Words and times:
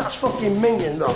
That's 0.00 0.14
fucking 0.14 0.56
minging, 0.56 0.98
though. 0.98 1.12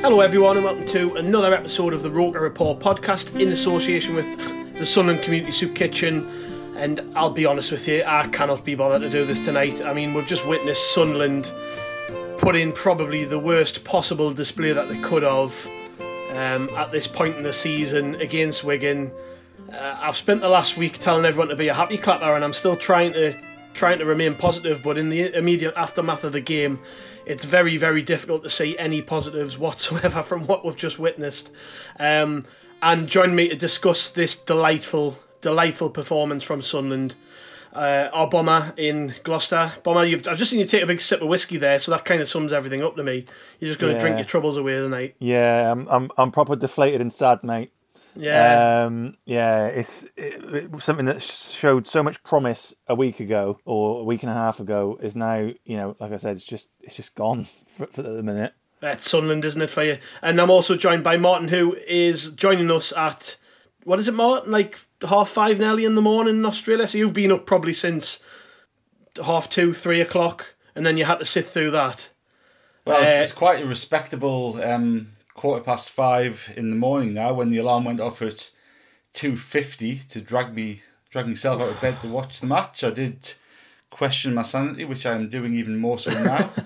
Hello, 0.00 0.20
everyone, 0.20 0.56
and 0.56 0.64
welcome 0.64 0.86
to 0.86 1.14
another 1.16 1.52
episode 1.52 1.92
of 1.92 2.02
the 2.02 2.10
Roker 2.10 2.40
Report 2.40 2.78
podcast 2.78 3.38
in 3.38 3.48
association 3.48 4.14
with 4.14 4.24
the 4.78 4.86
Sunderland 4.86 5.22
Community 5.22 5.52
Soup 5.52 5.76
Kitchen. 5.76 6.26
And 6.74 7.02
I'll 7.14 7.28
be 7.28 7.44
honest 7.44 7.70
with 7.70 7.86
you, 7.86 8.02
I 8.06 8.28
cannot 8.28 8.64
be 8.64 8.74
bothered 8.74 9.02
to 9.02 9.10
do 9.10 9.26
this 9.26 9.44
tonight. 9.44 9.82
I 9.82 9.92
mean, 9.92 10.14
we've 10.14 10.26
just 10.26 10.46
witnessed 10.46 10.94
Sunderland 10.94 11.52
put 12.38 12.56
in 12.56 12.72
probably 12.72 13.26
the 13.26 13.38
worst 13.38 13.84
possible 13.84 14.32
display 14.32 14.72
that 14.72 14.88
they 14.88 14.98
could 15.02 15.22
have 15.22 15.66
um, 16.30 16.70
at 16.70 16.92
this 16.92 17.06
point 17.06 17.36
in 17.36 17.42
the 17.42 17.52
season 17.52 18.14
against 18.22 18.64
Wigan. 18.64 19.12
Uh, 19.70 19.98
I've 20.00 20.16
spent 20.16 20.40
the 20.40 20.48
last 20.48 20.78
week 20.78 20.96
telling 20.96 21.26
everyone 21.26 21.48
to 21.48 21.56
be 21.56 21.68
a 21.68 21.74
happy 21.74 21.98
clapper, 21.98 22.34
and 22.34 22.42
I'm 22.42 22.54
still 22.54 22.74
trying 22.74 23.12
to 23.12 23.34
trying 23.78 23.98
to 24.00 24.04
remain 24.04 24.34
positive. 24.34 24.82
But 24.82 24.98
in 24.98 25.08
the 25.08 25.32
immediate 25.34 25.74
aftermath 25.76 26.24
of 26.24 26.32
the 26.32 26.40
game, 26.40 26.80
it's 27.24 27.44
very 27.44 27.76
very 27.76 28.02
difficult 28.02 28.42
to 28.42 28.50
see 28.50 28.76
any 28.78 29.00
positives 29.00 29.56
whatsoever 29.56 30.22
from 30.30 30.46
what 30.46 30.64
we've 30.64 30.76
just 30.76 30.98
witnessed. 30.98 31.50
Um, 31.98 32.44
and 32.82 33.08
join 33.08 33.34
me 33.34 33.48
to 33.48 33.56
discuss 33.56 34.10
this 34.10 34.36
delightful 34.36 35.18
delightful 35.40 35.90
performance 35.90 36.42
from 36.44 36.60
Sunderland. 36.62 37.14
Uh, 37.72 38.08
our 38.12 38.28
bomber 38.28 38.72
in 38.76 39.14
Gloucester. 39.22 39.70
Bomber, 39.84 40.04
you've, 40.04 40.26
I've 40.26 40.38
just 40.38 40.50
seen 40.50 40.58
you 40.58 40.66
take 40.66 40.82
a 40.82 40.86
big 40.86 41.00
sip 41.00 41.20
of 41.20 41.28
whiskey 41.28 41.58
there, 41.58 41.78
so 41.78 41.92
that 41.92 42.04
kind 42.04 42.20
of 42.20 42.28
sums 42.28 42.52
everything 42.52 42.82
up 42.82 42.96
to 42.96 43.04
me. 43.04 43.24
You're 43.60 43.68
just 43.68 43.78
going 43.78 43.92
to 43.92 43.96
Yeah. 43.96 44.00
drink 44.00 44.16
your 44.16 44.24
troubles 44.24 44.56
away 44.56 44.72
tonight. 44.80 45.14
Yeah, 45.20 45.70
I'm 45.70 45.86
I'm, 45.88 46.10
I'm 46.16 46.30
proper 46.32 46.56
deflated 46.56 47.00
and 47.00 47.12
sad, 47.12 47.44
mate. 47.44 47.70
Yeah. 48.20 48.84
Um, 48.86 49.16
yeah, 49.24 49.66
it's 49.66 50.02
it, 50.16 50.42
it- 50.74 50.82
something 50.82 51.06
that 51.06 51.22
showed 51.22 51.86
so 51.86 52.02
much 52.02 52.22
promise 52.24 52.74
a 52.88 52.94
week 52.94 53.20
ago 53.20 53.60
or 53.64 54.00
a 54.00 54.04
week 54.04 54.22
and 54.24 54.30
a 54.30 54.34
half 54.34 54.58
ago 54.60 54.98
is 55.00 55.14
now, 55.14 55.36
you 55.64 55.76
know, 55.76 55.96
like 56.00 56.12
I 56.12 56.16
said, 56.16 56.36
it's 56.36 56.44
just 56.44 56.68
it's 56.82 56.96
just 56.96 57.14
gone 57.14 57.44
for, 57.68 57.86
for 57.86 58.02
the 58.02 58.22
minute. 58.22 58.54
That's 58.80 59.08
Sunderland, 59.10 59.44
isn't 59.44 59.60
it, 59.62 59.70
for 59.70 59.82
you? 59.82 59.98
And 60.22 60.40
I'm 60.40 60.50
also 60.50 60.76
joined 60.76 61.02
by 61.04 61.16
Martin, 61.16 61.48
who 61.48 61.76
is 61.88 62.30
joining 62.30 62.70
us 62.70 62.92
at, 62.92 63.36
what 63.82 63.98
is 63.98 64.06
it, 64.06 64.14
Martin? 64.14 64.52
Like 64.52 64.78
half 65.08 65.28
five 65.28 65.58
nearly 65.58 65.84
in 65.84 65.96
the 65.96 66.00
morning 66.02 66.36
in 66.36 66.46
Australia? 66.46 66.86
So 66.86 66.98
you've 66.98 67.12
been 67.12 67.32
up 67.32 67.44
probably 67.44 67.72
since 67.74 68.20
half 69.24 69.50
two, 69.50 69.72
three 69.72 70.00
o'clock, 70.00 70.54
and 70.76 70.86
then 70.86 70.96
you 70.96 71.04
had 71.06 71.18
to 71.18 71.24
sit 71.24 71.46
through 71.48 71.72
that. 71.72 72.08
Well, 72.84 72.98
Uh, 73.00 73.04
it's, 73.20 73.30
it's 73.30 73.38
quite 73.38 73.62
a 73.62 73.66
respectable 73.66 74.60
um, 74.62 75.08
quarter 75.38 75.62
past 75.62 75.90
five 75.90 76.52
in 76.56 76.70
the 76.70 76.76
morning 76.76 77.14
now 77.14 77.32
when 77.32 77.50
the 77.50 77.58
alarm 77.58 77.84
went 77.84 78.00
off 78.00 78.20
at 78.20 78.50
two 79.12 79.36
fifty 79.36 80.00
to 80.10 80.20
drag 80.20 80.54
me 80.54 80.82
drag 81.10 81.26
myself 81.26 81.62
out 81.62 81.70
of 81.70 81.80
bed 81.80 82.00
to 82.00 82.08
watch 82.08 82.40
the 82.40 82.46
match. 82.46 82.84
I 82.84 82.90
did 82.90 83.34
question 83.90 84.34
my 84.34 84.42
sanity, 84.42 84.84
which 84.84 85.06
I 85.06 85.14
am 85.14 85.28
doing 85.28 85.54
even 85.54 85.78
more 85.78 85.98
so 85.98 86.10
now. 86.22 86.50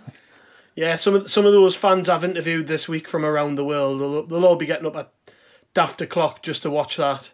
Yeah, 0.74 0.96
some 0.96 1.14
of 1.14 1.30
some 1.30 1.44
of 1.44 1.52
those 1.52 1.76
fans 1.76 2.08
I've 2.08 2.24
interviewed 2.24 2.66
this 2.66 2.88
week 2.88 3.06
from 3.06 3.24
around 3.24 3.56
the 3.56 3.64
world, 3.64 4.00
they'll, 4.00 4.22
they'll 4.26 4.46
all 4.46 4.56
be 4.56 4.66
getting 4.66 4.86
up 4.86 4.96
at 4.96 5.12
daft 5.74 6.00
o'clock 6.00 6.42
just 6.42 6.62
to 6.62 6.70
watch 6.70 6.96
that. 6.96 7.30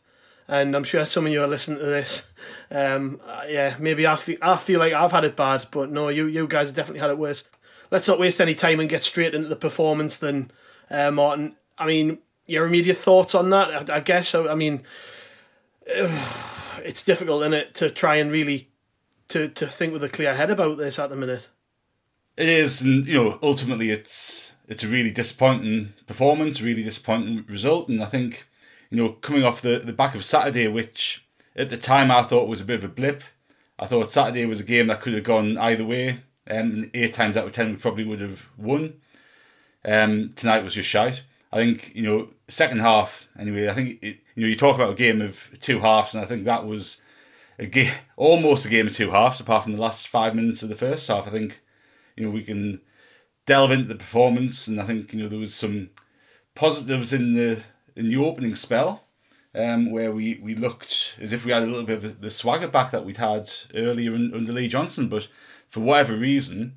And 0.49 0.75
I'm 0.75 0.85
sure 0.85 1.05
some 1.07 1.27
of 1.27 1.33
you 1.33 1.43
are 1.43 1.47
listening 1.47 1.79
to 1.79 1.87
this. 1.87 2.27
Um, 2.71 3.21
uh, 3.27 3.43
yeah, 3.47 3.77
maybe 3.79 4.07
I 4.07 4.17
feel, 4.17 4.39
I 4.41 4.57
feel 4.57 4.81
like 4.81 4.93
I've 4.93 5.13
had 5.13 5.25
it 5.25 5.37
bad, 5.37 5.69
but 5.71 5.91
no, 5.91 6.09
you 6.09 6.27
you 6.27 6.49
guys 6.49 6.69
have 6.69 6.77
definitely 6.77 7.01
had 7.01 7.11
it 7.11 7.19
worse. 7.19 7.45
Let's 7.91 8.09
not 8.09 8.19
waste 8.19 8.41
any 8.41 8.55
time 8.55 8.81
and 8.81 8.89
get 8.89 9.05
straight 9.05 9.35
into 9.35 9.49
the 9.49 9.57
performance 9.57 10.19
then, 10.19 10.51
uh, 10.91 11.11
Martin. 11.11 11.57
I 11.77 11.87
mean, 11.87 12.19
your 12.47 12.67
immediate 12.67 12.97
thoughts 12.97 13.35
on 13.35 13.51
that? 13.51 13.91
I, 13.91 13.97
I 13.97 14.01
guess. 14.01 14.35
I, 14.35 14.47
I 14.47 14.55
mean, 14.55 14.83
it's 15.87 17.05
difficult, 17.05 17.43
isn't 17.43 17.55
it, 17.55 17.75
to 17.75 17.91
try 17.91 18.17
and 18.17 18.31
really 18.31 18.69
to, 19.29 19.49
to 19.49 19.67
think 19.67 19.93
with 19.93 20.05
a 20.05 20.09
clear 20.09 20.35
head 20.35 20.51
about 20.51 20.79
this 20.79 20.99
at 20.99 21.11
the 21.11 21.17
minute. 21.17 21.49
it 22.37 22.49
is, 22.49 22.83
and 22.83 23.07
you 23.07 23.23
know, 23.23 23.39
ultimately, 23.43 23.91
it's 23.91 24.53
it's 24.67 24.83
a 24.83 24.89
really 24.89 25.11
disappointing 25.11 25.95
performance, 26.07 26.61
really 26.61 26.83
disappointing 26.83 27.45
result, 27.49 27.89
and 27.89 28.03
I 28.03 28.07
think 28.07 28.47
you 28.91 28.97
know, 28.97 29.11
coming 29.11 29.45
off 29.45 29.63
the 29.63 29.79
the 29.79 29.93
back 29.93 30.15
of 30.15 30.25
Saturday, 30.25 30.69
which 30.69 31.27
at 31.55 31.71
the 31.71 31.77
time 31.77 32.11
I 32.11 32.23
thought 32.23 32.49
was 32.49 32.61
a 32.61 32.65
bit 32.65 32.79
of 32.79 32.85
a 32.85 32.93
blip. 32.93 33.23
I 33.79 33.87
thought 33.87 34.11
Saturday 34.11 34.45
was 34.47 34.61
a 34.61 34.65
game 34.65 34.89
that 34.89 35.01
could 35.01 35.15
have 35.15 35.23
gone 35.23 35.57
either 35.57 35.85
way. 35.85 36.19
Um, 36.51 36.91
eight 36.95 37.13
times 37.13 37.37
out 37.37 37.47
of 37.47 37.53
ten, 37.53 37.71
we 37.71 37.77
probably 37.77 38.05
would 38.05 38.21
have 38.21 38.47
won. 38.57 39.01
Um, 39.89 40.35
tonight 40.37 40.63
was 40.63 40.75
just 40.75 40.89
shite. 40.89 41.23
I 41.51 41.57
think 41.57 41.95
you 41.95 42.03
know, 42.03 42.29
second 42.49 42.81
half 42.81 43.27
anyway. 43.39 43.71
I 43.71 43.73
think 43.73 44.03
it, 44.03 44.19
you 44.35 44.43
know 44.43 44.49
you 44.49 44.57
talk 44.57 44.75
about 44.75 44.93
a 44.93 44.97
game 44.97 45.23
of 45.23 45.51
two 45.61 45.81
halves, 45.81 46.15
and 46.15 46.23
I 46.23 46.27
think 46.27 46.45
that 46.45 46.67
was 46.67 47.01
a 47.59 47.65
game, 47.65 47.93
almost 48.17 48.67
a 48.67 48.69
game 48.69 48.87
of 48.87 48.95
two 48.95 49.11
halves, 49.11 49.41
apart 49.41 49.63
from 49.63 49.73
the 49.73 49.81
last 49.81 50.07
five 50.07 50.35
minutes 50.35 50.63
of 50.63 50.69
the 50.69 50.75
first 50.75 51.09
half. 51.09 51.27
I 51.27 51.31
think 51.31 51.63
you 52.17 52.27
know 52.27 52.31
we 52.31 52.45
can 52.45 52.83
delve 53.47 53.71
into 53.71 53.89
the 53.89 53.95
performance, 53.95 54.69
and 54.69 54.79
I 54.79 54.85
think 54.85 55.15
you 55.15 55.23
know 55.23 55.29
there 55.29 55.39
was 55.39 55.55
some 55.55 55.89
positives 56.55 57.15
in 57.15 57.33
the 57.33 57.63
in 57.97 58.11
the 58.11 58.19
opening 58.19 58.57
spell, 58.57 59.05
um, 59.55 59.91
where 59.91 60.13
we, 60.13 60.39
we 60.43 60.55
looked 60.55 61.17
as 61.19 61.33
if 61.33 61.47
we 61.47 61.53
had 61.53 61.63
a 61.63 61.67
little 61.67 61.85
bit 61.85 62.05
of 62.05 62.21
the 62.21 62.31
swagger 62.31 62.69
back 62.69 62.91
that 62.91 63.07
we'd 63.07 63.17
had 63.17 63.51
earlier 63.75 64.15
in, 64.15 64.35
under 64.35 64.53
Lee 64.53 64.69
Johnson, 64.69 65.09
but 65.09 65.29
for 65.71 65.81
whatever 65.81 66.15
reason, 66.15 66.77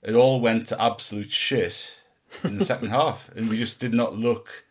it 0.00 0.14
all 0.14 0.40
went 0.40 0.68
to 0.68 0.80
absolute 0.80 1.32
shit 1.32 2.01
in 2.44 2.56
the 2.58 2.64
second 2.64 2.88
half, 2.88 3.30
and 3.36 3.48
we 3.48 3.56
just 3.56 3.80
did 3.80 3.92
not 3.94 4.16
look 4.16 4.64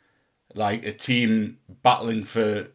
like 0.55 0.85
a 0.85 0.91
team 0.91 1.57
battling 1.83 2.23
for 2.25 2.67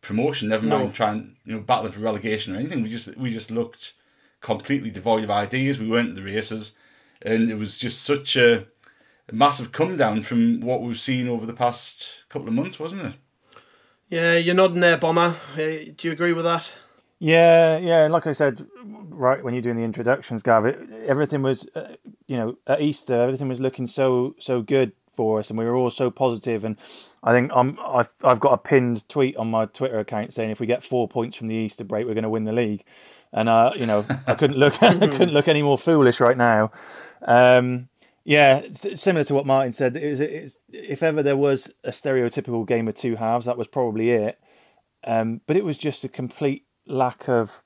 promotion. 0.00 0.48
Never 0.48 0.66
mind 0.66 0.84
No. 0.86 0.90
trying 0.90 1.36
you 1.44 1.54
know 1.54 1.60
battling 1.60 1.92
for 1.92 2.00
relegation 2.00 2.54
or 2.54 2.58
anything. 2.58 2.82
We 2.82 2.88
just 2.88 3.16
we 3.16 3.32
just 3.32 3.50
looked 3.50 3.92
completely 4.40 4.90
devoid 4.90 5.24
of 5.24 5.30
ideas. 5.30 5.78
We 5.78 5.88
weren't 5.88 6.10
in 6.10 6.14
the 6.14 6.22
races, 6.22 6.76
and 7.22 7.50
it 7.50 7.56
was 7.56 7.78
just 7.78 8.02
such 8.02 8.36
a, 8.36 8.66
a 9.28 9.32
massive 9.32 9.72
come 9.72 9.96
down 9.96 10.22
from 10.22 10.60
what 10.60 10.82
we've 10.82 10.98
seen 11.00 11.28
over 11.28 11.46
the 11.46 11.52
past 11.52 12.24
couple 12.28 12.48
of 12.48 12.54
months, 12.54 12.78
wasn't 12.78 13.02
it? 13.02 13.12
Yeah, 14.08 14.36
you're 14.36 14.54
nodding 14.54 14.80
there, 14.80 14.98
Bomber. 14.98 15.36
Do 15.56 15.94
you 16.02 16.12
agree 16.12 16.32
with 16.34 16.44
that? 16.44 16.70
Yeah, 17.18 17.78
yeah. 17.78 18.08
Like 18.08 18.26
I 18.26 18.32
said, 18.32 18.66
right 18.84 19.42
when 19.42 19.54
you're 19.54 19.62
doing 19.62 19.76
the 19.76 19.84
introductions, 19.84 20.42
Gav, 20.42 20.66
it, 20.66 20.76
everything 21.06 21.40
was, 21.40 21.66
uh, 21.74 21.91
you 22.32 22.38
know, 22.38 22.56
at 22.66 22.80
Easter, 22.80 23.12
everything 23.12 23.48
was 23.48 23.60
looking 23.60 23.86
so 23.86 24.34
so 24.38 24.62
good 24.62 24.92
for 25.12 25.38
us, 25.38 25.50
and 25.50 25.58
we 25.58 25.66
were 25.66 25.76
all 25.76 25.90
so 25.90 26.10
positive. 26.10 26.64
And 26.64 26.78
I 27.22 27.32
think 27.32 27.52
I'm, 27.54 27.78
I've 27.84 28.08
I've 28.24 28.40
got 28.40 28.54
a 28.54 28.56
pinned 28.56 29.06
tweet 29.06 29.36
on 29.36 29.50
my 29.50 29.66
Twitter 29.66 29.98
account 29.98 30.32
saying 30.32 30.48
if 30.48 30.58
we 30.58 30.66
get 30.66 30.82
four 30.82 31.06
points 31.08 31.36
from 31.36 31.48
the 31.48 31.54
Easter 31.54 31.84
break, 31.84 32.06
we're 32.06 32.14
going 32.14 32.22
to 32.22 32.30
win 32.30 32.44
the 32.44 32.52
league. 32.54 32.84
And 33.34 33.50
uh, 33.50 33.72
you 33.76 33.84
know, 33.84 34.06
I 34.26 34.34
couldn't 34.34 34.56
look, 34.56 34.82
I 34.82 34.94
couldn't 34.94 35.34
look 35.34 35.46
any 35.46 35.62
more 35.62 35.76
foolish 35.76 36.20
right 36.20 36.38
now. 36.38 36.70
Um, 37.20 37.90
yeah, 38.24 38.62
similar 38.72 39.24
to 39.24 39.34
what 39.34 39.44
Martin 39.44 39.74
said. 39.74 39.94
It 39.94 40.08
was, 40.08 40.20
it 40.20 40.42
was, 40.42 40.58
if 40.72 41.02
ever 41.02 41.22
there 41.22 41.36
was 41.36 41.74
a 41.84 41.90
stereotypical 41.90 42.66
game 42.66 42.88
of 42.88 42.94
two 42.94 43.16
halves, 43.16 43.44
that 43.44 43.58
was 43.58 43.66
probably 43.66 44.10
it. 44.10 44.40
Um, 45.04 45.42
but 45.46 45.58
it 45.58 45.66
was 45.66 45.76
just 45.76 46.02
a 46.02 46.08
complete 46.08 46.64
lack 46.86 47.28
of 47.28 47.62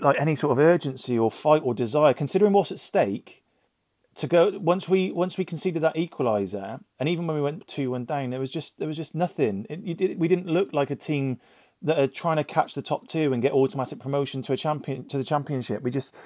like 0.00 0.16
any 0.18 0.34
sort 0.34 0.50
of 0.50 0.58
urgency 0.58 1.16
or 1.16 1.30
fight 1.30 1.62
or 1.64 1.74
desire, 1.74 2.12
considering 2.12 2.52
what's 2.52 2.72
at 2.72 2.80
stake. 2.80 3.44
To 4.18 4.26
go 4.26 4.58
once 4.58 4.88
we 4.88 5.12
once 5.12 5.38
we 5.38 5.44
conceded 5.44 5.82
that 5.82 5.94
equaliser, 5.94 6.80
and 6.98 7.08
even 7.08 7.26
when 7.26 7.36
we 7.36 7.42
went 7.42 7.68
two 7.68 7.92
one 7.92 8.04
down, 8.04 8.30
there 8.30 8.40
was 8.40 8.50
just 8.50 8.78
there 8.78 8.88
was 8.88 8.96
just 8.96 9.14
nothing. 9.14 9.64
It, 9.70 9.96
did, 9.96 10.18
we 10.18 10.26
didn't 10.26 10.48
look 10.48 10.72
like 10.72 10.90
a 10.90 10.96
team 10.96 11.38
that 11.82 11.98
are 11.98 12.08
trying 12.08 12.36
to 12.36 12.44
catch 12.44 12.74
the 12.74 12.82
top 12.82 13.06
two 13.06 13.32
and 13.32 13.40
get 13.40 13.52
automatic 13.52 14.00
promotion 14.00 14.42
to 14.42 14.52
a 14.52 14.56
champion 14.56 15.06
to 15.08 15.18
the 15.18 15.22
championship. 15.24 15.82
We 15.82 15.92
just 15.92 16.18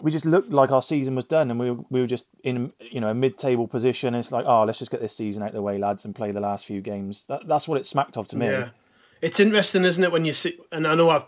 we 0.00 0.10
just 0.10 0.26
looked 0.26 0.50
like 0.50 0.72
our 0.72 0.82
season 0.82 1.14
was 1.14 1.24
done, 1.24 1.50
and 1.50 1.60
we 1.60 1.70
were, 1.70 1.84
we 1.90 2.00
were 2.00 2.08
just 2.08 2.26
in 2.42 2.72
you 2.80 3.00
know 3.00 3.08
a 3.08 3.14
mid-table 3.14 3.68
position. 3.68 4.16
It's 4.16 4.32
like, 4.32 4.44
oh, 4.44 4.64
let's 4.64 4.80
just 4.80 4.90
get 4.90 5.00
this 5.00 5.16
season 5.16 5.44
out 5.44 5.50
of 5.50 5.54
the 5.54 5.62
way, 5.62 5.78
lads, 5.78 6.04
and 6.04 6.14
play 6.14 6.32
the 6.32 6.40
last 6.40 6.66
few 6.66 6.80
games. 6.80 7.24
That, 7.26 7.46
that's 7.46 7.68
what 7.68 7.78
it 7.78 7.86
smacked 7.86 8.16
of 8.16 8.26
to 8.28 8.36
me. 8.36 8.46
Yeah, 8.46 8.70
it's 9.20 9.38
interesting, 9.38 9.84
isn't 9.84 10.02
it? 10.02 10.10
When 10.10 10.24
you 10.24 10.32
see, 10.32 10.58
and 10.72 10.88
I 10.88 10.96
know 10.96 11.10
I've 11.10 11.26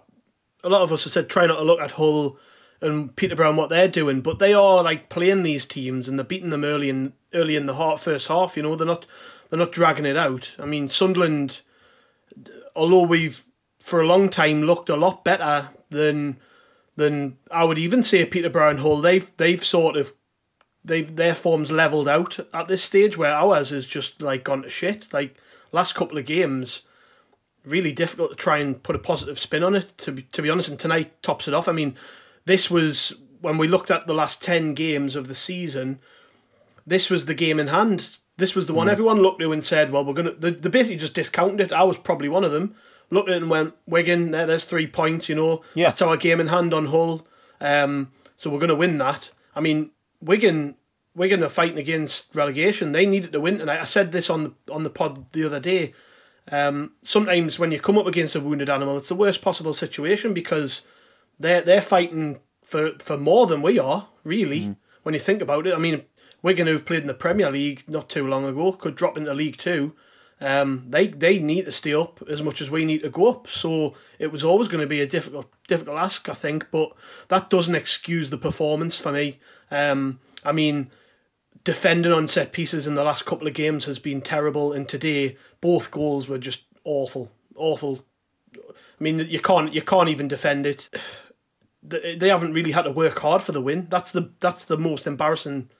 a 0.64 0.68
lot 0.68 0.82
of 0.82 0.92
us 0.92 1.04
have 1.04 1.12
said 1.12 1.28
try 1.28 1.46
not 1.46 1.56
to 1.56 1.62
look 1.62 1.80
at 1.80 1.92
Hull 1.92 2.36
and 2.81 3.15
Peterborough 3.15 3.50
and 3.50 3.59
what 3.59 3.71
they're 3.71 3.88
doing, 3.88 4.21
but 4.21 4.38
they 4.38 4.55
are 4.55 4.82
like 4.82 5.09
playing 5.09 5.43
these 5.43 5.65
teams 5.65 6.09
and 6.09 6.19
they're 6.19 6.25
beating 6.25 6.50
them 6.50 6.65
early 6.65 6.88
in 6.88 7.12
early 7.35 7.56
in 7.56 7.67
the 7.67 7.75
heart, 7.75 8.00
first 8.00 8.29
half. 8.29 8.56
You 8.56 8.62
know, 8.62 8.77
they're 8.77 8.87
not 8.87 9.06
they're 9.49 9.59
not 9.59 9.73
dragging 9.73 10.06
it 10.06 10.17
out. 10.17 10.53
I 10.59 10.65
mean, 10.65 10.88
Sunderland, 10.88 11.61
although 12.75 13.03
we've 13.03 13.44
for 13.79 14.00
a 14.00 14.06
long 14.06 14.29
time 14.29 14.62
looked 14.62 14.88
a 14.88 14.97
lot 14.97 15.25
better 15.25 15.71
than 15.91 16.38
than 16.97 17.38
I 17.50 17.65
would 17.65 17.79
even 17.79 18.03
say 18.03 18.25
Peterborough 18.25 18.71
and 18.71 18.79
Hull. 18.81 19.00
They've 19.00 19.31
they've 19.37 19.65
sort 19.65 19.97
of 19.97 20.12
they've 20.85 21.15
their 21.15 21.35
forms 21.35 21.71
leveled 21.73 22.09
out 22.09 22.38
at 22.55 22.69
this 22.69 22.82
stage 22.82 23.17
where 23.17 23.35
ours 23.35 23.73
is 23.73 23.87
just 23.87 24.21
like 24.23 24.44
gone 24.44 24.62
to 24.62 24.71
shit. 24.71 25.09
Like 25.12 25.37
last 25.73 25.94
couple 25.94 26.19
of 26.19 26.27
games, 26.27 26.82
really 27.65 27.93
difficult 27.93 28.31
to 28.31 28.37
try 28.37 28.59
and 28.59 28.82
put 28.82 28.97
a 28.97 29.00
positive 29.00 29.38
spin 29.38 29.65
on 29.65 29.75
it. 29.75 29.97
To 29.99 30.12
be 30.12 30.23
to 30.23 30.43
be 30.43 30.50
honest, 30.50 30.69
and 30.69 30.79
tonight 30.79 31.23
tops 31.23 31.49
it 31.49 31.55
off. 31.55 31.69
I 31.69 31.73
mean, 31.73 31.97
this 32.44 32.70
was 32.70 33.14
when 33.40 33.58
we 33.58 33.69
looked 33.69 33.90
at 33.90 34.06
the 34.06 34.14
last 34.14 34.42
ten 34.42 34.75
games 34.75 35.16
of 35.16 35.28
the 35.28 35.34
season. 35.34 36.00
This 36.87 37.10
was 37.10 37.26
the 37.26 37.34
game 37.34 37.60
in 37.60 37.69
hand. 37.69 38.19
This 38.37 38.54
was 38.54 38.66
the 38.66 38.75
one 38.75 38.88
everyone 38.88 39.20
looked 39.20 39.40
to 39.40 39.52
and 39.52 39.64
said, 39.64 39.92
"Well, 39.92 40.04
we're 40.04 40.14
gonna." 40.14 40.32
They, 40.32 40.50
they 40.50 40.69
basically 40.70 40.96
just 40.96 41.14
discounted 41.14 41.60
it. 41.60 41.72
I 41.72 41.82
was 41.82 41.98
probably 41.98 42.28
one 42.28 42.44
of 42.44 42.52
them 42.52 42.75
looked 43.10 43.28
at 43.28 43.34
it 43.34 43.42
and 43.42 43.50
went, 43.50 43.75
Wigan, 43.87 44.31
there, 44.31 44.46
there's 44.46 44.64
three 44.64 44.87
points, 44.87 45.28
you 45.28 45.34
know. 45.34 45.62
Yeah. 45.75 45.88
That's 45.88 46.02
our 46.02 46.16
game 46.16 46.40
in 46.40 46.46
hand 46.46 46.72
on 46.72 46.87
Hull. 46.87 47.26
Um, 47.60 48.12
so 48.37 48.48
we're 48.48 48.58
going 48.58 48.69
to 48.69 48.76
win 48.76 48.98
that. 48.98 49.31
I 49.54 49.60
mean, 49.60 49.90
Wigan 50.20 50.76
Wigan 51.14 51.43
are 51.43 51.48
fighting 51.48 51.78
against 51.78 52.34
relegation. 52.34 52.93
They 52.93 53.04
needed 53.04 53.32
to 53.32 53.40
win. 53.40 53.60
And 53.60 53.70
I, 53.70 53.82
I 53.82 53.84
said 53.84 54.12
this 54.12 54.31
on 54.31 54.44
the, 54.44 54.72
on 54.72 54.84
the 54.84 54.90
pod 54.90 55.32
the 55.32 55.44
other 55.44 55.60
day. 55.60 55.93
Um, 56.50 56.93
sometimes 57.02 57.58
when 57.58 57.72
you 57.72 57.81
come 57.81 57.98
up 57.98 58.06
against 58.06 58.36
a 58.36 58.40
wounded 58.40 58.70
animal, 58.70 58.96
it's 58.96 59.08
the 59.08 59.14
worst 59.14 59.43
possible 59.43 59.75
situation 59.75 60.32
because 60.32 60.82
they're, 61.40 61.62
they're 61.62 61.82
fighting 61.82 62.38
for, 62.62 62.92
for 63.00 63.16
more 63.16 63.46
than 63.46 63.62
we 63.62 63.78
are, 63.78 64.08
really, 64.22 64.76
when 65.02 65.14
you 65.14 65.20
think 65.20 65.42
about 65.42 65.66
it. 65.66 65.75
I 65.75 65.78
mean, 65.78 66.04
Wigan, 66.42 66.69
who've 66.69 66.87
played 66.87 67.00
in 67.00 67.08
the 67.08 67.14
Premier 67.14 67.50
League 67.50 67.84
not 67.88 68.08
too 68.08 68.26
long 68.26 68.44
ago, 68.44 68.72
could 68.72 68.94
drop 68.94 69.16
into 69.16 69.34
League 69.34 69.56
Two 69.56 69.94
um, 70.40 70.87
they 70.88 71.06
they 71.06 71.38
need 71.38 71.66
to 71.66 71.72
stay 71.72 71.92
up 71.92 72.22
as 72.28 72.42
much 72.42 72.62
as 72.62 72.70
we 72.70 72.84
need 72.84 73.02
to 73.02 73.10
go 73.10 73.28
up. 73.28 73.48
So 73.48 73.94
it 74.19 74.32
was 74.32 74.42
always 74.42 74.69
going 74.69 74.81
to 74.81 74.87
be 74.87 75.00
a 75.00 75.06
difficult 75.06 75.50
difficult 75.69 75.96
ask, 75.96 76.28
I 76.28 76.34
think. 76.34 76.70
But 76.70 76.92
that 77.28 77.50
doesn't 77.50 77.75
excuse 77.75 78.31
the 78.31 78.38
performance 78.38 78.98
for 78.98 79.12
me. 79.12 79.38
Um, 79.70 80.20
I 80.43 80.52
mean, 80.52 80.90
defending 81.62 82.12
on 82.12 82.26
set 82.26 82.52
pieces 82.52 82.86
in 82.86 82.94
the 82.94 83.04
last 83.04 83.26
couple 83.26 83.46
of 83.46 83.54
games 83.54 83.84
has 83.84 83.98
been 83.98 84.22
terrible, 84.22 84.72
and 84.72 84.88
today 84.88 85.36
both 85.60 85.90
goals 85.90 86.26
were 86.26 86.38
just 86.38 86.62
awful, 86.84 87.31
awful. 87.54 88.04
I 88.56 89.02
mean, 89.02 89.19
you 89.19 89.40
can't 89.40 89.75
you 89.75 89.82
can't 89.82 90.08
even 90.08 90.26
defend 90.26 90.66
it. 90.66 90.88
They 91.82 92.29
haven't 92.29 92.53
really 92.53 92.73
had 92.73 92.82
to 92.82 92.91
work 92.91 93.21
hard 93.21 93.43
for 93.43 93.53
the 93.53 93.61
win. 93.61 93.87
That's 93.91 94.12
the 94.12 94.32
that's 94.41 94.65
the 94.67 94.77
most 94.77 95.06
embarrassing 95.06 95.71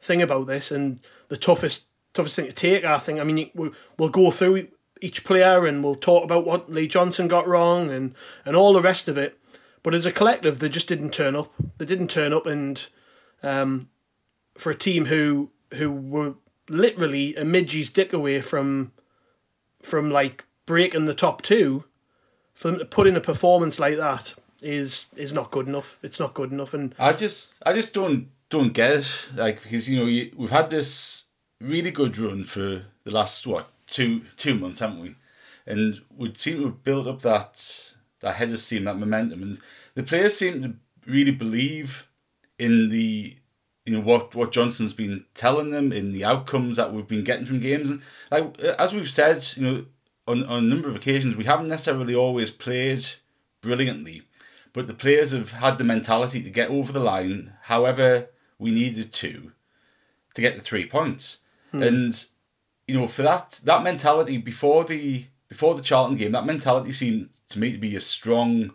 thing 0.00 0.20
about 0.20 0.46
this, 0.48 0.70
and 0.72 1.00
the 1.28 1.36
toughest 1.36 1.84
toughest 2.14 2.36
thing 2.36 2.46
to 2.46 2.52
take. 2.52 2.84
I 2.84 2.98
think. 2.98 3.20
I 3.20 3.24
mean, 3.24 3.50
we- 3.54 3.70
we'll 3.96 4.08
go 4.08 4.30
through 4.30 4.68
each 5.00 5.24
player 5.24 5.66
and 5.66 5.84
we'll 5.84 5.94
talk 5.94 6.24
about 6.24 6.46
what 6.46 6.72
Lee 6.72 6.88
Johnson 6.88 7.28
got 7.28 7.46
wrong 7.46 7.90
and 7.90 8.14
and 8.44 8.56
all 8.56 8.72
the 8.72 8.80
rest 8.82 9.06
of 9.08 9.16
it. 9.16 9.38
But 9.84 9.94
as 9.94 10.04
a 10.04 10.10
collective, 10.10 10.58
they 10.58 10.68
just 10.68 10.88
didn't 10.88 11.10
turn 11.12 11.36
up. 11.36 11.52
They 11.78 11.84
didn't 11.84 12.08
turn 12.08 12.32
up, 12.32 12.46
and 12.46 12.84
um, 13.42 13.88
for 14.58 14.70
a 14.70 14.76
team 14.76 15.06
who 15.06 15.50
who 15.74 15.92
were 15.92 16.34
literally 16.68 17.36
a 17.36 17.44
midgie's 17.44 17.90
dick 17.90 18.12
away 18.12 18.40
from 18.40 18.90
from 19.80 20.10
like 20.10 20.44
breaking 20.66 21.04
the 21.04 21.14
top 21.14 21.42
two, 21.42 21.84
for 22.54 22.68
them 22.72 22.78
to 22.80 22.84
put 22.84 23.06
in 23.06 23.14
a 23.14 23.20
performance 23.20 23.78
like 23.78 23.96
that 23.96 24.34
is 24.66 25.06
is 25.16 25.32
not 25.32 25.50
good 25.50 25.68
enough. 25.68 25.98
It's 26.02 26.18
not 26.18 26.34
good 26.34 26.52
enough, 26.52 26.74
and 26.74 26.94
I 26.98 27.12
just, 27.12 27.54
I 27.64 27.72
just 27.72 27.94
don't, 27.94 28.28
don't 28.50 28.72
get 28.72 28.96
it. 28.96 29.30
Like 29.34 29.62
because 29.62 29.88
you 29.88 30.00
know 30.00 30.06
you, 30.06 30.32
we've 30.36 30.50
had 30.50 30.70
this 30.70 31.24
really 31.60 31.92
good 31.92 32.18
run 32.18 32.44
for 32.44 32.84
the 33.04 33.10
last 33.10 33.46
what 33.46 33.68
two 33.86 34.22
two 34.36 34.56
months, 34.56 34.80
haven't 34.80 35.00
we? 35.00 35.14
And 35.66 36.02
we 36.16 36.34
seem 36.34 36.58
to 36.58 36.64
have 36.64 36.82
built 36.82 37.06
up 37.06 37.22
that 37.22 37.92
that 38.20 38.34
head 38.34 38.50
of 38.50 38.58
steam, 38.58 38.84
that 38.84 38.98
momentum, 38.98 39.42
and 39.42 39.60
the 39.94 40.02
players 40.02 40.36
seem 40.36 40.62
to 40.62 40.74
really 41.06 41.32
believe 41.32 42.08
in 42.58 42.88
the 42.88 43.36
you 43.84 43.92
know 43.92 44.00
what 44.00 44.34
what 44.34 44.50
Johnson's 44.50 44.94
been 44.94 45.24
telling 45.34 45.70
them 45.70 45.92
in 45.92 46.10
the 46.10 46.24
outcomes 46.24 46.74
that 46.74 46.92
we've 46.92 47.06
been 47.06 47.24
getting 47.24 47.46
from 47.46 47.60
games, 47.60 47.88
and 47.88 48.02
like 48.32 48.58
as 48.60 48.92
we've 48.92 49.08
said, 49.08 49.46
you 49.56 49.62
know, 49.62 49.86
on 50.26 50.44
on 50.44 50.64
a 50.64 50.68
number 50.68 50.88
of 50.88 50.96
occasions, 50.96 51.36
we 51.36 51.44
haven't 51.44 51.68
necessarily 51.68 52.16
always 52.16 52.50
played 52.50 53.06
brilliantly, 53.60 54.22
but 54.76 54.88
the 54.88 54.94
players 54.94 55.30
have 55.30 55.52
had 55.52 55.78
the 55.78 55.84
mentality 55.84 56.42
to 56.42 56.50
get 56.50 56.68
over 56.68 56.92
the 56.92 57.00
line, 57.00 57.54
however 57.62 58.28
we 58.58 58.70
needed 58.70 59.10
to, 59.10 59.52
to 60.34 60.40
get 60.42 60.54
the 60.54 60.60
three 60.60 60.84
points, 60.84 61.38
hmm. 61.70 61.82
and 61.82 62.26
you 62.86 62.94
know 62.94 63.06
for 63.06 63.22
that 63.22 63.58
that 63.64 63.82
mentality 63.82 64.36
before 64.36 64.84
the 64.84 65.24
before 65.48 65.74
the 65.74 65.82
Charlton 65.82 66.18
game, 66.18 66.32
that 66.32 66.44
mentality 66.44 66.92
seemed 66.92 67.30
to 67.48 67.58
me 67.58 67.72
to 67.72 67.78
be 67.78 67.96
a 67.96 68.00
strong 68.00 68.74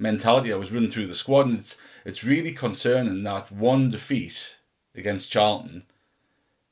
mentality. 0.00 0.50
That 0.50 0.58
was 0.58 0.72
running 0.72 0.90
through 0.90 1.06
the 1.06 1.14
squad, 1.14 1.46
and 1.46 1.60
it's 1.60 1.76
it's 2.04 2.24
really 2.24 2.52
concerning 2.52 3.22
that 3.22 3.52
one 3.52 3.88
defeat 3.88 4.56
against 4.96 5.30
Charlton 5.30 5.84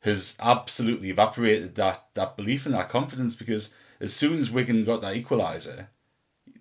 has 0.00 0.36
absolutely 0.40 1.10
evaporated 1.10 1.76
that 1.76 2.06
that 2.14 2.36
belief 2.36 2.66
and 2.66 2.74
that 2.74 2.88
confidence 2.88 3.36
because 3.36 3.70
as 4.00 4.12
soon 4.12 4.40
as 4.40 4.50
Wigan 4.50 4.84
got 4.84 5.00
that 5.02 5.14
equaliser, 5.14 5.86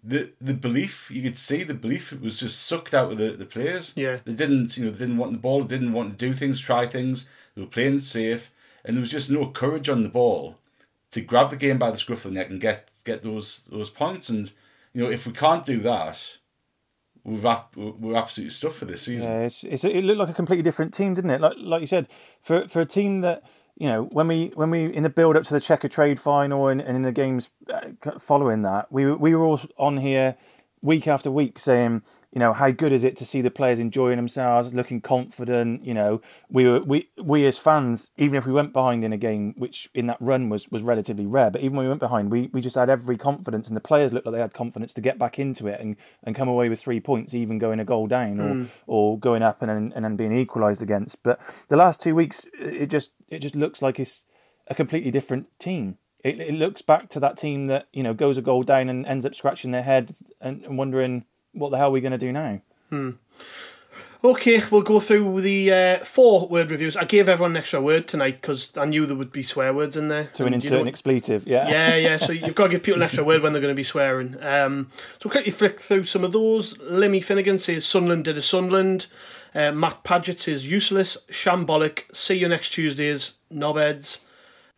the 0.03 0.31
the 0.41 0.53
belief 0.53 1.09
you 1.09 1.21
could 1.21 1.37
see 1.37 1.63
the 1.63 1.73
belief 1.73 2.11
was 2.19 2.39
just 2.39 2.63
sucked 2.63 2.93
out 2.93 3.11
of 3.11 3.17
the, 3.17 3.31
the 3.31 3.45
players. 3.45 3.93
Yeah. 3.95 4.19
They 4.25 4.33
didn't 4.33 4.75
you 4.75 4.85
know 4.85 4.91
they 4.91 5.05
didn't 5.05 5.17
want 5.17 5.31
the 5.31 5.37
ball, 5.37 5.61
they 5.61 5.77
didn't 5.77 5.93
want 5.93 6.17
to 6.17 6.25
do 6.25 6.33
things, 6.33 6.59
try 6.59 6.85
things. 6.85 7.29
They 7.55 7.61
were 7.61 7.67
playing 7.67 7.99
safe, 7.99 8.51
and 8.83 8.95
there 8.95 9.01
was 9.01 9.11
just 9.11 9.31
no 9.31 9.47
courage 9.47 9.87
on 9.87 10.01
the 10.01 10.09
ball 10.09 10.57
to 11.11 11.21
grab 11.21 11.51
the 11.51 11.55
game 11.55 11.77
by 11.77 11.91
the 11.91 11.97
scruff 11.97 12.25
of 12.25 12.33
the 12.33 12.39
neck 12.39 12.49
and 12.49 12.59
get 12.59 12.89
get 13.05 13.21
those 13.21 13.63
those 13.69 13.89
points. 13.89 14.29
And 14.29 14.51
you 14.93 15.03
know 15.03 15.09
if 15.09 15.25
we 15.25 15.31
can't 15.31 15.65
do 15.65 15.79
that, 15.79 16.37
we've 17.23 17.45
ap- 17.45 17.75
we're 17.77 18.17
absolutely 18.17 18.51
stuffed 18.51 18.77
for 18.77 18.85
this 18.85 19.03
season. 19.03 19.31
Yeah, 19.31 19.39
it's, 19.41 19.63
it's 19.63 19.83
it 19.85 20.03
looked 20.03 20.19
like 20.19 20.29
a 20.29 20.33
completely 20.33 20.63
different 20.63 20.93
team, 20.93 21.13
didn't 21.13 21.31
it? 21.31 21.39
Like 21.41 21.55
like 21.57 21.81
you 21.81 21.87
said, 21.87 22.09
for 22.41 22.67
for 22.67 22.81
a 22.81 22.85
team 22.85 23.21
that 23.21 23.43
you 23.77 23.87
know 23.87 24.03
when 24.05 24.27
we 24.27 24.51
when 24.55 24.69
we 24.69 24.85
in 24.85 25.03
the 25.03 25.09
build 25.09 25.35
up 25.37 25.43
to 25.43 25.53
the 25.53 25.59
Checkatrade 25.59 26.19
final 26.19 26.67
and, 26.67 26.81
and 26.81 26.95
in 26.95 27.03
the 27.03 27.11
games 27.11 27.49
uh, 27.73 27.91
following 28.19 28.61
that, 28.63 28.91
we 28.91 29.11
we 29.11 29.35
were 29.35 29.43
all 29.43 29.61
on 29.77 29.97
here 29.97 30.35
week 30.81 31.07
after 31.07 31.31
week 31.31 31.59
saying. 31.59 32.03
You 32.33 32.39
know 32.39 32.51
how 32.51 32.71
good 32.71 32.91
is 32.91 33.03
it 33.03 33.15
to 33.17 33.25
see 33.25 33.41
the 33.41 33.51
players 33.51 33.77
enjoying 33.77 34.17
themselves, 34.17 34.73
looking 34.73 35.01
confident? 35.01 35.85
You 35.85 35.93
know, 35.93 36.21
we 36.49 36.67
were 36.67 36.81
we 36.81 37.09
we 37.21 37.45
as 37.45 37.59
fans, 37.59 38.09
even 38.17 38.35
if 38.35 38.47
we 38.47 38.51
went 38.51 38.73
behind 38.73 39.03
in 39.03 39.13
a 39.13 39.17
game, 39.17 39.53
which 39.55 39.87
in 39.93 40.07
that 40.07 40.17
run 40.19 40.49
was 40.49 40.67
was 40.71 40.81
relatively 40.81 41.27
rare, 41.27 41.51
but 41.51 41.61
even 41.61 41.77
when 41.77 41.85
we 41.85 41.89
went 41.89 41.99
behind, 41.99 42.31
we, 42.31 42.49
we 42.51 42.59
just 42.59 42.75
had 42.75 42.89
every 42.89 43.17
confidence, 43.17 43.67
and 43.67 43.77
the 43.77 43.81
players 43.81 44.13
looked 44.13 44.25
like 44.25 44.33
they 44.33 44.41
had 44.41 44.51
confidence 44.51 44.95
to 44.95 45.01
get 45.01 45.19
back 45.19 45.37
into 45.37 45.67
it 45.67 45.79
and, 45.79 45.95
and 46.23 46.35
come 46.35 46.47
away 46.47 46.69
with 46.69 46.81
three 46.81 46.99
points, 46.99 47.35
even 47.35 47.59
going 47.59 47.79
a 47.79 47.85
goal 47.85 48.07
down 48.07 48.39
or 48.39 48.55
mm. 48.55 48.67
or 48.87 49.19
going 49.19 49.43
up 49.43 49.61
and 49.61 49.69
then 49.69 49.93
and 49.95 50.03
then 50.03 50.15
being 50.15 50.33
equalised 50.35 50.81
against. 50.81 51.21
But 51.21 51.39
the 51.67 51.77
last 51.77 52.01
two 52.01 52.15
weeks, 52.15 52.47
it 52.57 52.87
just 52.87 53.11
it 53.29 53.39
just 53.39 53.55
looks 53.55 53.79
like 53.79 53.99
it's 53.99 54.25
a 54.65 54.73
completely 54.73 55.11
different 55.11 55.47
team. 55.59 55.99
It, 56.23 56.39
it 56.39 56.53
looks 56.55 56.81
back 56.81 57.09
to 57.09 57.19
that 57.19 57.37
team 57.37 57.67
that 57.67 57.89
you 57.93 58.01
know 58.01 58.15
goes 58.15 58.39
a 58.39 58.41
goal 58.41 58.63
down 58.63 58.89
and 58.89 59.05
ends 59.05 59.23
up 59.23 59.35
scratching 59.35 59.69
their 59.69 59.83
head 59.83 60.17
and, 60.41 60.63
and 60.63 60.79
wondering 60.79 61.25
what 61.53 61.69
the 61.69 61.77
hell 61.77 61.87
are 61.87 61.91
we 61.91 62.01
going 62.01 62.11
to 62.11 62.17
do 62.17 62.31
now. 62.31 62.61
Hmm. 62.89 63.11
Okay, 64.25 64.63
we'll 64.71 64.83
go 64.83 65.01
through 65.01 65.41
the 65.41 65.69
uh, 65.69 66.05
four 66.05 66.47
word 66.47 66.71
reviews. 66.71 66.95
I 66.95 67.03
gave 67.03 67.27
everyone 67.27 67.51
an 67.51 67.57
extra 67.57 67.81
word 67.81 68.07
tonight 68.07 68.39
because 68.39 68.71
I 68.77 68.85
knew 68.85 69.05
there 69.05 69.17
would 69.17 69.33
be 69.33 69.43
swear 69.43 69.73
words 69.73 69.97
in 69.97 70.07
there. 70.07 70.25
To 70.35 70.45
an 70.45 70.53
insert 70.53 70.79
an 70.79 70.87
expletive, 70.87 71.45
yeah. 71.45 71.67
yeah, 71.67 71.95
yeah. 71.97 72.17
So 72.17 72.31
you've 72.31 72.55
got 72.55 72.67
to 72.67 72.69
give 72.69 72.83
people 72.83 73.01
an 73.01 73.05
extra 73.05 73.23
word 73.23 73.41
when 73.41 73.51
they're 73.51 73.61
going 73.61 73.73
to 73.73 73.75
be 73.75 73.83
swearing. 73.83 74.41
Um, 74.41 74.91
so 75.19 75.25
we'll 75.25 75.31
quickly 75.31 75.51
flick 75.51 75.81
through 75.81 76.05
some 76.05 76.23
of 76.23 76.31
those. 76.31 76.77
Lemmy 76.79 77.19
Finnegan 77.19 77.57
says 77.57 77.85
Sunland 77.85 78.23
did 78.23 78.37
a 78.37 78.41
Sunderland. 78.41 79.07
Uh, 79.53 79.73
Matt 79.73 80.05
Paget 80.05 80.39
says 80.39 80.65
useless, 80.65 81.17
shambolic. 81.29 82.03
See 82.15 82.35
you 82.35 82.47
next 82.47 82.69
Tuesdays, 82.69 83.33
knobheads. 83.51 84.19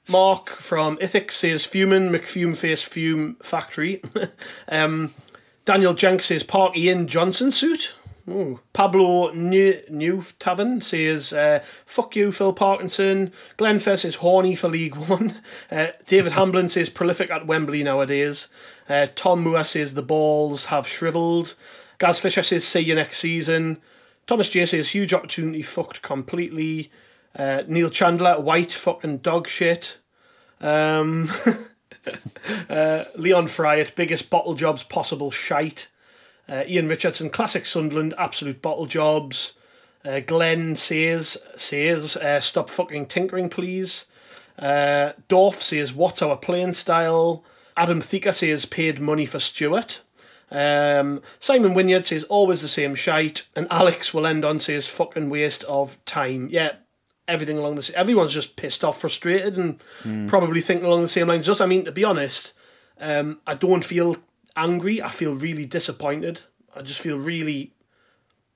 Mark 0.07 0.49
from 0.49 0.97
Ethics 0.99 1.37
says 1.37 1.65
Fumin 1.65 2.09
McFume 2.09 2.57
Face 2.57 2.81
Fume 2.81 3.35
Factory. 3.43 4.01
um, 4.69 5.13
Daniel 5.65 5.95
Jenks 5.95 6.31
Parky 6.43 6.89
in 6.89 7.07
Johnson 7.07 7.51
suit. 7.51 7.93
Ooh. 8.29 8.59
Pablo 8.73 9.31
New, 9.33 9.79
New 9.89 10.23
Tavern 10.39 10.81
says, 10.81 11.31
uh, 11.31 11.63
fuck 11.85 12.15
you, 12.15 12.31
Phil 12.31 12.53
Parkinson. 12.53 13.31
Glenn 13.57 13.79
Fair 13.79 13.97
says, 13.97 14.15
horny 14.15 14.55
for 14.55 14.67
League 14.67 14.95
One. 14.95 15.41
Uh, 15.71 15.87
David 16.05 16.31
Hamblin 16.33 16.69
says, 16.69 16.89
prolific 16.89 17.31
at 17.31 17.47
Wembley 17.47 17.83
nowadays. 17.83 18.47
Uh, 18.87 19.07
Tom 19.15 19.43
Moore 19.43 19.63
says, 19.63 19.95
the 19.95 20.03
balls 20.03 20.65
have 20.65 20.87
shriveled. 20.87 21.55
Gaz 21.97 22.19
Fisher 22.19 22.43
says, 22.43 22.65
see 22.67 22.81
you 22.81 22.95
next 22.95 23.17
season. 23.17 23.81
Thomas 24.27 24.49
J 24.49 24.65
says, 24.67 24.89
huge 24.89 25.13
opportunity, 25.13 25.63
fucked 25.63 26.01
completely. 26.01 26.91
Uh, 27.35 27.63
Neil 27.67 27.89
Chandler, 27.89 28.39
white 28.39 28.71
fucking 28.71 29.19
dog 29.19 29.47
shit. 29.47 29.97
Um, 30.61 31.31
uh, 32.69 33.05
Leon 33.15 33.47
Fryatt, 33.47 33.95
biggest 33.95 34.29
bottle 34.29 34.55
jobs 34.55 34.83
possible 34.83 35.31
shite. 35.31 35.87
Uh, 36.47 36.63
Ian 36.67 36.87
Richardson, 36.87 37.29
classic 37.29 37.65
Sunderland, 37.65 38.13
absolute 38.17 38.61
bottle 38.61 38.85
jobs. 38.85 39.53
Uh, 40.03 40.19
Glenn 40.19 40.75
says, 40.75 41.37
says 41.57 42.15
uh, 42.17 42.39
stop 42.39 42.69
fucking 42.69 43.07
tinkering, 43.07 43.49
please. 43.49 44.05
Uh, 44.57 45.13
Dorf 45.27 45.61
says, 45.61 45.93
what's 45.93 46.21
our 46.21 46.37
playing 46.37 46.73
style? 46.73 47.43
Adam 47.75 48.01
Thika 48.01 48.33
says, 48.33 48.65
paid 48.65 49.01
money 49.01 49.25
for 49.25 49.39
Stewart. 49.39 50.01
Um, 50.51 51.21
Simon 51.39 51.73
Winyard 51.73 52.05
says, 52.05 52.23
always 52.25 52.61
the 52.61 52.67
same 52.67 52.95
shite. 52.95 53.47
And 53.55 53.67
Alex 53.71 54.13
will 54.13 54.27
end 54.27 54.45
on 54.45 54.59
says, 54.59 54.87
fucking 54.87 55.29
waste 55.29 55.63
of 55.65 56.03
time. 56.05 56.47
Yeah, 56.51 56.73
everything 57.27 57.57
along 57.57 57.75
this. 57.75 57.89
Everyone's 57.91 58.33
just 58.33 58.55
pissed 58.55 58.83
off, 58.83 59.01
frustrated, 59.01 59.57
and 59.57 59.79
mm. 60.03 60.27
probably 60.27 60.61
thinking 60.61 60.85
along 60.85 61.01
the 61.01 61.09
same 61.09 61.27
lines. 61.27 61.45
Just, 61.45 61.61
I 61.61 61.65
mean, 61.65 61.85
to 61.85 61.91
be 61.91 62.03
honest, 62.03 62.53
um, 62.99 63.39
I 63.45 63.55
don't 63.55 63.83
feel 63.83 64.17
angry. 64.55 65.01
I 65.01 65.09
feel 65.09 65.35
really 65.35 65.65
disappointed. 65.65 66.41
I 66.75 66.81
just 66.81 66.99
feel 66.99 67.17
really, 67.17 67.73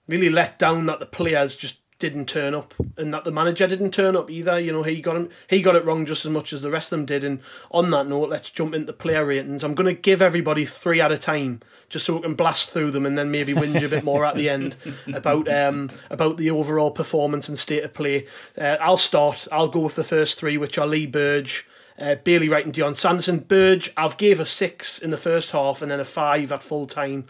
really 0.08 0.30
let 0.30 0.60
down 0.60 0.86
that 0.88 1.00
the 1.00 1.06
players 1.06 1.56
just 1.56 1.78
didn't 2.00 2.28
turn 2.28 2.56
up 2.56 2.74
and 2.98 3.14
that 3.14 3.26
the 3.26 3.32
manager 3.32 3.68
didn't 3.68 3.92
turn 3.92 4.16
up 4.16 4.30
either. 4.32 4.60
You 4.60 4.72
know, 4.72 4.84
he 4.84 5.02
got 5.02 5.18
him 5.18 5.30
he 5.48 5.62
got 5.62 5.76
it 5.76 5.86
wrong 5.86 6.06
just 6.06 6.26
as 6.26 6.32
much 6.32 6.54
as 6.54 6.62
the 6.62 6.72
rest 6.72 6.92
of 6.92 6.98
them 6.98 7.06
did. 7.06 7.24
And 7.24 7.40
on 7.72 7.92
that 7.92 8.08
note, 8.08 8.30
let's 8.30 8.50
jump 8.50 8.74
into 8.74 8.94
player 8.94 9.26
ratings. 9.26 9.64
I'm 9.64 9.76
gonna 9.76 9.94
give 9.94 10.22
everybody 10.22 10.66
three 10.66 11.02
at 11.02 11.12
a 11.12 11.18
time 11.18 11.62
just 11.90 12.06
so 12.06 12.16
we 12.16 12.22
can 12.22 12.36
blast 12.36 12.70
through 12.70 12.92
them 12.92 13.06
and 13.06 13.18
then 13.18 13.32
maybe 13.32 13.54
whinge 13.54 13.84
a 13.84 13.90
bit 13.90 14.04
more 14.04 14.26
at 14.26 14.36
the 14.36 14.50
end 14.50 14.76
about 15.14 15.52
um 15.52 15.90
about 16.10 16.38
the 16.38 16.50
overall 16.50 16.92
performance 16.92 17.50
and 17.50 17.60
state 17.60 17.84
of 17.84 17.94
play. 17.94 18.26
Uh, 18.58 18.78
I'll 18.80 18.98
start. 18.98 19.48
I'll 19.52 19.68
go 19.68 19.82
with 19.82 19.96
the 19.96 20.04
first 20.04 20.40
three, 20.40 20.58
which 20.58 20.78
are 20.78 20.88
Lee 20.88 21.06
Burge, 21.06 21.68
uh, 22.00 22.16
Bailey 22.16 22.48
Wright 22.48 22.66
and 22.66 22.74
Dion 22.74 22.96
Sanderson. 22.96 23.40
Burge, 23.40 23.92
I've 23.98 24.18
gave 24.18 24.40
a 24.40 24.46
six 24.46 25.00
in 25.00 25.10
the 25.10 25.18
first 25.18 25.52
half 25.52 25.82
and 25.82 25.92
then 25.92 26.00
a 26.00 26.06
five 26.06 26.52
at 26.52 26.64
full 26.64 26.88
time. 26.88 27.26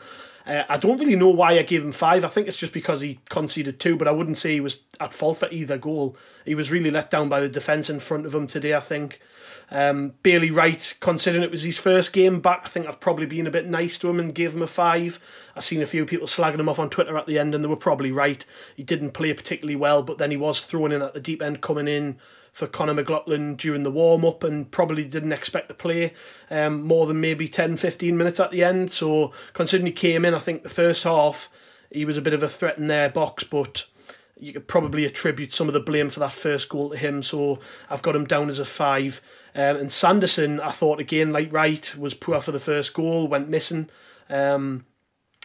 Uh, 0.50 0.63
I 0.68 0.77
don't 0.77 1.00
really 1.00 1.15
know 1.15 1.29
why 1.29 1.60
I 1.60 1.62
gave 1.62 1.84
him 1.84 1.91
five. 1.91 2.25
I 2.25 2.27
think 2.27 2.48
it's 2.48 2.58
just 2.58 2.74
because 2.74 3.01
he 3.01 3.20
conceded 3.29 3.79
two, 3.79 3.96
but 3.96 4.08
I 4.08 4.12
wouldn't 4.12 4.39
say 4.39 4.53
he 4.53 4.60
was 4.60 4.79
at 5.00 5.13
fault 5.13 5.38
for 5.38 5.48
either 5.51 5.77
goal. 5.77 6.18
He 6.44 6.56
was 6.56 6.72
really 6.72 6.89
let 6.89 7.12
down 7.12 7.29
by 7.29 7.39
the 7.39 7.48
defence 7.48 7.88
in 7.88 8.00
front 8.00 8.25
of 8.25 8.34
him 8.34 8.48
today, 8.48 8.74
I 8.74 8.79
think. 8.79 9.20
Um, 9.70 10.13
Bailey 10.24 10.50
Wright, 10.50 10.96
considering 11.00 11.44
it 11.44 11.51
was 11.51 11.62
his 11.62 11.77
first 11.77 12.12
game 12.13 12.39
back, 12.39 12.62
I 12.65 12.70
think 12.70 12.88
I've 12.88 13.00
probably 13.00 13.27
been 13.27 13.46
a 13.46 13.51
bit 13.51 13.68
nice 13.68 14.00
to 14.00 14.10
him 14.10 14.20
and 14.20 14.34
gave 14.34 14.56
him 14.56 14.63
a 14.63 14.68
five. 14.68 15.20
I've 15.56 15.63
seen 15.63 15.84
a 15.84 15.86
few 15.86 16.03
people 16.03 16.25
slagging 16.25 16.60
him 16.60 16.68
off 16.70 16.79
on 16.79 16.89
Twitter 16.89 17.15
at 17.15 17.27
the 17.27 17.38
end, 17.38 17.53
and 17.53 17.63
they 17.63 17.68
were 17.70 17.75
probably 17.75 18.12
right. 18.12 18.44
He 18.75 18.82
didn't 18.82 19.12
play 19.12 19.32
particularly 19.36 19.75
well, 19.75 20.01
but 20.01 20.18
then 20.18 20.32
he 20.32 20.38
was 20.38 20.62
thrown 20.62 20.91
in 20.91 21.03
at 21.03 21.13
the 21.13 21.22
deep 21.22 21.44
end, 21.44 21.62
coming 21.62 21.88
in 21.88 22.18
for 22.51 22.68
Conor 22.68 22.94
McLaughlin 22.94 23.56
during 23.56 23.84
the 23.84 23.91
warm 23.91 24.25
up 24.25 24.44
and 24.44 24.70
probably 24.70 25.08
didn't 25.08 25.32
expect 25.32 25.68
to 25.70 25.74
play 25.74 26.13
um, 26.50 26.82
more 26.82 27.06
than 27.06 27.22
maybe 27.22 27.48
10 27.48 27.77
15 27.77 28.18
minutes 28.18 28.39
at 28.39 28.51
the 28.51 28.63
end. 28.63 28.91
So, 28.91 29.32
considering 29.53 29.88
he 29.88 29.91
came 29.91 30.25
in, 30.25 30.34
I 30.34 30.39
think 30.39 30.63
the 30.63 30.70
first 30.70 31.03
half 31.03 31.50
he 31.91 32.06
was 32.06 32.18
a 32.18 32.22
bit 32.22 32.34
of 32.34 32.44
a 32.44 32.48
threat 32.48 32.77
in 32.77 32.88
their 32.88 33.10
box, 33.10 33.44
but 33.44 33.86
you 34.38 34.53
could 34.53 34.68
probably 34.68 35.06
attribute 35.06 35.53
some 35.53 35.68
of 35.68 35.74
the 35.74 35.79
blame 35.79 36.10
for 36.10 36.20
that 36.20 36.32
first 36.32 36.70
goal 36.70 36.91
to 36.91 36.98
him. 36.98 37.24
So, 37.24 37.60
I've 37.89 38.01
got 38.01 38.15
him 38.15 38.25
down 38.25 38.50
as 38.50 38.60
a 38.60 38.65
five. 38.65 39.22
Um, 39.56 39.77
and 39.77 39.91
Sanderson, 39.91 40.60
I 40.60 40.72
thought 40.72 41.00
again, 41.00 41.32
like 41.32 41.51
Wright, 41.51 41.96
was 41.98 42.13
poor 42.13 42.39
for 42.41 42.51
the 42.51 42.60
first 42.60 42.94
goal, 42.94 43.27
went 43.27 43.50
missing. 43.50 43.89
Um, 44.29 44.86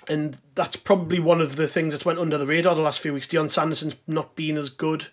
and 0.08 0.38
that's 0.54 0.76
probably 0.76 1.18
one 1.18 1.40
of 1.40 1.56
the 1.56 1.68
things 1.68 1.92
that's 1.92 2.04
went 2.04 2.18
under 2.18 2.38
the 2.38 2.46
radar 2.46 2.75
the 2.75 2.82
last 2.82 3.00
few 3.00 3.14
weeks. 3.14 3.26
Dion 3.26 3.49
Sanderson's 3.49 3.94
not 4.06 4.34
been 4.34 4.56
as 4.56 4.68
good. 4.68 5.06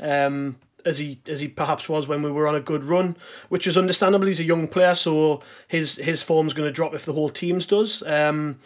Um, 0.00 0.56
as 0.84 0.98
he 0.98 1.20
as 1.28 1.40
he 1.40 1.48
perhaps 1.48 1.88
was 1.88 2.06
when 2.06 2.22
we 2.22 2.30
were 2.30 2.46
on 2.46 2.54
a 2.54 2.60
good 2.60 2.84
run, 2.84 3.16
which 3.48 3.66
is 3.66 3.76
understandable. 3.76 4.26
He's 4.26 4.40
a 4.40 4.44
young 4.44 4.68
player, 4.68 4.94
so 4.94 5.40
his 5.66 5.96
his 5.96 6.22
form's 6.22 6.54
going 6.54 6.68
to 6.68 6.72
drop 6.72 6.94
if 6.94 7.04
the 7.04 7.12
whole 7.12 7.28
team's 7.28 7.66
does. 7.66 8.02
Um, 8.04 8.58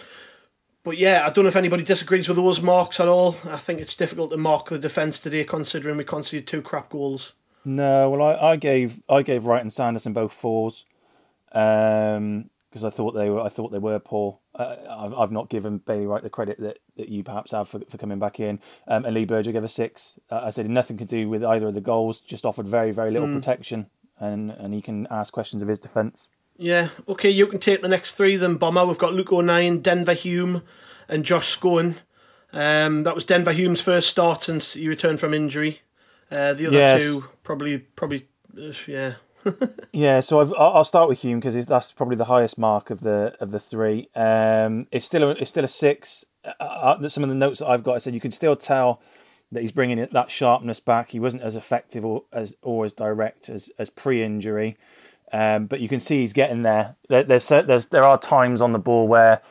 but 0.85 0.99
yeah, 0.99 1.25
I 1.25 1.31
don't 1.31 1.45
know 1.45 1.49
if 1.49 1.57
anybody 1.57 1.85
disagrees 1.85 2.29
with 2.29 2.37
those 2.37 2.61
marks 2.61 2.99
at 2.99 3.09
all. 3.09 3.37
I 3.45 3.57
think 3.57 3.81
it's 3.81 3.95
difficult 3.95 4.31
to 4.31 4.37
mark 4.37 4.69
the 4.69 4.79
defence 4.79 5.19
today, 5.19 5.45
considering 5.45 5.97
we 5.97 6.05
conceded 6.05 6.47
two 6.47 6.63
crap 6.63 6.91
goals. 6.91 7.33
No, 7.65 8.11
well, 8.11 8.23
I, 8.23 8.53
I 8.53 8.57
gave 8.57 9.01
I 9.09 9.23
gave 9.23 9.47
Wright 9.47 9.63
and 9.63 9.73
Sanderson 9.73 10.13
both 10.13 10.33
fours. 10.33 10.85
Um, 11.53 12.51
because 12.73 12.85
I 12.85 12.91
thought 12.91 13.13
they 13.13 13.29
were 13.29 13.41
I 13.41 13.49
thought 13.49 13.71
they 13.71 13.79
were 13.79 13.99
poor. 13.99 14.39
Uh, 14.55 14.77
I've, 14.89 15.15
I've 15.15 15.33
not 15.33 15.51
given 15.51 15.79
Bailey 15.79 16.07
Wright 16.07 16.23
the 16.23 16.31
credit 16.31 16.59
that, 16.61 16.79
that 16.97 17.09
you 17.09 17.23
perhaps 17.23 17.53
have 17.53 17.69
for, 17.69 17.81
for 17.89 17.99
coming 17.99 18.19
back 18.19 18.41
in. 18.41 18.61
Um, 18.87 19.05
and 19.05 19.15
Lee 19.15 19.25
Berger 19.25 19.53
gave 19.53 19.65
a 19.65 19.69
six. 19.69 20.19
Uh, 20.31 20.43
I 20.45 20.51
said 20.51 20.69
nothing 20.69 20.97
to 20.99 21.05
do 21.05 21.29
with 21.29 21.45
either 21.45 21.69
of 21.69 21.75
the 21.75 21.81
goals. 21.81 22.21
Just 22.21 22.45
offered 22.45 22.67
very 22.67 22.93
very 22.93 23.11
little 23.11 23.29
mm. 23.29 23.35
protection, 23.35 23.87
and 24.19 24.51
and 24.51 24.75
he 24.75 24.81
can 24.83 25.07
ask 25.11 25.33
questions 25.33 25.63
of 25.63 25.69
his 25.69 25.79
defence. 25.79 26.29
Yeah. 26.57 26.89
Okay. 27.09 27.31
You 27.31 27.47
can 27.47 27.61
take 27.61 27.83
the 27.83 27.89
next 27.89 28.13
three. 28.15 28.37
Then 28.37 28.57
bomber. 28.57 28.87
We've 28.87 28.99
got 28.99 29.15
Luke 29.15 29.33
O'Nien, 29.33 29.79
Denver 29.79 30.15
Hume, 30.15 30.63
and 31.09 31.25
Josh 31.25 31.57
Scowen. 31.57 31.97
Um, 32.53 33.05
that 33.05 33.15
was 33.15 33.25
Denver 33.25 33.53
Hume's 33.53 33.81
first 33.81 34.09
start 34.09 34.43
since 34.43 34.75
he 34.75 34.87
returned 34.87 35.21
from 35.21 35.33
injury. 35.33 35.81
Uh, 36.31 36.55
the 36.55 36.67
other 36.67 36.77
yes. 36.77 37.03
two 37.03 37.29
probably 37.43 37.79
probably 37.79 38.27
uh, 38.59 38.73
yeah 38.87 39.15
yeah, 39.93 40.21
so 40.21 40.41
I've, 40.41 40.53
I'll 40.59 40.85
start 40.85 41.09
with 41.09 41.23
Hume 41.23 41.41
because 41.41 41.67
that's 41.67 41.93
probably 41.93 42.17
the 42.17 42.27
highest 42.27 42.59
mark 42.59 42.91
of 42.91 43.01
the 43.01 43.37
of 43.41 43.51
the 43.51 43.61
three. 43.61 44.09
Um, 44.15 44.87
it's 44.93 45.07
still 45.07 45.25
a, 45.25 45.31
it's 45.31 45.51
still 45.51 45.65
a 45.65 45.69
six. 45.69 46.25
Uh, 46.45 46.53
uh, 46.61 47.09
some 47.09 47.23
of 47.23 47.29
the 47.29 47.35
notes 47.35 47.61
that 47.61 47.69
I've 47.69 47.85
got, 47.85 47.95
I 47.95 47.99
said 47.99 48.15
you 48.15 48.21
can 48.21 48.31
still 48.31 48.57
tell 48.57 49.01
that 49.53 49.61
he's 49.61 49.73
bringing 49.73 50.05
that 50.11 50.31
sharpness 50.31 50.81
back. 50.81 51.11
He 51.11 51.21
wasn't 51.21 51.43
as 51.43 51.57
effective 51.57 52.05
or 52.05 52.25
as 52.33 52.57
or 52.63 52.85
as 52.85 52.93
direct 52.93 53.49
as 53.49 53.71
as 53.79 53.91
pre-injury, 53.91 54.77
um, 55.33 55.67
but 55.67 55.81
you 55.81 55.89
can 55.89 56.01
see 56.01 56.21
he's 56.21 56.33
getting 56.33 56.63
there. 56.63 56.97
there. 57.09 57.23
There's 57.23 57.49
there's 57.49 57.87
there 57.87 58.05
are 58.05 58.19
times 58.19 58.61
on 58.61 58.73
the 58.73 58.79
ball 58.79 59.07
where 59.07 59.43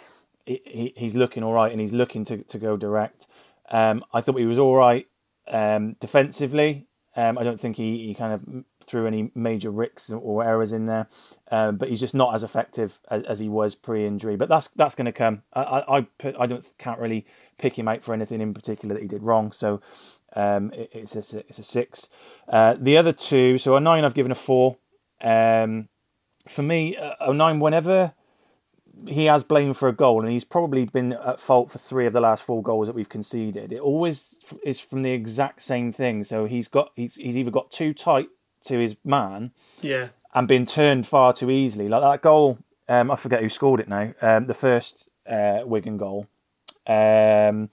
he, 0.46 0.62
he, 0.66 0.94
he's 0.98 1.16
looking 1.16 1.44
all 1.44 1.54
right 1.54 1.72
and 1.72 1.80
he's 1.80 1.94
looking 1.94 2.26
to 2.26 2.38
to 2.44 2.58
go 2.58 2.78
direct. 2.78 3.28
Um, 3.70 4.04
I 4.12 4.22
thought 4.22 4.38
he 4.38 4.46
was 4.46 4.60
all 4.60 4.76
right 4.76 5.08
um, 5.48 5.94
defensively. 6.00 6.88
Um, 7.16 7.38
I 7.38 7.44
don't 7.44 7.60
think 7.60 7.76
he, 7.76 8.08
he 8.08 8.14
kind 8.14 8.34
of 8.34 8.64
threw 8.86 9.06
any 9.06 9.32
major 9.36 9.70
ricks 9.70 10.10
or 10.12 10.44
errors 10.44 10.72
in 10.72 10.86
there, 10.86 11.08
um, 11.52 11.78
but 11.78 11.90
he's 11.90 12.00
just 12.00 12.16
not 12.16 12.34
as 12.34 12.44
effective 12.44 13.00
as, 13.10 13.24
as 13.24 13.40
he 13.40 13.50
was 13.50 13.76
pre-injury. 13.76 14.38
But 14.38 14.50
that's 14.50 14.70
that's 14.70 14.96
going 14.96 15.06
to 15.06 15.12
come. 15.12 15.44
I 15.54 15.62
I, 15.62 16.08
I 16.40 16.48
don't 16.48 16.66
can't 16.78 17.00
really 17.00 17.26
pick 17.58 17.78
him 17.78 17.88
out 17.88 18.02
for 18.02 18.14
anything 18.14 18.42
in 18.42 18.54
particular 18.54 18.96
that 18.96 19.02
he 19.02 19.08
did 19.08 19.24
wrong. 19.24 19.52
So 19.52 19.82
um, 20.36 20.72
it, 20.74 20.90
it's 20.94 21.16
a 21.16 21.40
it's 21.40 21.60
a 21.60 21.64
six. 21.64 22.08
Uh, 22.48 22.76
the 22.80 22.98
other 22.98 23.14
two, 23.14 23.58
so 23.58 23.76
O'Nien, 23.76 24.06
I've 24.06 24.14
given 24.14 24.32
a 24.32 24.36
four. 24.36 24.78
Um, 25.22 25.90
for 26.48 26.64
me, 26.64 26.96
uh, 26.98 27.14
O'Nien 27.22 27.60
whenever 27.60 28.14
he 29.08 29.26
has 29.26 29.44
blamed 29.44 29.78
for 29.78 29.88
a 29.88 29.94
goal, 29.94 30.22
and 30.22 30.32
he's 30.32 30.44
probably 30.44 30.86
been 30.86 31.14
at 31.14 31.40
fault 31.40 31.72
for 31.72 31.78
three 31.78 32.06
of 32.06 32.14
the 32.14 32.22
last 32.22 32.44
four 32.44 32.62
goals 32.62 32.88
that 32.88 32.96
we've 32.96 33.10
conceded. 33.10 33.72
It 33.72 33.80
always 33.80 34.44
is 34.64 34.80
from 34.80 35.02
the 35.02 35.12
exact 35.12 35.62
same 35.62 35.92
thing. 35.92 36.24
So 36.24 36.46
he's 36.46 36.68
got 36.68 36.92
he's, 36.96 37.16
he's 37.16 37.38
either 37.38 37.52
got 37.52 37.72
too 37.72 37.94
tight 37.94 38.30
to 38.66 38.78
his 38.78 38.96
man, 39.04 39.52
yeah, 39.82 40.10
and 40.34 40.48
been 40.48 40.66
turned 40.66 41.08
far 41.08 41.34
too 41.34 41.50
easily. 41.50 41.90
Like 41.90 42.02
that 42.02 42.22
goal, 42.22 42.58
um, 42.88 43.12
I 43.12 43.16
forget 43.16 43.42
who 43.42 43.50
scored 43.50 43.80
it 43.80 43.90
now. 43.90 44.14
Um, 44.22 44.46
the 44.46 44.54
first 44.54 45.10
uh, 45.28 45.62
Wigan 45.66 45.98
goal. 45.98 46.28
Um, 46.88 47.70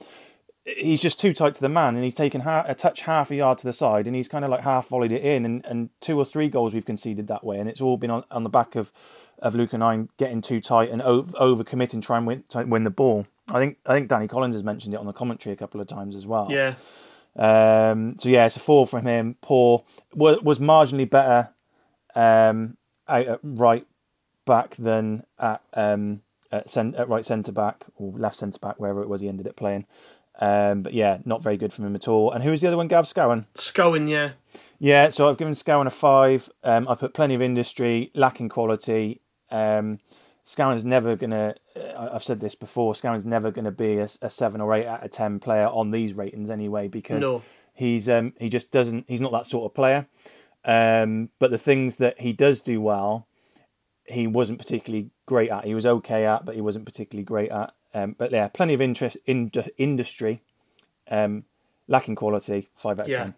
he's 0.77 1.01
just 1.01 1.19
too 1.19 1.33
tight 1.33 1.55
to 1.55 1.61
the 1.61 1.69
man, 1.69 1.95
and 1.95 2.05
he's 2.05 2.15
taken 2.15 2.43
ha- 2.43 2.65
a 2.67 2.75
touch 2.75 3.03
half 3.03 3.31
a 3.31 3.37
yard 3.37 3.59
to 3.59 3.67
the 3.67 3.73
side, 3.73 4.07
and 4.07 4.15
he's 4.15 4.29
kind 4.29 4.45
of 4.45 4.51
like 4.51 4.63
half 4.63 4.89
volleyed 4.89 5.13
it 5.13 5.23
in. 5.23 5.45
And, 5.45 5.65
and 5.67 5.91
two 6.01 6.19
or 6.19 6.25
three 6.25 6.49
goals 6.49 6.75
we've 6.75 6.85
conceded 6.85 7.27
that 7.29 7.45
way, 7.45 7.59
and 7.59 7.69
it's 7.69 7.81
all 7.81 7.97
been 7.97 8.11
on, 8.11 8.25
on 8.31 8.43
the 8.43 8.51
back 8.51 8.77
of 8.77 8.93
of 9.41 9.55
Luke 9.55 9.73
O'Nien 9.73 10.09
getting 10.17 10.41
too 10.41 10.61
tight 10.61 10.91
and 10.91 11.01
over 11.01 11.65
committing, 11.65 12.01
trying 12.01 12.27
win 12.27 12.45
win 12.67 12.85
the 12.85 12.91
ball. 12.91 13.27
I 13.49 13.59
think 13.59 13.79
I 13.87 13.95
think 13.95 14.09
Danny 14.09 14.29
Collins 14.29 14.55
has 14.55 14.65
mentioned 14.65 14.95
it 14.95 15.01
on 15.01 15.07
the 15.07 15.13
commentary 15.13 15.53
a 15.53 15.57
couple 15.57 15.81
of 15.81 15.87
times 15.87 16.17
as 16.17 16.27
well. 16.27 16.49
Yeah. 16.51 16.75
Um, 17.37 18.17
so 18.19 18.29
yeah, 18.29 18.47
it's 18.47 18.57
a 18.57 18.61
four 18.61 18.87
from 18.87 19.07
him. 19.07 19.37
Poor 19.41 19.85
was, 20.13 20.43
was 20.43 20.59
marginally 20.59 21.09
better 21.09 21.51
um, 22.15 22.77
out 23.07 23.27
at 23.27 23.41
right 23.43 23.87
back 24.45 24.75
than 24.77 25.25
at, 25.39 25.63
um, 25.75 26.23
at, 26.51 26.69
cent- 26.69 26.97
at 26.97 27.09
right 27.09 27.25
centre 27.25 27.53
back 27.53 27.85
or 27.95 28.13
left 28.13 28.37
centre 28.37 28.59
back, 28.59 28.81
wherever 28.81 29.03
it 29.03 29.09
was 29.09 29.21
he 29.21 29.29
ended 29.29 29.47
up 29.47 29.57
playing. 29.57 29.87
Um, 30.39 30.83
but 30.83 30.95
yeah, 30.95 31.19
not 31.25 31.43
very 31.43 31.57
good 31.57 31.73
from 31.73 31.87
him 31.87 31.95
at 31.97 32.07
all. 32.09 32.31
And 32.31 32.45
who 32.45 32.51
was 32.51 32.61
the 32.61 32.69
other 32.69 32.77
one? 32.77 32.89
Gav 32.89 33.05
Scowen. 33.05 33.47
Scowen, 33.57 34.09
yeah. 34.09 34.33
Yeah, 34.79 35.11
so 35.11 35.29
I've 35.29 35.39
given 35.39 35.55
Scowen 35.55 35.87
a 35.87 35.91
five. 35.91 36.49
Um, 36.63 36.87
I 36.89 36.95
put 36.95 37.13
plenty 37.13 37.35
of 37.35 37.43
industry, 37.43 38.13
lacking 38.15 38.49
quality. 38.49 39.21
Um, 39.51 39.99
Scowen's 40.45 40.85
never 40.85 41.17
gonna. 41.17 41.57
Uh, 41.77 42.11
I've 42.13 42.23
said 42.25 42.41
this 42.41 42.55
before. 42.55 42.95
Scowen's 42.95 43.27
never 43.27 43.51
gonna 43.51 43.73
be 43.73 43.99
a, 43.99 44.09
a, 44.23 44.31
seven 44.31 44.61
or 44.61 44.73
eight 44.75 44.87
out 44.87 45.05
of 45.05 45.11
ten 45.11 45.41
player 45.41 45.67
on 45.67 45.91
these 45.91 46.15
ratings 46.15 46.49
anyway 46.49 46.87
because 46.89 47.21
No. 47.21 47.43
he's 47.75 48.09
um, 48.09 48.33
he 48.39 48.49
just 48.49 48.71
doesn't. 48.71 49.05
He's 49.09 49.21
not 49.21 49.33
that 49.33 49.47
sort 49.47 49.71
of 49.71 49.75
player. 49.75 50.07
Um, 50.65 51.31
but 51.39 51.51
the 51.51 51.59
things 51.59 51.97
that 51.97 52.21
he 52.21 52.33
does 52.33 52.63
do 52.63 52.81
well, 52.81 53.27
he 54.07 54.27
wasn't 54.27 54.59
particularly 54.59 55.11
great 55.27 55.51
at. 55.51 55.65
He 55.65 55.75
was 55.75 55.87
okay 55.87 56.25
at, 56.25 56.45
but 56.47 56.55
he 56.55 56.61
wasn't 56.61 56.87
particularly 56.87 57.25
great 57.25 57.51
at. 57.51 57.75
Um, 57.95 58.15
but 58.19 58.31
yeah, 58.33 58.49
plenty 58.49 58.75
of 58.75 58.81
interest 58.81 59.17
in 59.27 59.51
industry. 59.77 60.43
Um, 61.11 61.45
lacking 61.87 62.17
quality, 62.17 62.69
five 62.75 63.01
out 63.01 63.07
of 63.07 63.11
Yeah. 63.11 63.19
ten. 63.19 63.35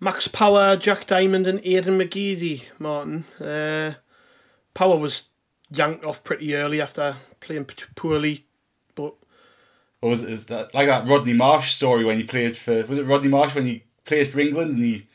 Max 0.00 0.28
Power, 0.28 0.76
Jack 0.76 1.06
Diamond, 1.06 1.46
and 1.46 1.60
Aiden 1.62 1.96
McGeady, 1.96 2.64
Martin. 2.78 3.24
Uh, 3.40 3.94
Power 4.74 4.96
was 4.98 5.24
yanked 5.70 6.04
off 6.04 6.22
pretty 6.22 6.54
early 6.54 6.80
after 6.80 7.16
playing 7.40 7.64
poorly, 7.94 8.44
but 8.94 9.14
Or 10.02 10.10
was 10.10 10.22
it 10.22 10.30
is 10.30 10.46
that 10.46 10.74
like 10.74 10.86
that 10.88 11.08
Rodney 11.08 11.32
Marsh 11.32 11.72
story 11.72 12.04
when 12.04 12.18
he 12.18 12.24
played 12.24 12.58
for 12.58 12.84
was 12.84 12.98
it 12.98 13.06
Rodney 13.06 13.28
Marsh 13.28 13.54
when 13.54 13.64
he 13.66 13.84
played 14.04 14.28
for 14.28 14.38
England 14.40 14.72
and 14.76 14.84
he 14.84 15.06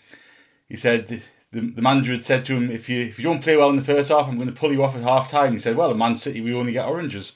he 0.68 0.76
said 0.76 1.08
the, 1.08 1.22
the 1.60 1.82
manager 1.82 2.12
had 2.14 2.24
said 2.26 2.44
to 2.46 2.56
him 2.56 2.72
if 2.72 2.90
you 2.90 3.02
if 3.02 3.20
you 3.20 3.24
don't 3.24 3.44
play 3.44 3.56
well 3.56 3.70
in 3.70 3.76
the 3.76 3.82
first 3.84 4.10
half 4.10 4.28
I'm 4.28 4.36
going 4.36 4.48
to 4.48 4.54
pull 4.54 4.74
you 4.74 4.84
off 4.84 4.96
at 4.96 5.04
half 5.04 5.30
time. 5.30 5.54
He 5.54 5.60
said, 5.60 5.76
Well 5.78 5.92
at 5.92 5.98
Man 5.98 6.18
City 6.18 6.42
we 6.42 6.54
only 6.56 6.72
get 6.74 6.88
oranges. 6.88 7.34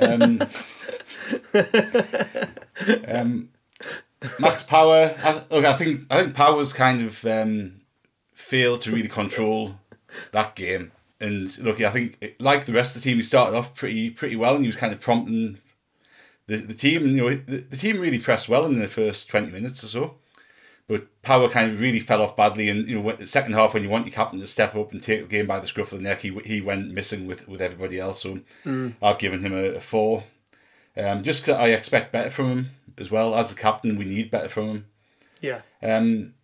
Um, 0.00 0.42
um, 3.08 3.48
Max 4.38 4.62
Power 4.62 5.14
I, 5.22 5.42
look 5.50 5.64
I 5.64 5.72
think 5.74 6.02
I 6.10 6.22
think 6.22 6.34
Power's 6.34 6.72
kind 6.72 7.02
of 7.02 7.24
um, 7.24 7.80
failed 8.34 8.82
to 8.82 8.92
really 8.92 9.08
control 9.08 9.76
that 10.32 10.54
game. 10.56 10.92
And 11.20 11.56
look, 11.58 11.80
I 11.80 11.90
think 11.90 12.36
like 12.38 12.64
the 12.64 12.72
rest 12.72 12.96
of 12.96 13.02
the 13.02 13.08
team, 13.08 13.16
he 13.16 13.22
started 13.22 13.56
off 13.56 13.74
pretty 13.74 14.10
pretty 14.10 14.36
well, 14.36 14.54
and 14.54 14.64
he 14.64 14.68
was 14.68 14.76
kind 14.76 14.92
of 14.92 15.00
prompting 15.00 15.58
the, 16.46 16.56
the 16.56 16.74
team, 16.74 17.06
you 17.06 17.22
know, 17.22 17.30
the, 17.30 17.58
the 17.58 17.76
team 17.76 18.00
really 18.00 18.18
pressed 18.18 18.48
well 18.48 18.66
in 18.66 18.78
the 18.78 18.88
first 18.88 19.28
20 19.28 19.52
minutes 19.52 19.84
or 19.84 19.86
so. 19.86 20.14
But 20.90 21.22
Power 21.22 21.48
kind 21.48 21.70
of 21.70 21.78
really 21.78 22.00
fell 22.00 22.20
off 22.20 22.36
badly. 22.36 22.68
And, 22.68 22.88
you 22.88 23.00
know, 23.00 23.12
the 23.12 23.24
second 23.24 23.52
half, 23.52 23.74
when 23.74 23.84
you 23.84 23.88
want 23.88 24.06
your 24.06 24.12
captain 24.12 24.40
to 24.40 24.46
step 24.48 24.74
up 24.74 24.90
and 24.90 25.00
take 25.00 25.20
the 25.20 25.28
game 25.28 25.46
by 25.46 25.60
the 25.60 25.68
scruff 25.68 25.92
of 25.92 25.98
the 25.98 26.02
neck, 26.02 26.22
he, 26.22 26.36
he 26.44 26.60
went 26.60 26.90
missing 26.92 27.28
with, 27.28 27.46
with 27.46 27.62
everybody 27.62 28.00
else. 28.00 28.22
So 28.22 28.40
I've 29.00 29.20
given 29.20 29.38
him 29.38 29.54
a, 29.54 29.76
a 29.76 29.80
four. 29.80 30.24
Um, 30.96 31.22
just 31.22 31.48
I 31.48 31.68
expect 31.68 32.10
better 32.10 32.28
from 32.28 32.48
him 32.48 32.70
as 32.98 33.08
well. 33.08 33.36
As 33.36 33.50
the 33.50 33.60
captain, 33.60 33.96
we 33.96 34.04
need 34.04 34.32
better 34.32 34.48
from 34.48 34.68
him. 34.68 34.86
yeah. 35.40 35.60
Um, 35.80 36.34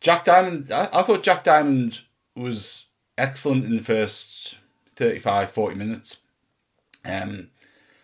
Jack 0.00 0.22
Diamond, 0.22 0.70
I, 0.70 0.88
I 0.92 1.02
thought 1.02 1.24
Jack 1.24 1.42
Diamond 1.42 2.02
was 2.36 2.86
excellent 3.18 3.64
in 3.64 3.74
the 3.74 3.82
first 3.82 4.58
35, 4.94 5.50
40 5.50 5.74
minutes. 5.74 6.18
Um, 7.04 7.50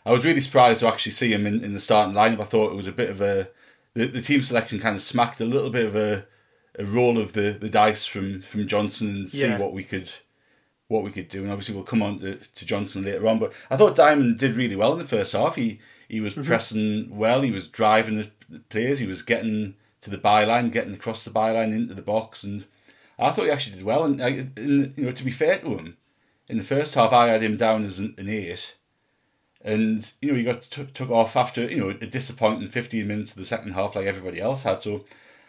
I 0.05 0.11
was 0.11 0.25
really 0.25 0.41
surprised 0.41 0.81
to 0.81 0.89
actually 0.89 1.13
see 1.13 1.33
him 1.33 1.47
in, 1.47 1.63
in 1.63 1.75
the 1.75 1.79
starting 1.79 2.15
lineup. 2.17 2.41
I 2.41 2.45
thought 2.45 2.73
it 2.73 2.77
was 2.77 2.89
a 2.89 2.93
bit 2.93 3.11
of 3.11 3.21
a 3.21 3.51
the, 3.95 4.07
the 4.07 4.21
team 4.21 4.43
selection 4.43 4.79
kind 4.79 4.95
of 4.95 5.03
smacked 5.03 5.41
a 5.41 5.45
little 5.45 5.71
bit 5.71 5.87
of 5.87 5.97
a, 5.97 6.27
a 6.79 6.85
roll 6.85 7.19
of 7.19 7.33
the, 7.33 7.53
the 7.61 7.69
dice 7.69 8.07
from, 8.07 8.43
from 8.43 8.67
Johnson 8.67 9.09
and 9.11 9.29
see 9.31 9.43
Yeah. 9.43 9.59
what 9.59 9.73
we 9.73 9.85
could 9.85 10.11
what 10.89 11.05
we 11.05 11.11
could 11.13 11.29
do. 11.29 11.43
And 11.43 11.53
obviously 11.53 11.75
we'll 11.77 11.85
come 11.85 12.03
on 12.03 12.19
to, 12.19 12.35
to 12.35 12.67
Johnson 12.67 13.05
later 13.05 13.29
on. 13.29 13.39
But 13.39 13.53
I 13.71 13.77
thought 13.77 13.95
Diamond 13.95 14.39
did 14.39 14.57
really 14.57 14.75
well 14.75 14.93
in 14.93 14.99
the 14.99 15.05
first 15.05 15.33
half. 15.33 15.55
He 15.55 15.81
he 16.09 16.21
was 16.21 16.35
mm-hmm. 16.35 16.43
pressing 16.43 17.17
well. 17.17 17.43
He 17.43 17.53
was 17.53 17.69
driving 17.69 18.17
the, 18.17 18.31
the 18.49 18.59
players. 18.59 18.99
He 18.99 19.07
was 19.07 19.23
getting 19.23 19.77
to 20.01 20.11
the 20.11 20.19
byline, 20.19 20.73
getting 20.73 20.95
across 20.95 21.25
the 21.25 21.31
byline 21.31 21.73
into 21.73 21.95
the 21.95 22.03
box, 22.03 22.43
and 22.43 22.65
I 23.19 23.31
thought 23.31 23.45
he 23.45 23.51
actually 23.51 23.77
did 23.77 23.85
well. 23.85 24.05
And, 24.05 24.21
uh, 24.21 24.25
and 24.57 24.95
you 24.97 25.05
know, 25.05 25.13
to 25.13 25.25
be 25.25 25.31
fair 25.31 25.59
to 25.59 25.77
him, 25.77 25.97
in 26.49 26.57
the 26.59 26.65
first 26.65 26.95
half 26.95 27.13
I 27.13 27.29
had 27.29 27.43
him 27.43 27.57
down 27.57 27.85
as 27.85 28.01
an, 28.01 28.15
an 28.19 28.29
eight, 28.29 28.75
and 29.63 30.13
you 30.21 30.31
know 30.31 30.37
he 30.39 30.45
got 30.45 30.63
t- 30.63 30.87
took 30.95 31.11
off 31.11 31.37
after 31.37 31.65
you 31.71 31.79
know 31.79 31.91
a 31.91 31.95
disappointing 32.07 32.69
fifteen 32.69 33.07
minutes 33.09 33.33
of 33.33 33.39
the 33.39 33.45
second 33.45 33.73
half, 33.73 33.97
like 33.97 34.07
everybody 34.07 34.41
else 34.41 34.63
had. 34.63 34.81
So 34.83 35.05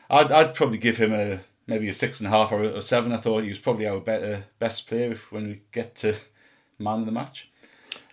I'd 0.10 0.32
I'd 0.32 0.56
probably 0.56 0.78
give 0.78 0.98
him 0.98 1.14
a 1.14 1.42
maybe 1.68 1.88
a 1.90 1.94
six 1.94 2.20
and 2.20 2.28
a 2.28 2.32
half 2.32 2.52
or 2.52 2.64
a 2.64 2.82
seven. 2.82 3.12
I 3.12 3.18
thought 3.18 3.44
he 3.44 3.50
was 3.50 3.60
probably 3.60 3.88
our 3.88 4.00
better 4.00 4.46
best 4.60 4.88
player 4.88 5.12
if, 5.12 5.32
when 5.32 5.48
we 5.48 5.62
get 5.72 5.96
to 5.98 6.16
man 6.80 7.00
of 7.00 7.06
the 7.06 7.12
match. 7.12 7.50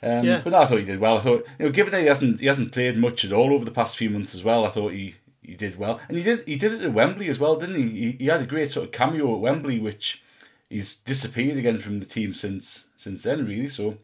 Um, 0.03 0.25
Yeah. 0.25 0.41
But 0.45 0.51
no, 0.51 0.59
I 0.59 0.67
thought 0.67 0.79
he 0.79 0.85
did 0.85 1.01
well. 1.01 1.17
I 1.19 1.21
thought 1.21 1.47
you 1.59 1.67
know, 1.67 1.73
given 1.73 1.91
that 1.93 2.01
he 2.03 2.07
hasn't 2.07 2.41
he 2.41 2.47
hasn't 2.47 2.73
played 2.73 2.97
much 2.97 3.25
at 3.25 3.33
all 3.33 3.53
over 3.53 3.65
the 3.65 3.71
past 3.71 3.97
few 3.97 4.11
months 4.11 4.35
as 4.35 4.45
well, 4.45 4.65
I 4.65 4.69
thought 4.69 4.93
he, 4.93 5.17
he 5.43 5.55
did 5.55 5.79
well, 5.79 6.01
and 6.09 6.17
he 6.17 6.23
did 6.23 6.47
he 6.47 6.57
did 6.57 6.73
it 6.75 6.83
at 6.83 6.93
Wembley 6.93 7.29
as 7.29 7.39
well, 7.41 7.57
didn't 7.57 7.77
he? 7.77 7.89
He, 7.89 8.13
he 8.13 8.27
had 8.27 8.43
a 8.43 8.47
great 8.47 8.71
sort 8.71 8.87
of 8.87 8.93
cameo 8.93 9.35
at 9.35 9.41
Wembley, 9.41 9.81
which 9.81 10.23
he's 10.71 10.97
disappeared 10.97 11.57
again 11.57 11.79
from 11.79 11.99
the 11.99 12.07
team 12.07 12.35
since 12.35 12.87
since 12.97 13.25
then, 13.25 13.45
really. 13.47 13.69
So 13.69 13.99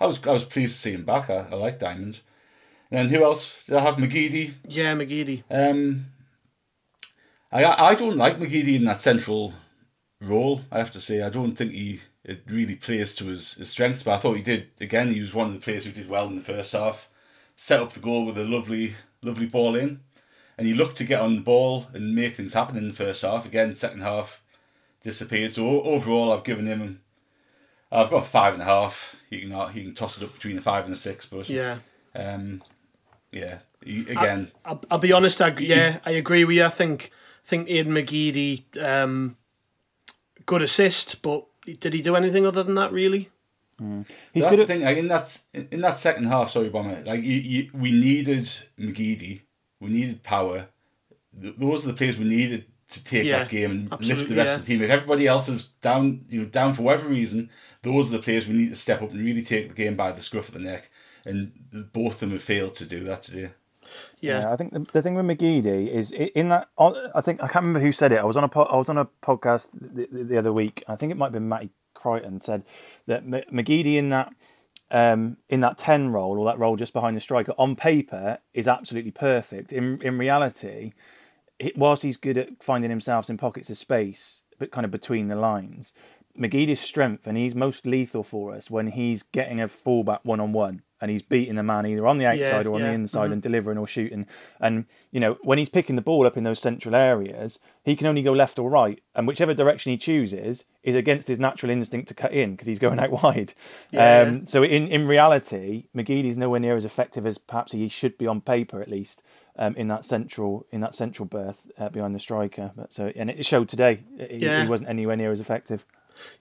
I 0.00 0.06
was 0.06 0.24
I 0.26 0.32
was 0.32 0.44
pleased 0.44 0.76
to 0.76 0.80
see 0.80 0.92
him 0.92 1.04
back. 1.04 1.30
I, 1.30 1.48
I 1.50 1.54
like 1.54 1.78
Diamond. 1.78 2.20
And 2.90 3.10
who 3.10 3.22
else? 3.22 3.62
Did 3.64 3.76
I 3.76 3.82
have 3.82 3.96
McGeady? 3.96 4.54
Yeah, 4.66 4.94
McGeady. 4.94 5.42
Um, 5.50 6.06
I 7.52 7.64
I 7.64 7.94
don't 7.94 8.16
like 8.16 8.38
McGeady 8.38 8.76
in 8.76 8.84
that 8.84 9.00
central 9.00 9.54
role. 10.20 10.62
I 10.70 10.78
have 10.78 10.90
to 10.92 11.00
say 11.00 11.22
I 11.22 11.30
don't 11.30 11.52
think 11.52 11.72
he 11.72 12.00
it 12.24 12.42
really 12.46 12.76
plays 12.76 13.14
to 13.16 13.26
his, 13.26 13.54
his 13.54 13.70
strengths. 13.70 14.02
But 14.02 14.14
I 14.14 14.16
thought 14.18 14.36
he 14.36 14.42
did 14.42 14.68
again. 14.80 15.12
He 15.12 15.20
was 15.20 15.34
one 15.34 15.48
of 15.48 15.52
the 15.52 15.60
players 15.60 15.84
who 15.84 15.92
did 15.92 16.08
well 16.08 16.28
in 16.28 16.36
the 16.36 16.42
first 16.42 16.72
half. 16.72 17.08
Set 17.56 17.80
up 17.80 17.92
the 17.92 18.00
goal 18.00 18.24
with 18.24 18.38
a 18.38 18.44
lovely 18.44 18.94
lovely 19.22 19.46
ball 19.46 19.74
in, 19.74 20.00
and 20.56 20.66
he 20.66 20.74
looked 20.74 20.96
to 20.98 21.04
get 21.04 21.20
on 21.20 21.34
the 21.34 21.42
ball 21.42 21.88
and 21.92 22.14
make 22.14 22.34
things 22.34 22.54
happen 22.54 22.76
in 22.76 22.88
the 22.88 22.94
first 22.94 23.22
half. 23.22 23.44
Again, 23.44 23.74
second 23.74 24.02
half 24.02 24.42
disappeared. 25.02 25.52
So 25.52 25.82
overall, 25.82 26.32
I've 26.32 26.44
given 26.44 26.66
him. 26.66 27.00
I've 27.90 28.10
got 28.10 28.26
five 28.26 28.52
and 28.54 28.62
a 28.62 28.66
half. 28.66 29.16
You 29.30 29.40
can 29.40 29.50
you 29.74 29.84
can 29.84 29.94
toss 29.94 30.16
it 30.18 30.24
up 30.24 30.34
between 30.34 30.56
the 30.56 30.62
five 30.62 30.84
and 30.84 30.92
the 30.92 30.98
six, 30.98 31.26
but 31.26 31.48
Yeah. 31.48 31.78
um, 32.14 32.62
yeah. 33.30 33.58
He, 33.84 34.00
again, 34.00 34.50
I'll, 34.64 34.82
I'll 34.90 34.98
be 34.98 35.12
honest. 35.12 35.40
I, 35.40 35.56
yeah, 35.58 36.00
I 36.04 36.10
agree 36.12 36.44
with 36.44 36.56
you. 36.56 36.64
I 36.64 36.68
think 36.70 37.12
think 37.44 37.68
Aiden 37.68 37.86
McGeady, 37.86 38.64
um, 38.82 39.36
good 40.46 40.62
assist, 40.62 41.22
but 41.22 41.46
did 41.78 41.94
he 41.94 42.02
do 42.02 42.16
anything 42.16 42.44
other 42.44 42.62
than 42.62 42.74
that? 42.74 42.92
Really? 42.92 43.30
He's 43.78 44.42
that's 44.42 44.50
good 44.50 44.58
the 44.58 44.62
at 44.62 44.66
thing. 44.68 44.82
Like 44.82 44.96
in 44.96 45.08
that 45.08 45.40
in 45.52 45.80
that 45.82 45.96
second 45.98 46.24
half, 46.24 46.50
sorry, 46.50 46.68
Bomber. 46.68 47.02
Like 47.06 47.22
you, 47.22 47.34
you, 47.36 47.70
we 47.72 47.92
needed 47.92 48.50
McGeady, 48.78 49.42
we 49.80 49.90
needed 49.90 50.24
power. 50.24 50.66
Those 51.32 51.84
are 51.84 51.88
the 51.88 51.94
players 51.94 52.18
we 52.18 52.24
needed 52.24 52.64
to 52.88 53.04
take 53.04 53.24
Yeah, 53.24 53.40
that 53.40 53.48
game 53.48 53.88
and 53.90 54.00
lift 54.04 54.28
the 54.28 54.34
rest 54.34 54.48
yeah. 54.48 54.54
of 54.56 54.60
the 54.60 54.66
team. 54.66 54.82
If 54.82 54.90
everybody 54.90 55.26
else 55.26 55.48
is 55.48 55.64
down, 55.82 56.24
you 56.28 56.42
know, 56.42 56.48
down 56.48 56.74
for 56.74 56.82
whatever 56.82 57.08
reason, 57.08 57.50
those 57.82 58.12
are 58.12 58.16
the 58.16 58.22
players 58.22 58.46
we 58.46 58.54
need 58.54 58.70
to 58.70 58.74
step 58.74 59.02
up 59.02 59.10
and 59.10 59.20
really 59.24 59.42
take 59.42 59.68
the 59.68 59.74
game 59.74 59.94
by 59.94 60.12
the 60.12 60.22
scruff 60.22 60.48
of 60.48 60.54
the 60.54 60.60
neck. 60.60 60.90
And 61.24 61.52
both 61.92 62.14
of 62.14 62.20
them 62.20 62.30
have 62.30 62.42
failed 62.42 62.74
to 62.76 62.86
do 62.86 63.04
that 63.04 63.22
today. 63.22 63.50
Yeah. 64.20 64.40
Yeah, 64.40 64.52
I 64.52 64.56
think 64.56 64.72
the, 64.72 64.80
the 64.92 65.02
thing 65.02 65.14
with 65.14 65.24
McGeady 65.24 65.88
is 65.88 66.12
in 66.12 66.48
that. 66.50 66.68
I 66.78 67.20
think 67.20 67.42
I 67.42 67.48
can't 67.48 67.64
remember 67.64 67.80
who 67.80 67.92
said 67.92 68.12
it. 68.12 68.18
I 68.18 68.24
was 68.24 68.36
on 68.36 68.44
a 68.44 68.48
po- 68.48 68.64
I 68.64 68.76
was 68.76 68.88
on 68.88 68.98
a 68.98 69.06
podcast 69.22 69.70
the, 69.72 70.08
the, 70.10 70.24
the 70.24 70.38
other 70.38 70.52
week. 70.52 70.84
I 70.86 70.96
think 70.96 71.10
it 71.10 71.16
might 71.16 71.26
have 71.26 71.32
been 71.32 71.48
Matty 71.48 71.70
Crichton 71.94 72.40
said 72.40 72.64
that 73.06 73.22
M- 73.22 73.44
McGeady 73.52 73.94
in 73.96 74.10
that 74.10 74.32
um, 74.90 75.38
in 75.48 75.60
that 75.60 75.78
ten 75.78 76.10
role 76.10 76.38
or 76.38 76.44
that 76.46 76.58
role 76.58 76.76
just 76.76 76.92
behind 76.92 77.16
the 77.16 77.20
striker 77.20 77.54
on 77.56 77.76
paper 77.76 78.38
is 78.52 78.68
absolutely 78.68 79.10
perfect. 79.10 79.72
In 79.72 80.02
in 80.02 80.18
reality, 80.18 80.68
it, 80.78 80.94
whilst 81.76 82.02
he's 82.02 82.16
good 82.16 82.38
at 82.38 82.62
finding 82.62 82.90
himself 82.90 83.28
in 83.28 83.36
pockets 83.36 83.70
of 83.70 83.78
space, 83.78 84.42
but 84.58 84.70
kind 84.70 84.84
of 84.84 84.90
between 84.90 85.28
the 85.28 85.36
lines, 85.36 85.92
McGeady's 86.38 86.80
strength 86.80 87.26
and 87.26 87.36
he's 87.36 87.54
most 87.54 87.86
lethal 87.86 88.22
for 88.22 88.54
us 88.54 88.70
when 88.70 88.88
he's 88.88 89.22
getting 89.22 89.60
a 89.60 89.68
fullback 89.68 90.24
one 90.24 90.40
on 90.40 90.52
one 90.52 90.82
and 91.00 91.10
he's 91.10 91.22
beating 91.22 91.54
the 91.54 91.62
man 91.62 91.86
either 91.86 92.06
on 92.06 92.18
the 92.18 92.26
outside 92.26 92.66
or 92.66 92.74
on 92.74 92.80
yeah, 92.80 92.88
the 92.88 92.92
inside 92.92 93.30
and 93.30 93.40
delivering 93.40 93.78
or 93.78 93.86
shooting. 93.86 94.26
And 94.60 94.86
you 95.10 95.20
know 95.20 95.38
when 95.42 95.58
he's 95.58 95.68
picking 95.68 95.96
the 95.96 96.02
ball 96.02 96.26
up 96.26 96.36
in 96.36 96.44
those 96.44 96.58
central 96.58 96.94
areas, 96.94 97.58
he 97.84 97.96
can 97.96 98.06
only 98.06 98.22
go 98.22 98.32
left 98.32 98.58
or 98.58 98.70
right, 98.70 99.00
and 99.14 99.26
whichever 99.26 99.54
direction 99.54 99.90
he 99.92 99.98
chooses 99.98 100.64
is 100.82 100.94
against 100.94 101.28
his 101.28 101.38
natural 101.38 101.70
instinct 101.70 102.08
to 102.08 102.14
cut 102.14 102.32
in 102.32 102.52
because 102.52 102.66
he's 102.66 102.78
going 102.78 102.98
out 102.98 103.10
wide. 103.22 103.54
Yeah, 103.90 104.20
um, 104.22 104.46
So 104.46 104.62
in 104.62 104.88
in 104.88 105.06
reality, 105.06 105.86
McGeady's 105.94 106.36
nowhere 106.36 106.60
near 106.60 106.76
as 106.76 106.84
effective 106.84 107.26
as 107.26 107.38
perhaps 107.38 107.72
he 107.72 107.88
should 107.88 108.18
be 108.18 108.26
on 108.26 108.40
paper 108.40 108.80
at 108.80 108.88
least. 108.88 109.22
Um, 109.60 109.74
in 109.74 109.88
that 109.88 110.04
central 110.04 110.66
in 110.70 110.80
that 110.82 110.94
central 110.94 111.26
berth 111.26 111.66
uh, 111.78 111.88
behind 111.88 112.14
the 112.14 112.20
striker, 112.20 112.70
but 112.76 112.92
so 112.92 113.12
and 113.16 113.28
it 113.28 113.44
showed 113.44 113.68
today. 113.68 114.04
He, 114.16 114.36
Yeah. 114.36 114.62
he 114.62 114.68
wasn't 114.68 114.88
anywhere 114.88 115.16
near 115.16 115.32
as 115.32 115.40
effective. 115.40 115.84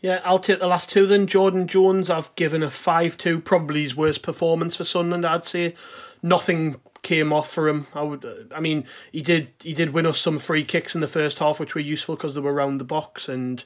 Yeah, 0.02 0.22
I'll 0.24 0.38
take 0.38 0.60
the 0.60 0.68
last 0.68 0.90
two 0.92 1.08
then. 1.08 1.26
Jordan 1.26 1.66
Jones, 1.68 2.10
I've 2.12 2.34
given 2.36 2.62
a 2.62 2.70
5 2.70 3.18
2, 3.18 3.40
probably 3.42 3.82
his 3.82 3.96
worst 3.96 4.22
performance 4.22 4.76
for 4.76 4.84
Sunderland, 4.84 5.26
I'd 5.26 5.46
say. 5.46 5.74
Nothing 6.22 6.80
came 7.02 7.32
off 7.34 7.50
for 7.52 7.68
him. 7.68 7.88
I 7.94 8.02
would, 8.04 8.24
uh, 8.26 8.54
I 8.56 8.60
mean, 8.60 8.86
he 9.12 9.22
did 9.22 9.52
he 9.64 9.74
did 9.74 9.94
win 9.94 10.06
us 10.06 10.20
some 10.20 10.38
free 10.40 10.64
kicks 10.64 10.94
in 10.94 11.02
the 11.02 11.08
first 11.08 11.40
half, 11.40 11.60
which 11.60 11.74
were 11.74 11.82
useful 11.82 12.16
because 12.16 12.36
they 12.36 12.42
were 12.42 12.54
around 12.54 12.78
the 12.78 12.84
box, 12.84 13.28
and 13.28 13.64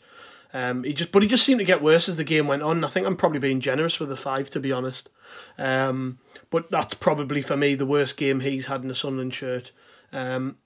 um, 0.54 0.84
he 0.84 0.94
just, 0.94 1.12
but 1.12 1.22
he 1.22 1.28
just 1.30 1.46
seemed 1.46 1.60
to 1.60 1.66
get 1.66 1.82
worse 1.82 2.10
as 2.10 2.18
the 2.18 2.24
game 2.24 2.48
went 2.48 2.62
on. 2.62 2.84
I 2.84 2.90
think 2.90 3.06
I'm 3.08 3.16
probably 3.16 3.40
being 3.40 3.60
generous 3.60 4.00
with 4.00 4.10
the 4.10 4.18
five, 4.18 4.50
to 4.52 4.60
be 4.60 4.72
honest. 4.72 5.10
Um, 5.58 6.20
but 6.50 6.70
that's 6.70 6.94
probably 6.96 7.42
for 7.42 7.56
me 7.56 7.76
the 7.76 7.86
worst 7.86 8.18
game 8.18 8.42
he's 8.42 8.66
had 8.66 8.84
in 8.84 8.92
a 8.92 8.96
Sunderland 8.96 9.34
shirt. 9.34 9.72
Um, 10.12 10.58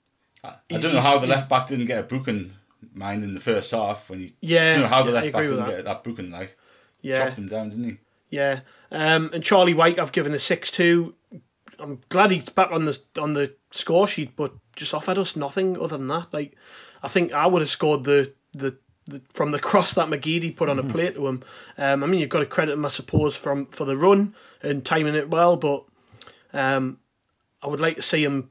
I 0.44 0.54
don't 0.70 0.92
know 0.94 1.00
how 1.00 1.18
the 1.18 1.26
left 1.26 1.48
back 1.48 1.66
didn't 1.68 1.86
get 1.86 2.00
a 2.00 2.02
broken 2.02 2.54
mind 2.94 3.22
in 3.24 3.34
the 3.34 3.40
first 3.40 3.70
half 3.70 4.08
when 4.10 4.20
he. 4.20 4.34
Yeah, 4.40 4.76
You 4.76 4.82
know 4.82 4.88
how 4.88 5.02
the 5.02 5.12
left 5.12 5.32
back 5.32 5.42
didn't 5.42 5.56
that. 5.58 5.68
get 5.68 5.84
that 5.84 6.04
broken 6.04 6.30
like. 6.30 6.56
yeah, 7.00 7.24
Chopped 7.26 7.38
him 7.38 7.48
down, 7.48 7.70
didn't 7.70 7.84
he? 7.84 7.96
Yeah, 8.30 8.60
um, 8.90 9.30
and 9.32 9.42
Charlie 9.42 9.74
Wyke, 9.74 9.98
I've 9.98 10.12
given 10.12 10.34
a 10.34 10.38
six 10.38 10.70
two. 10.70 11.14
I'm 11.78 12.00
glad 12.08 12.30
he's 12.32 12.48
back 12.48 12.70
on 12.72 12.84
the 12.86 12.98
on 13.18 13.34
the 13.34 13.54
score 13.70 14.08
sheet, 14.08 14.34
but 14.34 14.52
just 14.74 14.92
offered 14.94 15.18
us 15.18 15.36
nothing 15.36 15.78
other 15.78 15.96
than 15.96 16.08
that. 16.08 16.32
Like, 16.32 16.54
I 17.02 17.08
think 17.08 17.32
I 17.32 17.46
would 17.46 17.62
have 17.62 17.70
scored 17.70 18.04
the 18.04 18.32
the, 18.52 18.76
the 19.06 19.22
from 19.32 19.50
the 19.50 19.58
cross 19.58 19.94
that 19.94 20.08
McGeady 20.08 20.54
put 20.54 20.68
on 20.68 20.78
a 20.78 20.82
plate 20.82 21.14
to 21.14 21.26
him. 21.26 21.42
Um, 21.78 22.02
I 22.02 22.06
mean, 22.06 22.20
you've 22.20 22.28
got 22.28 22.40
to 22.40 22.46
credit 22.46 22.72
him, 22.72 22.84
I 22.84 22.88
suppose, 22.88 23.36
from 23.36 23.66
for 23.66 23.84
the 23.84 23.96
run 23.96 24.34
and 24.62 24.84
timing 24.84 25.14
it 25.14 25.30
well, 25.30 25.56
but 25.56 25.84
um, 26.52 26.98
I 27.62 27.68
would 27.68 27.80
like 27.80 27.96
to 27.96 28.02
see 28.02 28.24
him. 28.24 28.50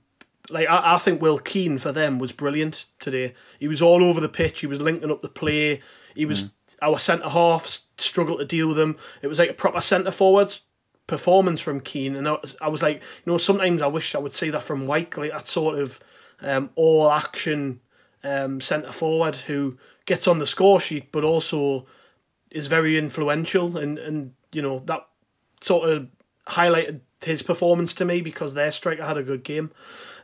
Like 0.49 0.69
I, 0.69 0.95
I 0.95 0.97
think 0.99 1.21
Will 1.21 1.39
Keane 1.39 1.77
for 1.77 1.91
them 1.91 2.19
was 2.19 2.31
brilliant 2.31 2.85
today. 2.99 3.33
He 3.59 3.67
was 3.67 3.81
all 3.81 4.03
over 4.03 4.19
the 4.19 4.29
pitch. 4.29 4.59
He 4.59 4.67
was 4.67 4.79
linking 4.79 5.11
up 5.11 5.21
the 5.21 5.29
play. 5.29 5.81
He 6.15 6.25
was 6.25 6.49
our 6.81 6.99
centre 6.99 7.29
half 7.29 7.81
struggled 7.97 8.39
to 8.39 8.45
deal 8.45 8.67
with 8.67 8.79
him. 8.79 8.97
It 9.21 9.27
was 9.27 9.39
like 9.39 9.49
a 9.49 9.53
proper 9.53 9.81
centre 9.81 10.11
forward 10.11 10.57
performance 11.07 11.61
from 11.61 11.81
Keane, 11.81 12.15
and 12.15 12.27
I 12.27 12.31
was, 12.33 12.55
I 12.61 12.67
was 12.67 12.81
like, 12.81 12.97
you 12.97 13.31
know, 13.31 13.37
sometimes 13.37 13.81
I 13.81 13.87
wish 13.87 14.15
I 14.15 14.19
would 14.19 14.33
see 14.33 14.49
that 14.49 14.63
from 14.63 14.87
Wyke, 14.87 15.17
like 15.17 15.31
that 15.31 15.47
sort 15.47 15.79
of 15.79 15.99
um, 16.41 16.69
all 16.75 17.11
action 17.11 17.81
um, 18.23 18.59
centre 18.61 18.91
forward 18.91 19.35
who 19.35 19.77
gets 20.05 20.27
on 20.27 20.39
the 20.39 20.45
score 20.45 20.79
sheet, 20.79 21.11
but 21.11 21.23
also 21.23 21.85
is 22.51 22.67
very 22.67 22.97
influential, 22.97 23.77
and 23.77 23.97
and 23.97 24.33
you 24.51 24.61
know 24.61 24.79
that 24.85 25.05
sort 25.61 25.89
of 25.89 26.07
highlighted 26.47 27.01
his 27.23 27.41
performance 27.41 27.93
to 27.95 28.05
me 28.05 28.21
because 28.21 28.53
their 28.53 28.71
striker 28.71 29.03
had 29.03 29.17
a 29.17 29.23
good 29.23 29.43
game. 29.43 29.71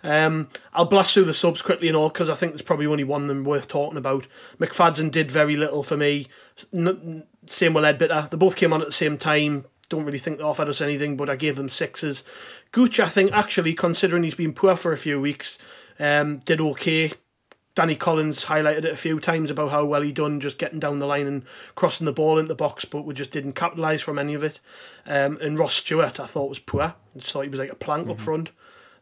Um, 0.04 0.50
I'll 0.74 0.86
blast 0.86 1.14
through 1.14 1.26
the 1.26 1.34
subs 1.34 1.62
quickly 1.62 1.88
and 1.88 1.98
all 1.98 2.10
because 2.10 2.30
I 2.30 2.36
think 2.36 2.54
there's 2.54 2.62
probably 2.62 2.86
only 2.86 3.04
one 3.04 3.24
of 3.24 3.28
them 3.28 3.44
worth 3.44 3.68
talking 3.68 3.98
about. 3.98 4.28
McFadzean 4.60 5.12
did 5.12 5.32
very 5.32 5.56
little 5.56 5.84
for 5.84 5.98
me. 5.98 6.28
N- 6.74 7.24
same 7.48 7.74
with 7.74 7.84
Leadbitter. 7.84 8.30
They 8.30 8.38
both 8.38 8.56
came 8.56 8.74
on 8.74 8.82
at 8.82 8.88
the 8.88 8.94
same 8.94 9.18
time. 9.18 9.66
Don't 9.90 10.06
really 10.06 10.20
think 10.20 10.38
they 10.38 10.44
offered 10.44 10.70
us 10.70 10.82
anything, 10.82 11.18
but 11.18 11.30
I 11.30 11.36
gave 11.36 11.56
them 11.56 11.70
sixes. 11.70 12.24
Gooch, 12.72 13.00
I 13.00 13.10
think, 13.10 13.32
actually, 13.34 13.74
considering 13.74 14.24
he's 14.24 14.36
been 14.36 14.54
poor 14.54 14.76
for 14.76 14.94
a 14.94 14.98
few 14.98 15.20
weeks, 15.20 15.58
um, 16.00 16.38
did 16.40 16.62
okay. 16.62 17.12
Danny 17.74 17.96
Collins 17.96 18.46
highlighted 18.46 18.80
it 18.80 18.92
a 18.92 18.98
few 18.98 19.20
times 19.20 19.50
about 19.50 19.72
how 19.72 19.86
well 19.86 20.02
he 20.02 20.12
done 20.12 20.40
just 20.42 20.58
getting 20.58 20.80
down 20.80 21.00
the 21.00 21.06
line 21.06 21.26
and 21.26 21.44
crossing 21.76 22.06
the 22.06 22.12
ball 22.12 22.38
into 22.38 22.50
the 22.50 22.56
box, 22.56 22.84
but 22.84 23.06
we 23.06 23.14
just 23.14 23.32
didn't 23.32 23.54
capitalise 23.54 24.02
from 24.02 24.20
any 24.20 24.34
of 24.34 24.44
it. 24.44 24.60
Um, 25.06 25.38
and 25.42 25.58
Ross 25.58 25.76
Stewart, 25.76 26.20
I 26.20 26.26
thought 26.26 26.50
was 26.50 26.60
poor. 26.60 26.82
I 26.82 26.94
just 27.18 27.32
thought 27.32 27.44
he 27.44 27.50
was 27.50 27.60
like 27.60 27.72
a 27.72 27.76
plank 27.76 28.10
up 28.10 28.20
front. 28.20 28.50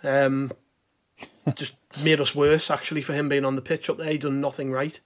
Um, 0.03 0.51
just 1.55 1.73
made 2.03 2.21
us 2.21 2.35
worse 2.35 2.69
actually 2.69 3.01
for 3.01 3.13
him 3.13 3.27
being 3.27 3.43
on 3.45 3.55
the 3.55 3.61
pitch 3.61 3.89
up 3.89 3.97
there. 3.97 4.11
He 4.11 4.17
done 4.19 4.39
nothing 4.39 4.71
right. 4.71 4.99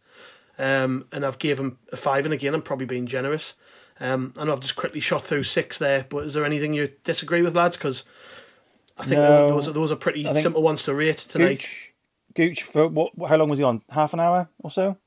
Um, 0.60 1.06
and 1.12 1.26
I've 1.26 1.39
gave 1.39 1.60
him 1.60 1.80
a 1.91 1.97
five, 1.97 2.26
and 2.26 2.34
again 2.34 2.54
I'm 2.54 2.62
probably 2.62 2.86
being 2.86 3.08
generous. 3.08 3.54
Um, 3.99 4.34
I 4.38 4.43
know 4.43 4.52
I've 4.54 4.60
just 4.60 4.76
quickly 4.76 4.99
shot 4.99 5.23
through 5.23 5.43
six 5.43 5.78
there, 5.80 6.06
but 6.10 6.26
is 6.26 6.34
there 6.34 6.45
anything 6.45 6.73
you 6.73 6.89
disagree 7.04 7.41
with, 7.41 7.56
lads? 7.56 7.78
Because 7.78 8.04
I 8.97 9.04
think 9.04 9.21
No. 9.21 9.49
those, 9.49 9.67
are, 9.67 9.71
those 9.71 9.91
are 9.91 9.95
pretty 9.95 10.26
simple 10.34 10.62
ones 10.62 10.84
to 10.84 10.93
rate 10.93 11.17
tonight. 11.17 11.60
Gooch, 11.60 11.93
Gooch 12.36 12.63
for 12.63 12.88
what? 12.88 13.12
How 13.28 13.38
long 13.38 13.50
was 13.50 13.60
he 13.60 13.65
on? 13.65 13.82
Half 13.91 14.13
an 14.13 14.19
hour 14.19 14.50
or 14.60 14.72
so. 14.72 14.98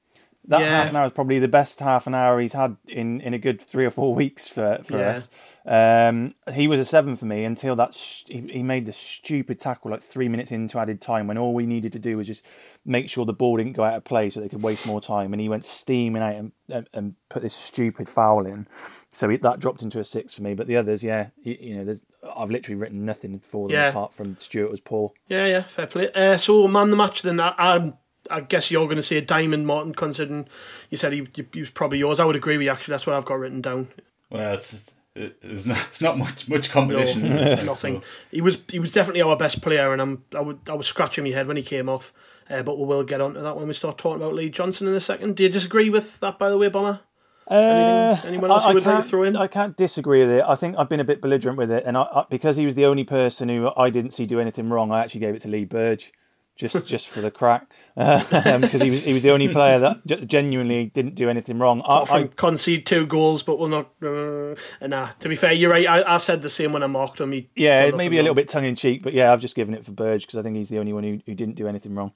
That 0.49 0.61
Yeah. 0.61 0.77
half 0.77 0.91
an 0.91 0.97
hour 0.97 1.07
is 1.07 1.13
probably 1.13 1.41
the 1.41 1.49
best 1.49 1.81
half 1.81 2.07
an 2.07 2.15
hour 2.15 2.39
he's 2.41 2.53
had 2.53 2.77
in, 2.87 3.21
in 3.21 3.35
a 3.35 3.39
good 3.39 3.61
three 3.61 3.85
or 3.85 3.91
four 3.91 4.15
weeks 4.15 4.47
for 4.47 4.79
for 4.85 4.99
Yeah. 4.99 5.11
us. 5.11 5.29
Um, 5.69 6.35
he 6.55 6.69
was 6.69 6.79
a 6.79 6.85
seven 6.85 7.17
for 7.17 7.25
me 7.27 7.45
until 7.45 7.75
that 7.75 7.93
sh- 7.95 8.23
he, 8.29 8.41
he 8.43 8.63
made 8.63 8.87
the 8.87 8.93
stupid 8.93 9.59
tackle 9.59 9.91
like 9.91 10.03
three 10.05 10.29
minutes 10.29 10.53
into 10.53 10.79
added 10.79 11.01
time 11.01 11.27
when 11.27 11.37
all 11.37 11.53
we 11.53 11.67
needed 11.67 11.93
to 11.95 11.99
do 11.99 12.17
was 12.17 12.29
just 12.29 12.47
make 12.85 13.11
sure 13.11 13.25
the 13.25 13.33
ball 13.33 13.57
didn't 13.57 13.73
go 13.73 13.83
out 13.83 13.97
of 13.97 14.05
play 14.05 14.31
so 14.31 14.39
they 14.39 14.49
could 14.49 14.63
waste 14.63 14.87
more 14.87 15.01
time. 15.01 15.33
And 15.33 15.41
he 15.41 15.49
went 15.49 15.65
steaming 15.65 16.23
out 16.23 16.37
and, 16.37 16.53
and, 16.69 16.89
and 16.95 17.15
put 17.29 17.43
this 17.43 17.55
stupid 17.55 18.09
foul 18.09 18.47
in. 18.47 18.69
So 19.17 19.31
he, 19.31 19.39
that 19.39 19.61
dropped 19.61 19.81
into 19.83 19.99
a 19.99 20.05
six 20.05 20.35
for 20.35 20.43
me. 20.43 20.53
But 20.53 20.67
the 20.67 20.77
others, 20.77 21.03
yeah, 21.03 21.29
you, 21.43 21.57
you 21.59 21.75
know, 21.77 21.85
there's 21.85 22.03
I've 22.37 22.51
literally 22.51 22.77
written 22.77 23.07
nothing 23.07 23.39
for 23.39 23.67
them 23.67 23.75
Yeah. 23.75 23.89
apart 23.89 24.13
from 24.15 24.37
Stewart 24.37 24.71
was 24.71 24.81
poor. 24.81 25.13
Yeah, 25.27 25.47
yeah, 25.47 25.63
fair 25.63 25.87
play. 25.87 26.13
Uh, 26.13 26.37
so 26.37 26.69
man 26.69 26.91
the 26.91 26.97
match 26.97 27.23
then. 27.23 27.41
I, 27.41 27.55
I, 27.57 27.93
I 28.31 28.41
guess 28.43 28.71
you're 28.71 28.85
going 28.85 28.97
to 28.99 29.03
say 29.03 29.21
Diamond 29.23 29.67
Martin, 29.67 29.95
considering 29.95 30.47
you 30.91 30.99
said 30.99 31.15
he, 31.15 31.27
he 31.35 31.61
was 31.61 31.71
probably 31.71 31.97
yours. 31.99 32.21
I 32.21 32.27
would 32.27 32.37
agree 32.37 32.59
with 32.59 32.67
you. 32.67 32.71
Actually, 32.71 32.93
that's 32.93 33.07
what 33.07 33.17
I've 33.17 33.25
got 33.25 33.39
written 33.39 33.63
down. 33.63 33.89
Well, 34.29 34.53
it's 34.55 34.93
it's 35.15 35.65
not 35.65 35.79
it's 35.89 36.03
not 36.03 36.19
much 36.19 36.47
much 36.47 36.71
competition. 36.71 37.25
is 37.25 37.61
it? 37.61 37.65
Nothing. 37.65 38.01
So, 38.03 38.07
He 38.31 38.43
was 38.43 38.59
he 38.69 38.79
was 38.79 38.93
definitely 38.93 39.23
our 39.23 39.37
best 39.39 39.63
player, 39.63 39.95
and 39.95 40.03
I'm 40.03 40.25
I 40.35 40.41
would 40.43 40.59
I 40.69 40.75
was 40.75 40.87
scratching 40.89 41.25
my 41.25 41.31
head 41.31 41.47
when 41.47 41.57
he 41.57 41.63
came 41.63 41.89
off. 41.89 42.13
Uh, 42.51 42.63
but 42.63 42.79
we 42.79 42.85
will 42.85 43.03
get 43.03 43.23
on 43.23 43.33
to 43.33 43.41
that 43.41 43.57
when 43.57 43.67
we 43.67 43.73
start 43.73 43.97
talking 43.97 44.21
about 44.23 44.35
Lee 44.35 44.51
Johnson 44.51 44.87
in 44.87 44.95
a 44.95 45.01
second. 45.01 45.37
Do 45.37 45.43
you 45.45 45.49
disagree 45.49 45.89
with 45.89 46.21
that, 46.21 46.39
by 46.39 46.51
the 46.51 46.59
way, 46.59 46.69
Bomber? 46.69 47.01
Uh, 47.49 48.17
anyone 48.25 48.51
else 48.51 48.65
I, 48.65 48.69
you 48.71 48.75
would 48.75 48.87
like 48.87 49.05
to 49.05 49.09
throw 49.09 49.23
in? 49.23 49.37
I 49.37 49.47
can't 49.47 49.77
disagree 49.77 50.21
with 50.21 50.31
it. 50.31 50.45
I 50.47 50.57
think 50.57 50.77
I've 50.79 50.89
been 50.89 51.01
a 51.01 51.05
bit 51.05 51.21
belligerent 51.21 51.57
with 51.57 51.71
it, 51.71 51.85
and 51.87 51.97
I, 51.97 52.03
I, 52.03 52.25
because 52.29 52.57
he 52.57 52.65
was 52.65 52.75
the 52.75 52.87
only 52.87 53.05
person 53.05 53.49
who 53.49 53.71
I 53.77 53.91
didn't 53.91 54.13
see 54.13 54.27
do 54.27 54.41
anything 54.41 54.69
wrong, 54.69 54.91
I 54.91 55.03
actually 55.03 55.21
gave 55.21 55.35
it 55.35 55.43
to 55.43 55.49
Lee 55.49 55.65
Burge, 55.65 56.13
just 56.57 56.87
just 56.89 57.09
for 57.09 57.21
the 57.21 57.31
crack, 57.31 57.71
because 57.97 58.83
he 58.83 58.91
was 58.91 59.05
he 59.05 59.13
was 59.13 59.23
the 59.23 59.31
only 59.31 59.47
player 59.47 59.79
that 59.79 60.05
ge- 60.07 60.27
genuinely 60.27 60.87
didn't 60.87 61.15
do 61.15 61.29
anything 61.29 61.61
wrong. 61.61 61.83
I, 61.83 62.03
Apart 62.03 62.23
I, 62.23 62.27
concede 62.35 62.85
two 62.85 63.07
goals, 63.07 63.45
but 63.45 63.61
we'll 63.61 63.69
not. 63.69 63.93
Uh, 64.03 64.57
nah, 64.85 65.11
to 65.21 65.29
be 65.29 65.37
fair, 65.37 65.53
you're 65.53 65.71
right. 65.71 65.87
I, 65.87 66.17
I 66.17 66.19
said 66.19 66.43
the 66.43 66.51
same 66.51 66.73
when 66.73 66.83
I 66.83 66.89
mocked 66.89 67.21
him. 67.21 67.31
He 67.31 67.49
yeah, 67.55 67.93
maybe 67.93 68.17
a 68.19 68.23
little 68.23 68.35
bit 68.35 68.49
tongue 68.49 68.65
in 68.65 68.75
cheek, 68.75 69.03
but 69.05 69.13
yeah, 69.13 69.33
I've 69.33 69.41
just 69.41 69.55
given 69.55 69.73
it 69.73 69.85
for 69.85 69.93
Burge 69.93 70.27
because 70.27 70.39
I 70.39 70.43
think 70.43 70.57
he's 70.57 70.69
the 70.69 70.79
only 70.79 70.93
one 70.93 71.05
who, 71.05 71.21
who 71.27 71.35
didn't 71.35 71.55
do 71.55 71.69
anything 71.69 71.95
wrong. 71.95 72.13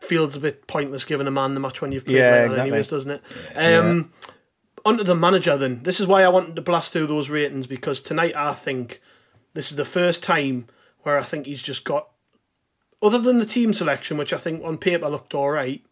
feels 0.00 0.36
a 0.36 0.40
bit 0.40 0.66
pointless 0.68 1.04
giving 1.04 1.26
a 1.26 1.30
man 1.32 1.54
the 1.54 1.60
match 1.60 1.80
when 1.80 1.90
you've 1.92 2.04
played 2.04 2.18
Yeah, 2.18 2.30
like 2.30 2.46
exactly. 2.46 2.62
anyways, 2.62 2.88
doesn't 2.88 3.10
it? 3.10 3.22
Um, 3.56 4.12
Onto 4.84 5.04
the 5.04 5.14
manager 5.14 5.56
then. 5.56 5.82
This 5.84 6.00
is 6.00 6.06
why 6.06 6.22
I 6.22 6.28
wanted 6.28 6.56
to 6.56 6.62
blast 6.62 6.92
through 6.92 7.06
those 7.06 7.30
ratings 7.30 7.66
because 7.66 8.00
tonight 8.00 8.34
I 8.34 8.54
think 8.54 9.00
this 9.54 9.70
is 9.70 9.76
the 9.76 9.84
first 9.84 10.22
time 10.22 10.66
where 11.02 11.18
I 11.18 11.22
think 11.22 11.46
he's 11.46 11.62
just 11.62 11.84
got, 11.84 12.08
other 13.00 13.18
than 13.18 13.38
the 13.38 13.46
team 13.46 13.72
selection, 13.72 14.16
which 14.16 14.32
I 14.32 14.38
think 14.38 14.62
on 14.64 14.78
paper 14.78 15.08
looked 15.08 15.34
all 15.34 15.50
right, 15.50 15.84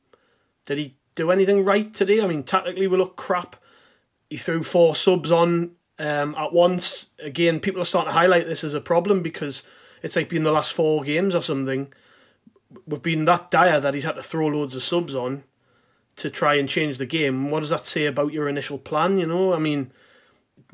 did 0.66 0.78
he 0.78 0.96
do 1.14 1.30
anything 1.30 1.64
right 1.64 1.92
today? 1.92 2.20
I 2.20 2.26
mean, 2.26 2.42
tactically 2.42 2.86
we 2.86 2.96
look 2.96 3.16
crap. 3.16 3.56
He 4.28 4.36
threw 4.36 4.62
four 4.62 4.96
subs 4.96 5.30
on 5.30 5.72
um, 5.98 6.34
at 6.36 6.52
once. 6.52 7.06
Again, 7.18 7.60
people 7.60 7.82
are 7.82 7.86
starting 7.86 8.10
to 8.10 8.18
highlight 8.18 8.46
this 8.46 8.64
as 8.64 8.74
a 8.74 8.80
problem 8.80 9.22
because 9.22 9.62
it's 10.02 10.16
like 10.16 10.28
been 10.28 10.44
the 10.44 10.52
last 10.52 10.72
four 10.72 11.02
games 11.02 11.34
or 11.34 11.42
something 11.42 11.92
we've 12.86 13.02
been 13.02 13.24
that 13.24 13.50
dire 13.50 13.80
that 13.80 13.94
he's 13.94 14.04
had 14.04 14.16
to 14.16 14.22
throw 14.22 14.46
loads 14.48 14.76
of 14.76 14.82
subs 14.82 15.14
on 15.14 15.44
to 16.20 16.30
try 16.30 16.54
and 16.54 16.68
change 16.68 16.98
the 16.98 17.06
game. 17.06 17.50
What 17.50 17.60
does 17.60 17.70
that 17.70 17.86
say 17.86 18.06
about 18.06 18.32
your 18.32 18.48
initial 18.48 18.78
plan? 18.78 19.18
You 19.18 19.26
know, 19.26 19.52
I 19.52 19.58
mean, 19.58 19.92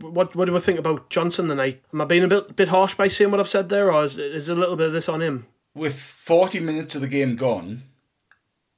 what 0.00 0.36
what 0.36 0.44
do 0.44 0.56
I 0.56 0.60
think 0.60 0.78
about 0.78 1.10
Johnson 1.10 1.48
tonight? 1.48 1.82
Am 1.92 2.00
I 2.00 2.04
being 2.04 2.24
a 2.24 2.28
bit 2.28 2.54
bit 2.54 2.68
harsh 2.68 2.94
by 2.94 3.08
saying 3.08 3.30
what 3.30 3.40
I've 3.40 3.48
said 3.48 3.68
there, 3.68 3.90
or 3.92 4.04
is, 4.04 4.18
is 4.18 4.48
a 4.48 4.54
little 4.54 4.76
bit 4.76 4.88
of 4.88 4.92
this 4.92 5.08
on 5.08 5.22
him? 5.22 5.46
with 5.76 6.00
40 6.00 6.58
minutes 6.60 6.94
of 6.94 7.02
the 7.02 7.06
game 7.06 7.36
gone, 7.36 7.82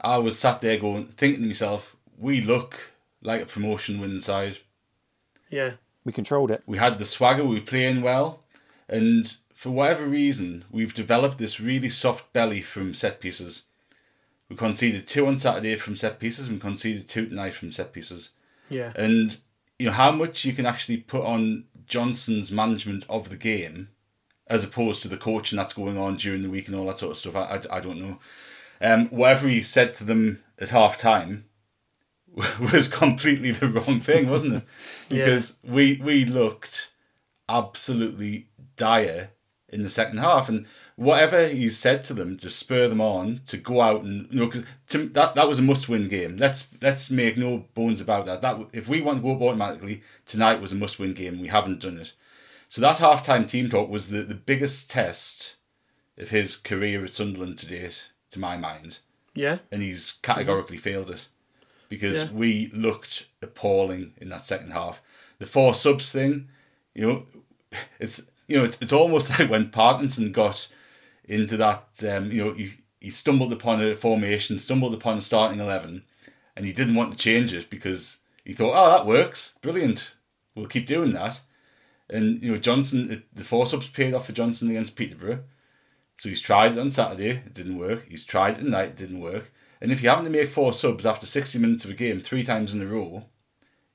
I 0.01 0.19
was 0.19 0.39
sat 0.39 0.61
there 0.61 0.77
going, 0.77 1.07
thinking 1.07 1.43
to 1.43 1.47
myself, 1.47 1.97
we 2.19 2.41
look 2.41 2.93
like 3.23 3.41
a 3.41 3.47
promotion 3.47 4.01
win 4.01 4.21
side. 4.21 4.59
Yeah, 5.49 5.75
We 6.05 6.13
controlled 6.13 6.51
it. 6.51 6.63
We 6.67 6.79
had 6.79 6.99
the 6.99 7.07
swagger, 7.07 7.45
we 7.45 7.61
were 7.61 7.65
playing 7.65 8.03
well, 8.03 8.43
and 8.89 9.35
for 9.55 9.71
whatever 9.71 10.05
reason, 10.05 10.65
we've 10.71 10.93
developed 10.95 11.39
this 11.39 11.61
really 11.61 11.89
soft 11.89 12.33
belly 12.33 12.61
from 12.61 12.95
set 12.95 13.21
pieces. 13.21 13.63
We 14.49 14.57
conceded 14.57 15.07
two 15.07 15.27
on 15.27 15.37
Saturday 15.37 15.77
from 15.77 15.97
set 15.97 16.19
pieces, 16.19 16.49
and 16.49 16.57
we 16.57 16.61
conceded 16.61 17.09
two 17.09 17.27
tonight 17.29 17.55
from 17.55 17.71
set 17.71 17.93
pieces. 17.93 18.31
yeah, 18.71 18.93
And 18.97 19.37
you 19.79 19.87
know 19.87 19.93
how 19.93 20.11
much 20.11 20.45
you 20.45 20.53
can 20.53 20.67
actually 20.67 20.99
put 20.99 21.25
on 21.25 21.65
Johnson's 21.87 22.51
management 22.51 23.05
of 23.09 23.29
the 23.29 23.37
game, 23.37 23.89
as 24.47 24.65
opposed 24.65 25.03
to 25.03 25.09
the 25.09 25.17
coaching 25.17 25.57
that's 25.57 25.75
going 25.75 25.99
on 25.99 26.17
during 26.17 26.43
the 26.43 26.51
week 26.51 26.67
and 26.67 26.77
all 26.77 26.87
that 26.87 26.99
sort 26.99 27.13
of 27.13 27.19
stuff. 27.19 27.37
I, 27.37 27.43
I, 27.43 27.79
I 27.79 27.81
don't 27.81 28.01
know. 28.01 28.19
Um, 28.81 29.09
whatever 29.09 29.49
he 29.49 29.63
said 29.63 29.95
to 29.95 30.05
them 30.05 30.43
at 30.59 30.71
half 30.71 30.99
time 30.99 31.45
was 32.73 32.89
completely 32.89 33.51
the 33.51 33.67
wrong 33.67 34.01
thing, 34.01 34.31
wasn't 34.31 34.55
it? 34.55 34.63
Because 35.09 35.57
we 35.65 36.01
we 36.03 36.25
looked 36.25 36.91
absolutely 37.49 38.49
dire 38.77 39.31
in 39.69 39.83
the 39.83 39.91
second 39.91 40.19
half, 40.19 40.49
and 40.49 40.67
whatever 40.99 41.47
he 41.47 41.69
said 41.69 42.03
to 42.05 42.13
them 42.13 42.37
to 42.37 42.51
spur 42.51 42.89
them 42.89 43.01
on 43.01 43.41
to 43.47 43.57
go 43.57 43.81
out 43.81 44.03
and 44.03 44.27
you 44.33 44.41
know 44.41 44.49
'cause 44.49 44.65
to, 44.89 45.09
that 45.11 45.35
that 45.37 45.47
was 45.49 45.59
a 45.61 45.63
must-win 45.63 46.09
game. 46.09 46.37
Let's 46.37 46.67
let's 46.83 47.09
make 47.09 47.37
no 47.39 47.67
bones 47.75 48.01
about 48.01 48.27
that. 48.27 48.43
That 48.43 48.59
if 48.73 48.89
we 48.89 49.01
want 49.01 49.19
to 49.19 49.23
go 49.23 49.37
up 49.37 49.41
automatically 49.43 50.03
tonight 50.27 50.61
was 50.61 50.73
a 50.73 50.77
must-win 50.77 51.13
game. 51.15 51.41
We 51.41 51.49
haven't 51.49 51.81
done 51.81 51.99
it. 51.99 52.13
So 52.69 52.81
that 52.81 52.99
half-time 52.99 53.47
team 53.47 53.71
talk 53.71 53.89
was 53.89 54.09
the, 54.09 54.23
the 54.23 54.35
biggest 54.35 54.91
test 54.91 55.55
of 56.19 56.31
his 56.31 56.57
career 56.57 57.05
at 57.05 57.15
Sunderland 57.15 57.59
to 57.59 57.67
date, 57.67 58.07
to 58.33 58.39
my 58.41 58.57
mind 58.57 58.99
yeah, 59.35 59.59
and 59.71 59.83
he's 59.83 60.13
categorically 60.23 60.77
failed 60.79 61.11
it 61.11 61.29
because 61.89 62.25
Yeah. 62.25 62.31
we 62.33 62.71
looked 62.75 63.27
appalling 63.41 64.15
in 64.19 64.31
that 64.31 64.43
second 64.45 64.73
half. 64.73 65.01
The 65.39 65.47
four 65.47 65.75
subs 65.77 66.11
thing, 66.11 66.49
you 66.93 67.07
know, 67.07 67.27
it's 68.01 68.27
you 68.49 68.57
know 68.59 68.65
it's, 68.65 68.77
it's 68.81 68.93
almost 68.93 69.31
like 69.39 69.49
when 69.49 69.71
Parkinson 69.71 70.33
got 70.33 70.67
into 71.29 71.57
that, 71.59 71.89
um, 72.09 72.33
you 72.33 72.45
know, 72.45 72.53
he, 72.53 72.73
he 73.01 73.11
stumbled 73.11 73.53
upon 73.53 73.83
a 73.83 73.95
formation, 73.95 74.59
stumbled 74.59 74.95
upon 74.95 75.19
a 75.19 75.21
starting 75.21 75.61
eleven, 75.61 76.05
and 76.57 76.67
he 76.67 76.73
didn't 76.73 76.95
want 76.95 77.13
to 77.13 77.19
change 77.19 77.53
it 77.53 77.71
because 77.71 78.21
he 78.45 78.53
thought, 78.53 78.75
oh, 78.75 78.91
that 78.91 79.07
works, 79.07 79.59
brilliant, 79.63 80.15
we'll 80.55 80.67
keep 80.67 80.87
doing 80.87 81.13
that. 81.13 81.41
And 82.11 82.43
you 82.43 82.53
know 82.53 82.59
Johnson, 82.59 83.23
the 83.33 83.45
four 83.45 83.67
subs 83.67 83.89
paid 83.89 84.15
off 84.15 84.27
for 84.27 84.33
Johnson 84.33 84.71
against 84.71 84.97
Peterborough. 84.97 85.45
So 86.17 86.29
he's 86.29 86.41
tried 86.41 86.73
it 86.73 86.79
on 86.79 86.91
Saturday, 86.91 87.43
it 87.47 87.55
didn't 87.55 87.79
work. 87.79 88.07
He's 88.09 88.25
tried 88.25 88.59
it 88.59 88.63
tonight, 88.63 88.91
it 88.91 88.97
didn't 88.97 89.21
work. 89.21 89.53
And 89.81 89.93
if 89.93 90.03
you're 90.03 90.11
having 90.11 90.25
to 90.25 90.37
make 90.37 90.51
four 90.51 90.73
subs 90.73 91.07
after 91.07 91.27
60 91.27 91.59
minutes 91.61 91.85
of 91.85 91.91
a 91.91 91.95
game 91.95 92.19
three 92.19 92.43
times 92.43 92.75
in 92.75 92.83
a 92.83 92.87
row, 92.87 93.27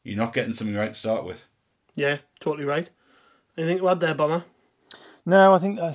you're 0.03 0.17
not 0.17 0.33
getting 0.33 0.53
something 0.53 0.75
right 0.75 0.93
to 0.93 0.97
start 0.97 1.25
with. 1.25 1.45
Yeah, 1.95 2.19
totally 2.39 2.65
right. 2.65 2.89
Anything 3.57 3.79
to 3.79 3.89
add 3.89 3.99
there, 3.99 4.15
Bomber? 4.15 4.45
No, 5.25 5.53
I 5.53 5.57
think 5.57 5.79
uh, 5.79 5.93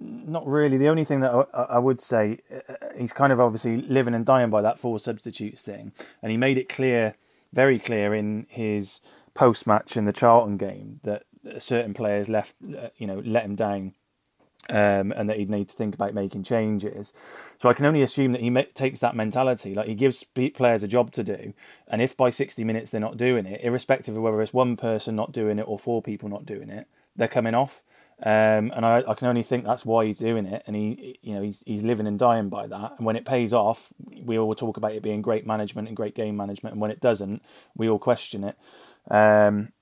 not 0.00 0.46
really. 0.46 0.76
The 0.76 0.88
only 0.88 1.04
thing 1.04 1.20
that 1.20 1.32
I, 1.54 1.62
I 1.62 1.78
would 1.78 2.00
say, 2.00 2.38
uh, 2.68 2.74
he's 2.96 3.12
kind 3.12 3.32
of 3.32 3.40
obviously 3.40 3.78
living 3.78 4.14
and 4.14 4.26
dying 4.26 4.50
by 4.50 4.60
that 4.62 4.78
four 4.78 4.98
substitutes 4.98 5.62
thing, 5.62 5.92
and 6.22 6.30
he 6.30 6.36
made 6.36 6.58
it 6.58 6.68
clear, 6.68 7.14
very 7.52 7.78
clear 7.78 8.12
in 8.14 8.46
his 8.50 9.00
post 9.34 9.66
match 9.66 9.96
in 9.96 10.04
the 10.04 10.12
Charlton 10.12 10.58
game 10.58 11.00
that 11.04 11.24
certain 11.58 11.94
players 11.94 12.28
left, 12.28 12.54
uh, 12.76 12.88
you 12.96 13.06
know, 13.06 13.22
let 13.24 13.44
him 13.44 13.54
down 13.54 13.94
um, 14.68 15.12
and 15.12 15.28
that 15.28 15.36
he'd 15.36 15.50
need 15.50 15.68
to 15.68 15.76
think 15.76 15.94
about 15.94 16.14
making 16.14 16.42
changes. 16.42 17.12
So 17.58 17.68
I 17.68 17.72
can 17.74 17.86
only 17.86 18.02
assume 18.02 18.32
that 18.32 18.40
he 18.40 18.50
ma- 18.50 18.62
takes 18.74 19.00
that 19.00 19.14
mentality, 19.14 19.74
like 19.74 19.86
he 19.86 19.94
gives 19.94 20.24
players 20.24 20.82
a 20.82 20.88
job 20.88 21.12
to 21.12 21.24
do, 21.24 21.54
and 21.88 22.02
if 22.02 22.16
by 22.16 22.30
60 22.30 22.62
minutes 22.64 22.90
they're 22.90 23.00
not 23.00 23.16
doing 23.16 23.46
it, 23.46 23.60
irrespective 23.62 24.16
of 24.16 24.22
whether 24.22 24.42
it's 24.42 24.52
one 24.52 24.76
person 24.76 25.16
not 25.16 25.32
doing 25.32 25.58
it 25.58 25.66
or 25.68 25.78
four 25.78 26.02
people 26.02 26.28
not 26.28 26.44
doing 26.44 26.68
it, 26.68 26.88
they're 27.14 27.28
coming 27.28 27.54
off. 27.54 27.82
Um, 28.22 28.72
and 28.74 28.86
I, 28.86 29.04
I, 29.06 29.14
can 29.14 29.28
only 29.28 29.42
think 29.42 29.64
that's 29.64 29.84
why 29.84 30.06
he's 30.06 30.20
doing 30.20 30.46
it, 30.46 30.62
and 30.66 30.74
he, 30.74 31.18
you 31.20 31.34
know, 31.34 31.42
he's, 31.42 31.62
he's 31.66 31.82
living 31.82 32.06
and 32.06 32.18
dying 32.18 32.48
by 32.48 32.66
that. 32.66 32.94
And 32.96 33.04
when 33.04 33.14
it 33.14 33.26
pays 33.26 33.52
off, 33.52 33.92
we 34.22 34.38
all 34.38 34.54
talk 34.54 34.78
about 34.78 34.92
it 34.92 35.02
being 35.02 35.20
great 35.20 35.46
management 35.46 35.86
and 35.86 35.96
great 35.96 36.14
game 36.14 36.34
management, 36.34 36.72
and 36.72 36.80
when 36.80 36.90
it 36.90 37.00
doesn't, 37.00 37.42
we 37.74 37.90
all 37.90 37.98
question 37.98 38.42
it. 38.42 38.56
Um, 39.10 39.72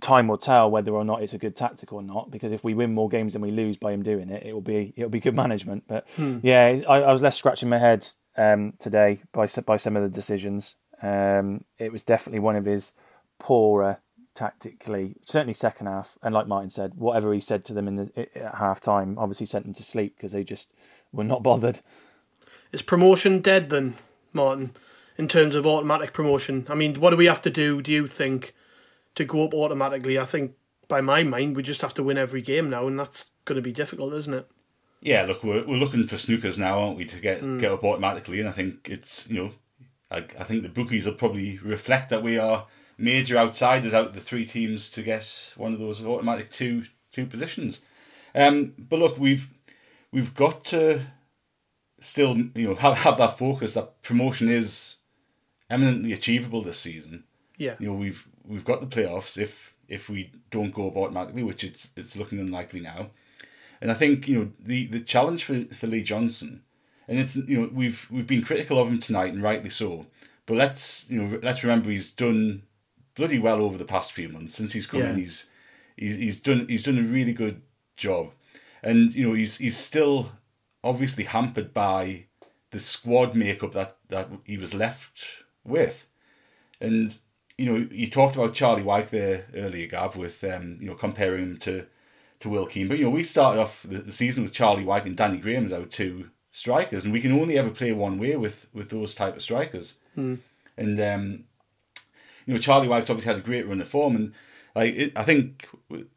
time 0.00 0.28
will 0.28 0.38
tell 0.38 0.70
whether 0.70 0.92
or 0.92 1.04
not 1.04 1.22
it's 1.22 1.34
a 1.34 1.38
good 1.38 1.56
tactic 1.56 1.92
or 1.92 2.02
not. 2.02 2.30
Because 2.30 2.52
if 2.52 2.64
we 2.64 2.74
win 2.74 2.94
more 2.94 3.08
games 3.08 3.32
than 3.32 3.42
we 3.42 3.50
lose 3.50 3.76
by 3.76 3.92
him 3.92 4.02
doing 4.02 4.30
it, 4.30 4.44
it 4.44 4.52
will 4.52 4.60
be 4.60 4.92
it'll 4.96 5.10
be 5.10 5.20
good 5.20 5.34
management. 5.44 5.84
But 5.86 6.08
hmm. 6.16 6.38
yeah, 6.42 6.82
I, 6.88 7.02
I, 7.02 7.12
was 7.12 7.22
less 7.22 7.36
scratching 7.36 7.68
my 7.68 7.78
head 7.78 8.06
um, 8.36 8.74
today 8.78 9.22
by 9.32 9.46
by 9.64 9.76
some 9.76 9.96
of 9.96 10.02
the 10.02 10.08
decisions. 10.08 10.76
Um, 11.02 11.64
it 11.78 11.92
was 11.92 12.02
definitely 12.02 12.40
one 12.40 12.56
of 12.56 12.64
his 12.64 12.92
poorer 13.38 14.00
tactically, 14.36 15.16
certainly 15.24 15.54
second 15.54 15.88
half. 15.88 16.16
And 16.22 16.32
like 16.32 16.46
Martin 16.46 16.70
said, 16.70 16.94
whatever 16.94 17.32
he 17.32 17.40
said 17.40 17.64
to 17.64 17.74
them 17.74 17.88
in 17.88 17.96
the 17.96 18.28
at 18.36 18.54
half 18.56 18.80
time 18.80 19.18
obviously 19.18 19.46
sent 19.46 19.64
them 19.64 19.74
to 19.74 19.82
sleep 19.82 20.16
because 20.16 20.32
they 20.32 20.44
just 20.44 20.72
were 21.12 21.24
not 21.24 21.42
bothered. 21.42 21.80
Is 22.70 22.82
promotion 22.82 23.40
dead 23.40 23.70
then, 23.70 23.96
Martin? 24.32 24.76
In 25.18 25.28
terms 25.28 25.54
of 25.54 25.66
automatic 25.66 26.12
promotion, 26.12 26.66
I 26.68 26.74
mean, 26.74 27.00
what 27.00 27.08
do 27.08 27.16
we 27.16 27.24
have 27.24 27.40
to 27.40 27.50
do? 27.50 27.80
Do 27.80 27.90
you 27.90 28.06
think? 28.06 28.54
to 29.16 29.24
go 29.24 29.44
up 29.44 29.54
automatically. 29.54 30.18
I 30.18 30.24
think 30.24 30.52
by 30.86 31.00
my 31.00 31.24
mind, 31.24 31.56
we 31.56 31.62
just 31.62 31.80
have 31.80 31.94
to 31.94 32.02
win 32.02 32.16
every 32.16 32.40
game 32.40 32.70
now, 32.70 32.86
and 32.86 32.98
that's 32.98 33.26
going 33.44 33.56
to 33.56 33.62
be 33.62 33.72
difficult, 33.72 34.14
isn't 34.14 34.32
it? 34.32 34.48
Yeah, 35.00 35.22
look, 35.22 35.42
we're, 35.42 35.66
we're 35.66 35.78
looking 35.78 36.06
for 36.06 36.16
snookers 36.16 36.58
now, 36.58 36.78
aren't 36.78 36.96
we, 36.96 37.04
to 37.06 37.20
get 37.20 37.42
mm. 37.42 37.58
get 37.58 37.72
up 37.72 37.82
automatically? 37.82 38.38
And 38.38 38.48
I 38.48 38.52
think 38.52 38.88
it's 38.88 39.28
you 39.28 39.36
know, 39.36 39.50
I, 40.10 40.18
I 40.18 40.44
think 40.44 40.62
the 40.62 40.68
bookies 40.68 41.06
will 41.06 41.14
probably 41.14 41.58
reflect 41.58 42.10
that 42.10 42.22
we 42.22 42.38
are 42.38 42.66
major 42.98 43.36
outsiders 43.36 43.92
out 43.92 44.06
of 44.06 44.14
the 44.14 44.20
three 44.20 44.44
teams 44.46 44.90
to 44.90 45.02
get 45.02 45.52
one 45.56 45.72
of 45.72 45.78
those 45.78 46.04
automatic 46.04 46.50
two 46.50 46.84
two 47.12 47.26
positions. 47.26 47.80
Um, 48.34 48.74
but 48.78 48.98
look, 48.98 49.18
we've 49.18 49.48
we've 50.12 50.34
got 50.34 50.64
to 50.66 51.00
still 52.00 52.36
you 52.36 52.68
know 52.68 52.74
have, 52.74 52.98
have 52.98 53.18
that 53.18 53.38
focus 53.38 53.74
that 53.74 54.02
promotion 54.02 54.48
is 54.48 54.96
eminently 55.70 56.12
achievable 56.12 56.62
this 56.62 56.78
season. 56.78 57.24
Yeah, 57.56 57.74
you 57.78 57.88
know 57.88 57.94
we've 57.94 58.26
we've 58.44 58.64
got 58.64 58.80
the 58.80 58.86
playoffs 58.86 59.38
if 59.38 59.74
if 59.88 60.08
we 60.08 60.32
don't 60.50 60.74
go 60.74 60.88
up 60.88 60.96
automatically, 60.96 61.42
which 61.42 61.64
it's 61.64 61.90
it's 61.96 62.16
looking 62.16 62.38
unlikely 62.38 62.80
now. 62.80 63.08
And 63.80 63.90
I 63.90 63.94
think 63.94 64.28
you 64.28 64.38
know 64.38 64.52
the 64.58 64.86
the 64.86 65.00
challenge 65.00 65.44
for, 65.44 65.62
for 65.74 65.86
Lee 65.86 66.02
Johnson, 66.02 66.62
and 67.08 67.18
it's 67.18 67.36
you 67.36 67.60
know 67.60 67.70
we've 67.72 68.06
we've 68.10 68.26
been 68.26 68.42
critical 68.42 68.78
of 68.78 68.88
him 68.88 69.00
tonight 69.00 69.32
and 69.32 69.42
rightly 69.42 69.70
so. 69.70 70.06
But 70.46 70.56
let's 70.56 71.08
you 71.10 71.22
know 71.22 71.40
let's 71.42 71.62
remember 71.62 71.90
he's 71.90 72.10
done 72.10 72.62
bloody 73.16 73.38
well 73.38 73.60
over 73.60 73.76
the 73.76 73.84
past 73.84 74.12
few 74.12 74.28
months 74.28 74.54
since 74.54 74.72
he's 74.72 74.86
come 74.86 75.00
yeah. 75.00 75.10
in. 75.10 75.18
He's 75.18 75.46
he's 75.96 76.16
he's 76.16 76.40
done 76.40 76.66
he's 76.68 76.84
done 76.84 76.98
a 76.98 77.02
really 77.02 77.32
good 77.32 77.62
job, 77.96 78.30
and 78.82 79.14
you 79.14 79.26
know 79.26 79.34
he's 79.34 79.58
he's 79.58 79.76
still 79.76 80.32
obviously 80.84 81.24
hampered 81.24 81.74
by 81.74 82.26
the 82.70 82.78
squad 82.78 83.34
makeup 83.34 83.72
that 83.72 83.96
that 84.08 84.28
he 84.44 84.56
was 84.56 84.74
left 84.74 85.44
with, 85.64 86.06
and 86.80 87.18
you 87.58 87.66
know, 87.66 87.88
you 87.90 88.08
talked 88.08 88.36
about 88.36 88.54
Charlie 88.54 88.82
Wyke 88.82 89.10
there 89.10 89.46
earlier, 89.54 89.86
Gav, 89.86 90.16
with 90.16 90.44
um, 90.44 90.78
you 90.80 90.88
know 90.88 90.94
comparing 90.94 91.42
him 91.42 91.56
to 91.58 91.86
to 92.40 92.48
Will 92.48 92.66
Keane. 92.66 92.88
But 92.88 92.98
you 92.98 93.04
know, 93.04 93.10
we 93.10 93.24
started 93.24 93.60
off 93.60 93.82
the, 93.82 93.98
the 93.98 94.12
season 94.12 94.42
with 94.42 94.52
Charlie 94.52 94.84
Wyke 94.84 95.06
and 95.06 95.16
Danny 95.16 95.38
Graham 95.38 95.64
as 95.64 95.72
our 95.72 95.84
two 95.84 96.30
strikers, 96.52 97.04
and 97.04 97.12
we 97.12 97.20
can 97.20 97.32
only 97.32 97.58
ever 97.58 97.70
play 97.70 97.92
one 97.92 98.18
way 98.18 98.36
with 98.36 98.68
with 98.74 98.90
those 98.90 99.14
type 99.14 99.36
of 99.36 99.42
strikers. 99.42 99.94
Mm. 100.16 100.38
And 100.76 101.00
um, 101.00 101.44
you 102.46 102.54
know, 102.54 102.60
Charlie 102.60 102.88
Wyke's 102.88 103.10
obviously 103.10 103.32
had 103.32 103.42
a 103.42 103.44
great 103.44 103.66
run 103.66 103.80
of 103.80 103.88
form, 103.88 104.16
and 104.16 104.32
like 104.74 104.94
it, 104.94 105.12
I 105.16 105.22
think 105.22 105.68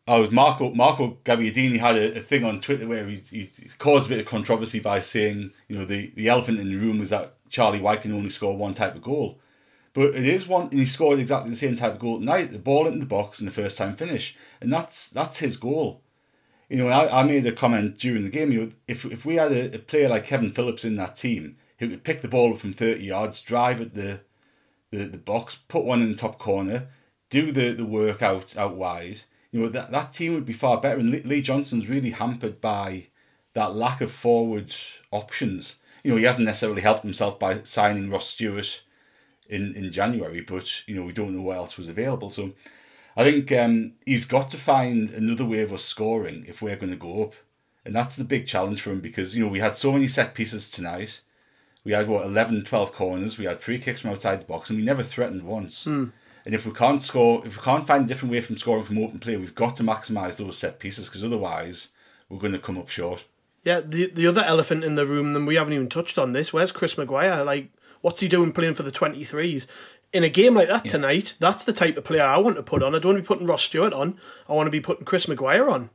I 0.08 0.20
was 0.20 0.32
Marco 0.32 0.74
Marco 0.74 1.18
Gabbiadini 1.24 1.80
had 1.80 1.96
a, 1.96 2.18
a 2.18 2.22
thing 2.22 2.44
on 2.44 2.62
Twitter 2.62 2.88
where 2.88 3.08
he, 3.08 3.18
he, 3.32 3.50
caused 3.78 4.08
a 4.08 4.10
bit 4.10 4.20
of 4.20 4.26
controversy 4.26 4.80
by 4.80 5.00
saying, 5.00 5.52
you 5.68 5.78
know, 5.78 5.86
the 5.86 6.12
the 6.16 6.28
elephant 6.28 6.60
in 6.60 6.70
the 6.70 6.76
room 6.76 7.00
was 7.00 7.10
that 7.10 7.36
Charlie 7.50 7.82
Wyke 7.82 8.04
can 8.04 8.14
only 8.14 8.30
score 8.30 8.56
one 8.56 8.74
type 8.74 8.96
of 8.96 9.02
goal. 9.02 9.40
But 9.94 10.14
it 10.14 10.26
is 10.26 10.48
one, 10.48 10.64
and 10.64 10.74
he 10.74 10.86
scored 10.86 11.20
exactly 11.20 11.50
the 11.50 11.56
same 11.56 11.76
type 11.76 11.94
of 11.94 12.00
goal 12.00 12.20
tonight. 12.20 12.52
The 12.52 12.60
ball 12.60 12.86
into 12.86 13.00
the 13.00 13.06
box 13.06 13.40
and 13.40 13.48
the 13.48 13.54
first 13.54 13.78
time 13.78 13.96
finish, 13.96 14.36
and 14.62 14.72
that's 14.72 15.10
that's 15.10 15.40
his 15.40 15.58
goal. 15.58 16.02
You 16.70 16.78
know, 16.78 16.90
I, 16.90 17.22
I 17.22 17.24
made 17.24 17.46
a 17.48 17.52
comment 17.52 17.98
during 17.98 18.24
the 18.24 18.30
game. 18.30 18.52
You 18.52 18.62
know, 18.62 18.72
if 18.88 19.06
if 19.06 19.26
we 19.26 19.36
had 19.36 19.52
a, 19.52 19.76
a 19.76 19.80
player 19.80 20.10
like 20.10 20.26
Kevin 20.26 20.52
Phillips 20.52 20.86
in 20.86 20.96
that 20.98 21.16
team, 21.16 21.58
who 21.80 21.90
could 21.90 22.04
pick 22.04 22.22
the 22.22 22.28
ball 22.28 22.54
up 22.54 22.60
from 22.60 22.74
thirty 22.74 23.06
yards, 23.06 23.42
drive 23.42 23.82
at 23.82 23.96
the 23.96 24.22
the, 24.92 25.06
the 25.06 25.18
box, 25.18 25.56
put 25.56 25.84
one 25.84 26.02
in 26.02 26.12
the 26.12 26.18
top 26.18 26.40
corner, 26.40 26.88
do 27.30 27.52
the, 27.52 27.74
the 27.74 27.86
work 27.86 28.22
out, 28.22 28.56
out 28.58 28.76
wide, 28.76 29.22
you 29.52 29.60
know, 29.60 29.68
that, 29.68 29.92
that 29.92 30.14
team 30.14 30.34
would 30.34 30.46
be 30.46 30.54
far 30.54 30.80
better. 30.80 31.00
And 31.00 31.26
Lee 31.26 31.42
Johnson's 31.42 31.90
really 31.90 32.12
hampered 32.12 32.62
by 32.62 33.08
that 33.54 33.76
lack 33.76 34.02
of 34.02 34.12
forward 34.12 34.74
options. 35.12 35.78
You 36.04 36.12
know, 36.12 36.18
he 36.18 36.24
hasn't 36.24 36.46
necessarily 36.46 36.82
helped 36.82 37.04
himself 37.04 37.40
by 37.40 37.64
signing 37.64 38.10
Ross 38.10 38.28
Stewart 38.28 38.84
in, 39.50 39.76
in 39.76 39.92
January, 39.92 40.42
but 40.42 40.88
you 40.88 40.96
know 40.96 41.04
we 41.04 41.12
don't 41.12 41.36
know 41.36 41.42
what 41.42 41.58
else 41.58 41.78
was 41.78 41.90
available. 41.90 42.30
So 42.30 42.54
I 43.18 43.24
think 43.24 43.52
um, 43.52 43.94
he's 44.06 44.26
got 44.26 44.52
to 44.52 44.58
find 44.58 45.10
another 45.10 45.44
way 45.44 45.62
of 45.62 45.74
us 45.74 45.84
scoring 45.84 46.46
if 46.48 46.62
we're 46.62 46.76
going 46.76 46.92
to 46.92 46.96
go 46.96 47.24
up, 47.24 47.34
and 47.84 47.94
that's 47.94 48.16
the 48.16 48.24
big 48.24 48.48
challenge 48.48 48.82
for 48.82 48.92
him 48.92 49.02
because 49.02 49.36
you 49.36 49.44
know 49.44 49.50
we 49.50 49.60
had 49.60 49.76
so 49.76 49.92
many 49.92 50.08
set 50.08 50.36
pieces 50.36 50.70
tonight. 50.70 51.22
We 51.84 51.94
had 51.94 52.08
what 52.08 52.26
11, 52.26 52.66
12 52.66 52.94
corners. 52.94 53.38
We 53.38 53.46
had 53.46 53.60
three 53.60 53.80
kicks 53.80 54.02
from 54.02 54.12
outside 54.12 54.42
the 54.42 54.46
box, 54.46 54.70
and 54.70 54.78
we 54.78 54.86
never 54.86 55.04
threatened 55.04 55.44
once. 55.44 55.86
Mm. 55.86 56.12
And 56.46 56.56
if 56.56 56.66
we 56.66 56.72
can't 56.72 57.02
score, 57.02 57.46
if 57.46 57.58
we 57.58 57.64
can't 57.64 57.86
find 57.86 58.06
a 58.06 58.08
different 58.08 58.32
way 58.32 58.42
from 58.42 58.58
scoring 58.58 58.84
from 58.84 58.98
open 58.98 59.20
play, 59.20 59.38
we've 59.38 59.56
got 59.56 59.76
to 59.78 59.84
maximise 59.84 60.38
those 60.38 60.58
set 60.58 60.80
pieces 60.80 61.08
because 61.08 61.24
otherwise 61.24 61.90
we're 62.28 62.40
going 62.40 62.54
to 62.54 62.60
come 62.60 62.78
up 62.78 62.90
short. 62.90 63.26
Yeah, 63.64 63.82
the 63.82 64.10
the 64.10 64.26
other 64.28 64.44
elephant 64.44 64.84
in 64.84 64.96
the 64.96 65.06
room, 65.06 65.36
and 65.36 65.46
we 65.46 65.56
haven't 65.56 65.74
even 65.74 65.90
touched 65.90 66.18
on 66.18 66.32
this. 66.32 66.54
Where's 66.54 66.72
Chris 66.72 66.98
Maguire? 66.98 67.44
Like 67.44 67.72
What's 68.02 68.22
he 68.22 68.28
doing 68.28 68.52
playing 68.52 68.76
for 68.76 68.84
the 68.84 68.92
23s? 68.92 69.68
In 70.12 70.24
a 70.24 70.30
game 70.30 70.56
like 70.56 70.70
that 70.70 70.86
yeah. 70.86 70.92
tonight, 70.92 71.36
that's 71.40 71.66
the 71.66 71.74
type 71.74 71.98
of 71.98 72.04
player 72.04 72.24
I 72.24 72.40
want 72.40 72.56
to 72.56 72.64
put 72.64 72.82
on. 72.82 72.96
I 72.96 73.00
don't 73.00 73.14
want 73.14 73.18
to 73.18 73.22
be 73.22 73.28
putting 73.28 73.46
Ross 73.46 73.64
Stewart 73.64 73.94
on. 73.94 74.20
I 74.48 74.54
want 74.54 74.68
to 74.68 74.72
be 74.72 74.80
putting 74.80 75.06
Chris 75.06 75.28
Maguire 75.28 75.70
on. 75.70 75.90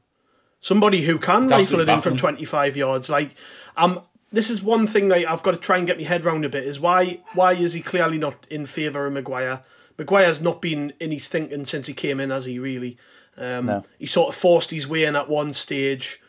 Somebody 0.61 1.03
who 1.03 1.19
can 1.19 1.49
rifle 1.49 1.81
it 1.81 1.89
in 1.89 2.01
from 2.01 2.17
25 2.17 2.77
yards. 2.77 3.09
Like, 3.09 3.35
um, 3.77 4.03
this 4.35 4.51
is 4.51 4.63
one 4.63 4.87
thing 4.87 5.09
that 5.09 5.31
I've 5.31 5.43
got 5.43 5.55
to 5.55 5.61
try 5.61 5.79
and 5.79 5.87
get 5.87 5.97
my 5.97 6.05
head 6.05 6.27
around 6.27 6.45
a 6.45 6.49
bit 6.49 6.65
is 6.65 6.81
why 6.81 7.21
why 7.35 7.53
is 7.53 7.73
he 7.73 7.81
clearly 7.81 8.19
not 8.19 8.47
in 8.51 8.67
favour 8.67 9.07
of 9.07 9.13
Maguire? 9.13 9.63
Maguire's 9.97 10.41
not 10.41 10.61
been 10.61 10.93
in 10.99 11.13
his 11.13 11.29
thinking 11.29 11.67
since 11.67 11.87
he 11.87 11.95
came 11.95 12.19
in, 12.19 12.31
has 12.31 12.45
he 12.45 12.59
really? 12.59 12.99
Um, 13.37 13.67
no. 13.67 13.85
He 13.99 14.07
sort 14.07 14.31
of 14.31 14.35
forced 14.35 14.73
his 14.73 14.89
way 14.89 15.05
in 15.05 15.15
at 15.15 15.29
one 15.29 15.53
stage 15.55 16.21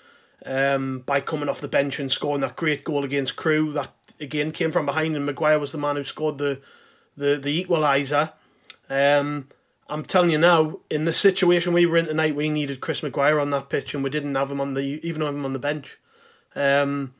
um, 0.45 0.99
by 0.99 1.19
coming 1.19 1.49
off 1.49 1.61
the 1.61 1.67
bench 1.67 1.99
and 1.99 2.11
scoring 2.11 2.41
that 2.41 2.55
great 2.55 2.83
goal 2.83 3.03
against 3.03 3.35
Crewe. 3.35 3.73
That 3.73 3.91
again 4.19 4.51
came 4.51 4.71
from 4.71 4.85
behind, 4.85 5.15
and 5.15 5.25
Maguire 5.25 5.59
was 5.59 5.71
the 5.71 5.79
man 5.79 5.95
who 5.95 6.03
scored 6.03 6.37
the 6.37 6.61
the 7.17 7.37
the 7.37 7.63
equaliser. 7.63 8.33
Um, 8.87 9.47
I'm 9.89 10.03
telling 10.03 10.29
you 10.29 10.37
now, 10.37 10.79
in 10.89 11.05
the 11.05 11.13
situation 11.13 11.73
we 11.73 11.85
were 11.85 11.97
in 11.97 12.05
tonight, 12.05 12.35
we 12.35 12.49
needed 12.49 12.81
Chris 12.81 13.01
Maguire 13.01 13.39
on 13.39 13.49
that 13.49 13.69
pitch, 13.69 13.95
and 13.95 14.03
we 14.03 14.11
didn't 14.11 14.35
have 14.35 14.51
him 14.51 14.61
on 14.61 14.75
the 14.75 14.99
even 15.03 15.23
have 15.23 15.33
him 15.33 15.45
on 15.45 15.53
the 15.53 15.59
bench. 15.59 15.97
Um, 16.55 17.13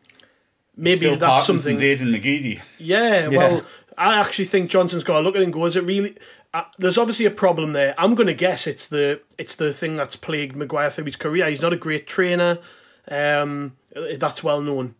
maybe 0.76 1.08
that's 1.16 1.48
Parkinson's 1.48 1.64
something. 1.64 1.78
Aiden 1.80 2.20
McGeady. 2.20 2.62
Yeah, 2.78 3.30
yeah, 3.30 3.38
well, 3.38 3.62
I 3.98 4.20
actually 4.20 4.46
think 4.46 4.70
Johnson's 4.70 5.04
got 5.04 5.18
to 5.18 5.22
look 5.22 5.36
at 5.36 5.42
it 5.42 5.46
and 5.46 5.54
go, 5.54 5.66
is 5.66 5.76
it 5.76 5.84
really? 5.84 6.16
Uh, 6.54 6.64
there's 6.78 6.98
obviously 6.98 7.26
a 7.26 7.32
problem 7.32 7.74
there. 7.74 7.94
I'm 7.98 8.16
going 8.16 8.28
to 8.28 8.34
guess 8.34 8.66
it's 8.68 8.88
the 8.88 9.22
it's 9.38 9.56
the 9.56 9.74
thing 9.74 9.96
that's 9.96 10.16
plagued 10.16 10.56
Maguire 10.56 10.90
through 10.90 11.06
his 11.06 11.16
career. 11.16 11.50
He's 11.50 11.62
not 11.62 11.74
a 11.74 11.78
great 11.78 12.08
trainer. 12.08 12.60
Um, 13.10 13.76
that's 14.18 14.44
well 14.44 14.62
known. 14.62 14.96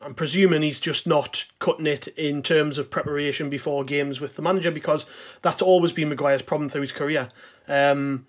I'm 0.00 0.14
presuming 0.14 0.62
he's 0.62 0.80
just 0.80 1.06
not 1.06 1.44
cutting 1.60 1.86
it 1.86 2.08
in 2.08 2.42
terms 2.42 2.76
of 2.76 2.90
preparation 2.90 3.48
before 3.48 3.84
games 3.84 4.20
with 4.20 4.34
the 4.34 4.42
manager 4.42 4.72
because 4.72 5.06
that's 5.42 5.62
always 5.62 5.92
been 5.92 6.08
Maguire's 6.08 6.42
problem 6.42 6.68
through 6.68 6.80
his 6.80 6.92
career. 6.92 7.28
Um, 7.68 8.26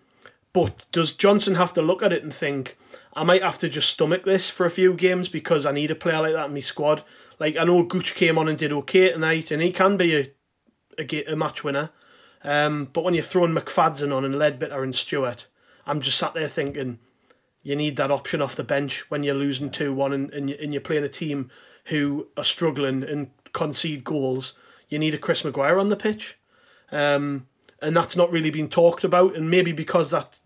But 0.54 0.84
does 0.92 1.14
Johnson 1.14 1.56
have 1.56 1.74
to 1.74 1.82
look 1.82 2.04
at 2.04 2.14
it 2.14 2.24
and 2.24 2.34
think, 2.34 2.78
I 3.14 3.24
might 3.24 3.42
have 3.42 3.58
to 3.60 3.70
just 3.70 3.90
stomach 3.90 4.24
this 4.24 4.50
for 4.50 4.66
a 4.66 4.72
few 4.72 4.94
games 4.94 5.28
because 5.28 5.66
I 5.66 5.72
need 5.72 5.92
a 5.92 5.96
player 5.96 6.22
like 6.22 6.34
that 6.34 6.48
in 6.48 6.54
my 6.54 6.60
squad? 6.60 7.04
Like, 7.40 7.58
I 7.58 7.64
know 7.64 7.84
Gooch 7.84 8.14
came 8.14 8.38
on 8.38 8.48
and 8.48 8.58
did 8.58 8.72
okay 8.72 9.12
tonight, 9.12 9.50
and 9.50 9.62
he 9.62 9.72
can 9.72 9.98
be 9.98 10.16
a, 10.16 10.32
a, 11.00 11.34
a 11.34 11.36
match 11.36 11.64
winner. 11.64 11.90
Um, 12.44 12.90
but 12.94 13.04
when 13.04 13.16
you're 13.16 13.24
throwing 13.24 13.54
McFadzean 13.54 14.16
on 14.16 14.26
and 14.26 14.36
Leadbitter 14.36 14.84
and 14.84 14.96
Stewart, 14.96 15.48
I'm 15.88 16.02
just 16.02 16.18
sat 16.18 16.36
there 16.36 16.48
thinking, 16.48 17.00
you 17.64 17.76
need 17.76 17.96
that 17.96 18.12
option 18.12 18.42
off 18.42 18.56
the 18.56 18.64
bench 18.64 19.10
when 19.10 19.24
you're 19.24 19.34
losing 19.34 19.72
2 19.72 19.94
1 19.94 20.14
and, 20.14 20.34
and, 20.34 20.50
and 20.52 20.74
you're 20.74 20.82
playing 20.82 21.04
a 21.04 21.10
team 21.10 21.50
who 21.86 22.28
are 22.38 22.44
struggling 22.44 23.04
and 23.04 23.32
concede 23.54 24.04
goals. 24.04 24.54
You 24.90 25.00
need 25.00 25.14
a 25.14 25.18
Chris 25.18 25.44
Maguire 25.44 25.80
on 25.80 25.90
the 25.90 25.96
pitch. 25.96 26.38
Um, 26.92 27.48
and 27.84 27.96
that's 27.96 28.16
not 28.16 28.32
really 28.32 28.50
been 28.50 28.70
talked 28.70 29.04
about. 29.04 29.36
And 29.36 29.52
maybe 29.52 29.72
because 29.72 30.10
that 30.12 30.40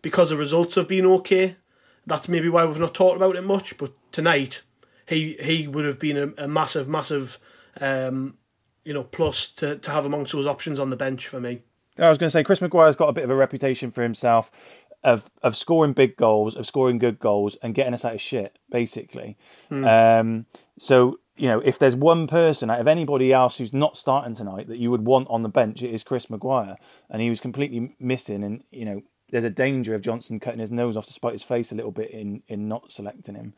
because 0.00 0.30
the 0.30 0.36
results 0.36 0.76
have 0.76 0.88
been 0.88 1.04
okay, 1.06 1.56
that's 2.06 2.28
maybe 2.28 2.48
why 2.48 2.64
we've 2.64 2.78
not 2.78 2.94
talked 2.94 3.16
about 3.16 3.36
it 3.36 3.42
much. 3.42 3.76
But 3.76 3.92
tonight, 4.12 4.62
he 5.06 5.36
he 5.40 5.66
would 5.66 5.84
have 5.84 5.98
been 5.98 6.16
a, 6.16 6.44
a 6.44 6.48
massive, 6.48 6.88
massive, 6.88 7.38
um, 7.80 8.38
you 8.84 8.94
know, 8.94 9.04
plus 9.04 9.48
to, 9.56 9.76
to 9.76 9.90
have 9.90 10.06
amongst 10.06 10.32
those 10.32 10.46
options 10.46 10.78
on 10.78 10.90
the 10.90 10.96
bench 10.96 11.28
for 11.28 11.40
me. 11.40 11.62
I 11.98 12.08
was 12.08 12.18
going 12.18 12.26
to 12.26 12.32
say 12.32 12.42
Chris 12.42 12.60
Maguire's 12.60 12.96
got 12.96 13.08
a 13.08 13.12
bit 13.12 13.24
of 13.24 13.30
a 13.30 13.36
reputation 13.36 13.90
for 13.90 14.02
himself 14.02 14.50
of 15.02 15.30
of 15.42 15.56
scoring 15.56 15.92
big 15.92 16.16
goals, 16.16 16.56
of 16.56 16.66
scoring 16.66 16.98
good 16.98 17.18
goals, 17.18 17.56
and 17.56 17.74
getting 17.74 17.94
us 17.94 18.04
out 18.04 18.14
of 18.14 18.20
shit, 18.20 18.58
basically. 18.70 19.36
Mm. 19.70 20.20
Um, 20.20 20.46
so 20.78 21.18
you 21.36 21.48
know, 21.48 21.60
if 21.60 21.78
there's 21.78 21.96
one 21.96 22.26
person 22.26 22.70
out 22.70 22.80
of 22.80 22.86
anybody 22.86 23.32
else 23.32 23.58
who's 23.58 23.72
not 23.72 23.98
starting 23.98 24.34
tonight 24.34 24.68
that 24.68 24.78
you 24.78 24.90
would 24.90 25.04
want 25.04 25.28
on 25.28 25.42
the 25.42 25.48
bench, 25.48 25.82
it 25.82 25.92
is 25.92 26.04
Chris 26.04 26.30
Maguire, 26.30 26.76
and 27.10 27.20
he 27.20 27.30
was 27.30 27.40
completely 27.40 27.96
missing. 27.98 28.44
And 28.44 28.62
you 28.70 28.84
know, 28.84 29.02
there's 29.30 29.44
a 29.44 29.50
danger 29.50 29.94
of 29.94 30.02
Johnson 30.02 30.38
cutting 30.38 30.60
his 30.60 30.70
nose 30.70 30.96
off 30.96 31.06
to 31.06 31.12
spite 31.12 31.32
his 31.32 31.42
face 31.42 31.72
a 31.72 31.74
little 31.74 31.90
bit 31.90 32.10
in 32.10 32.42
in 32.46 32.68
not 32.68 32.92
selecting 32.92 33.34
him. 33.34 33.54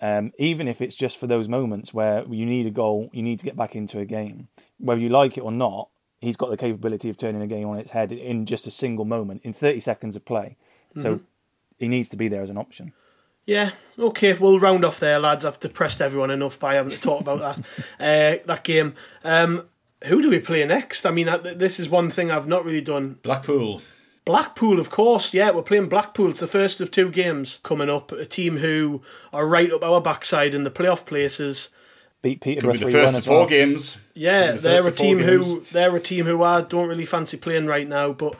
Um, 0.00 0.32
even 0.38 0.68
if 0.68 0.82
it's 0.82 0.96
just 0.96 1.18
for 1.18 1.26
those 1.26 1.48
moments 1.48 1.94
where 1.94 2.24
you 2.24 2.44
need 2.44 2.66
a 2.66 2.70
goal, 2.70 3.08
you 3.12 3.22
need 3.22 3.38
to 3.38 3.44
get 3.44 3.56
back 3.56 3.74
into 3.74 4.00
a 4.00 4.04
game, 4.04 4.48
whether 4.78 5.00
you 5.00 5.08
like 5.08 5.38
it 5.38 5.42
or 5.42 5.52
not. 5.52 5.88
He's 6.20 6.36
got 6.36 6.48
the 6.48 6.56
capability 6.56 7.10
of 7.10 7.18
turning 7.18 7.42
a 7.42 7.46
game 7.46 7.68
on 7.68 7.78
its 7.78 7.90
head 7.90 8.10
in 8.10 8.46
just 8.46 8.66
a 8.66 8.70
single 8.70 9.04
moment, 9.04 9.42
in 9.44 9.52
30 9.52 9.80
seconds 9.80 10.16
of 10.16 10.24
play. 10.24 10.56
So 10.96 11.16
mm-hmm. 11.16 11.24
he 11.78 11.88
needs 11.88 12.08
to 12.10 12.16
be 12.16 12.28
there 12.28 12.42
as 12.42 12.48
an 12.48 12.56
option. 12.56 12.94
Yeah, 13.46 13.72
okay, 13.98 14.32
we'll 14.32 14.58
round 14.58 14.84
off 14.84 15.00
there, 15.00 15.18
lads. 15.18 15.44
I've 15.44 15.60
depressed 15.60 16.00
everyone 16.00 16.30
enough 16.30 16.58
by 16.58 16.74
having 16.74 16.92
to 16.92 17.00
talk 17.00 17.20
about 17.20 17.40
that 17.40 17.58
uh, 18.00 18.42
that 18.46 18.64
game. 18.64 18.94
Um, 19.22 19.68
who 20.04 20.22
do 20.22 20.30
we 20.30 20.38
play 20.38 20.64
next? 20.64 21.06
I 21.06 21.10
mean, 21.10 21.28
this 21.56 21.80
is 21.80 21.88
one 21.88 22.10
thing 22.10 22.30
I've 22.30 22.46
not 22.46 22.64
really 22.64 22.80
done. 22.80 23.18
Blackpool. 23.22 23.82
Blackpool, 24.24 24.80
of 24.80 24.90
course. 24.90 25.34
Yeah, 25.34 25.50
we're 25.50 25.62
playing 25.62 25.88
Blackpool. 25.88 26.30
It's 26.30 26.40
the 26.40 26.46
first 26.46 26.80
of 26.80 26.90
two 26.90 27.10
games 27.10 27.60
coming 27.62 27.90
up. 27.90 28.10
A 28.12 28.24
team 28.24 28.58
who 28.58 29.02
are 29.32 29.46
right 29.46 29.70
up 29.70 29.82
our 29.82 30.00
backside 30.00 30.54
in 30.54 30.64
the 30.64 30.70
playoff 30.70 31.04
places. 31.04 31.68
Beat 32.22 32.40
Peterborough. 32.40 32.72
Could 32.72 32.80
be 32.80 32.86
the 32.86 32.92
first 32.92 33.18
of 33.18 33.24
four 33.24 33.40
well. 33.40 33.46
games. 33.46 33.98
Yeah, 34.14 34.52
the 34.52 34.58
they're 34.58 34.88
a 34.88 34.92
team 34.92 35.18
who 35.18 35.60
they're 35.72 35.94
a 35.94 36.00
team 36.00 36.24
who 36.24 36.42
I 36.42 36.62
don't 36.62 36.88
really 36.88 37.04
fancy 37.04 37.36
playing 37.36 37.66
right 37.66 37.86
now, 37.86 38.12
but 38.12 38.34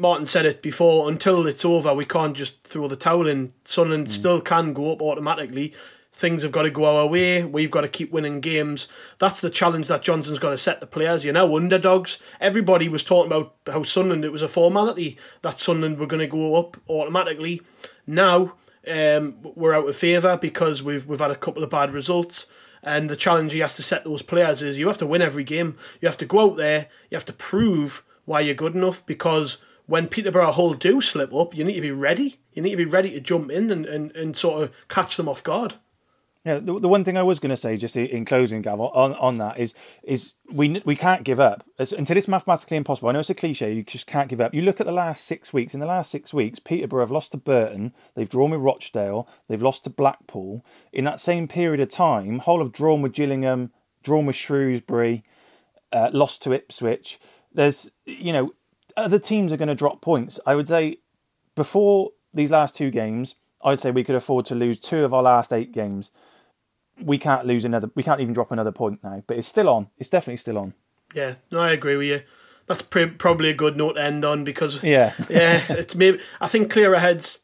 Martin 0.00 0.24
said 0.24 0.46
it 0.46 0.62
before, 0.62 1.10
until 1.10 1.46
it's 1.46 1.64
over, 1.64 1.92
we 1.92 2.06
can't 2.06 2.34
just 2.34 2.64
throw 2.64 2.88
the 2.88 2.96
towel 2.96 3.26
in. 3.26 3.52
Sunderland 3.66 4.06
mm. 4.06 4.10
still 4.10 4.40
can 4.40 4.72
go 4.72 4.92
up 4.92 5.02
automatically. 5.02 5.74
Things 6.14 6.42
have 6.42 6.52
got 6.52 6.62
to 6.62 6.70
go 6.70 6.84
our 6.84 7.06
way. 7.06 7.44
We've 7.44 7.70
got 7.70 7.82
to 7.82 7.88
keep 7.88 8.10
winning 8.10 8.40
games. 8.40 8.88
That's 9.18 9.42
the 9.42 9.50
challenge 9.50 9.88
that 9.88 10.02
Johnson's 10.02 10.38
got 10.38 10.50
to 10.50 10.58
set 10.58 10.80
the 10.80 10.86
players. 10.86 11.24
You 11.24 11.32
know, 11.32 11.54
underdogs. 11.54 12.18
Everybody 12.40 12.88
was 12.88 13.04
talking 13.04 13.30
about 13.30 13.54
how 13.66 13.82
Sunderland, 13.82 14.24
it 14.24 14.32
was 14.32 14.40
a 14.40 14.48
formality 14.48 15.18
that 15.42 15.60
Sunderland 15.60 15.98
were 15.98 16.06
going 16.06 16.20
to 16.20 16.26
go 16.26 16.56
up 16.56 16.78
automatically. 16.88 17.60
Now, 18.06 18.54
um, 18.90 19.36
we're 19.42 19.74
out 19.74 19.88
of 19.88 19.96
favour 19.96 20.38
because 20.38 20.82
we've 20.82 21.06
we've 21.06 21.20
had 21.20 21.30
a 21.30 21.36
couple 21.36 21.62
of 21.62 21.70
bad 21.70 21.92
results. 21.92 22.46
And 22.82 23.10
the 23.10 23.16
challenge 23.16 23.52
he 23.52 23.58
has 23.58 23.74
to 23.74 23.82
set 23.82 24.04
those 24.04 24.22
players 24.22 24.62
is 24.62 24.78
you 24.78 24.86
have 24.86 24.98
to 24.98 25.06
win 25.06 25.20
every 25.20 25.44
game. 25.44 25.76
You 26.00 26.08
have 26.08 26.16
to 26.16 26.26
go 26.26 26.40
out 26.40 26.56
there. 26.56 26.88
You 27.10 27.16
have 27.16 27.26
to 27.26 27.34
prove 27.34 28.02
why 28.24 28.40
you're 28.40 28.54
good 28.54 28.74
enough 28.74 29.04
because 29.04 29.58
when 29.90 30.06
Peterborough 30.06 30.52
Hull 30.52 30.74
do 30.74 31.00
slip 31.00 31.34
up, 31.34 31.54
you 31.54 31.64
need 31.64 31.74
to 31.74 31.80
be 31.80 31.90
ready. 31.90 32.38
You 32.52 32.62
need 32.62 32.70
to 32.70 32.76
be 32.76 32.84
ready 32.84 33.10
to 33.10 33.20
jump 33.20 33.50
in 33.50 33.72
and, 33.72 33.84
and, 33.84 34.14
and 34.14 34.36
sort 34.36 34.62
of 34.62 34.70
catch 34.88 35.16
them 35.16 35.28
off 35.28 35.42
guard. 35.42 35.74
Yeah, 36.44 36.60
the, 36.60 36.78
the 36.78 36.88
one 36.88 37.04
thing 37.04 37.18
I 37.18 37.24
was 37.24 37.40
going 37.40 37.50
to 37.50 37.56
say, 37.56 37.76
just 37.76 37.96
in 37.96 38.24
closing, 38.24 38.62
Gav, 38.62 38.80
on, 38.80 39.12
on 39.14 39.38
that 39.38 39.58
is 39.58 39.74
is 40.04 40.34
we 40.50 40.80
we 40.86 40.94
can't 40.94 41.24
give 41.24 41.38
up 41.40 41.64
until 41.78 42.16
it's 42.16 42.28
mathematically 42.28 42.76
impossible. 42.76 43.08
I 43.08 43.12
know 43.12 43.18
it's 43.18 43.30
a 43.30 43.34
cliche, 43.34 43.74
you 43.74 43.82
just 43.82 44.06
can't 44.06 44.30
give 44.30 44.40
up. 44.40 44.54
You 44.54 44.62
look 44.62 44.80
at 44.80 44.86
the 44.86 44.92
last 44.92 45.24
six 45.24 45.52
weeks. 45.52 45.74
In 45.74 45.80
the 45.80 45.86
last 45.86 46.10
six 46.10 46.32
weeks, 46.32 46.60
Peterborough 46.60 47.02
have 47.02 47.10
lost 47.10 47.32
to 47.32 47.36
Burton, 47.36 47.92
they've 48.14 48.28
drawn 48.28 48.52
with 48.52 48.60
Rochdale, 48.60 49.28
they've 49.48 49.60
lost 49.60 49.84
to 49.84 49.90
Blackpool. 49.90 50.64
In 50.92 51.04
that 51.04 51.20
same 51.20 51.46
period 51.46 51.80
of 51.80 51.90
time, 51.90 52.38
Hull 52.38 52.60
have 52.60 52.72
drawn 52.72 53.02
with 53.02 53.12
Gillingham, 53.12 53.72
drawn 54.02 54.24
with 54.24 54.36
Shrewsbury, 54.36 55.24
uh, 55.92 56.10
lost 56.12 56.42
to 56.44 56.52
Ipswich. 56.52 57.18
There's 57.52 57.90
you 58.06 58.32
know 58.32 58.50
other 58.96 59.18
teams 59.18 59.52
are 59.52 59.56
going 59.56 59.68
to 59.68 59.74
drop 59.74 60.00
points. 60.00 60.40
I 60.46 60.54
would 60.54 60.68
say 60.68 60.96
before 61.54 62.10
these 62.32 62.50
last 62.50 62.74
two 62.74 62.90
games, 62.90 63.34
I'd 63.62 63.80
say 63.80 63.90
we 63.90 64.04
could 64.04 64.14
afford 64.14 64.46
to 64.46 64.54
lose 64.54 64.78
two 64.78 65.04
of 65.04 65.12
our 65.12 65.22
last 65.22 65.52
eight 65.52 65.72
games. 65.72 66.10
We 67.00 67.18
can't 67.18 67.46
lose 67.46 67.64
another. 67.64 67.90
We 67.94 68.02
can't 68.02 68.20
even 68.20 68.34
drop 68.34 68.50
another 68.50 68.72
point 68.72 69.02
now. 69.02 69.22
But 69.26 69.38
it's 69.38 69.48
still 69.48 69.68
on. 69.68 69.88
It's 69.98 70.10
definitely 70.10 70.38
still 70.38 70.58
on. 70.58 70.74
Yeah, 71.14 71.36
no, 71.50 71.60
I 71.60 71.72
agree 71.72 71.96
with 71.96 72.06
you. 72.06 72.22
That's 72.66 72.82
pre- 72.82 73.06
probably 73.06 73.50
a 73.50 73.54
good 73.54 73.76
note 73.76 73.94
to 73.94 74.02
end 74.02 74.24
on 74.24 74.44
because 74.44 74.82
yeah, 74.84 75.14
yeah, 75.30 75.64
it's 75.70 75.94
maybe. 75.94 76.20
I 76.40 76.48
think 76.48 76.70
clearer 76.70 76.98
heads 76.98 77.40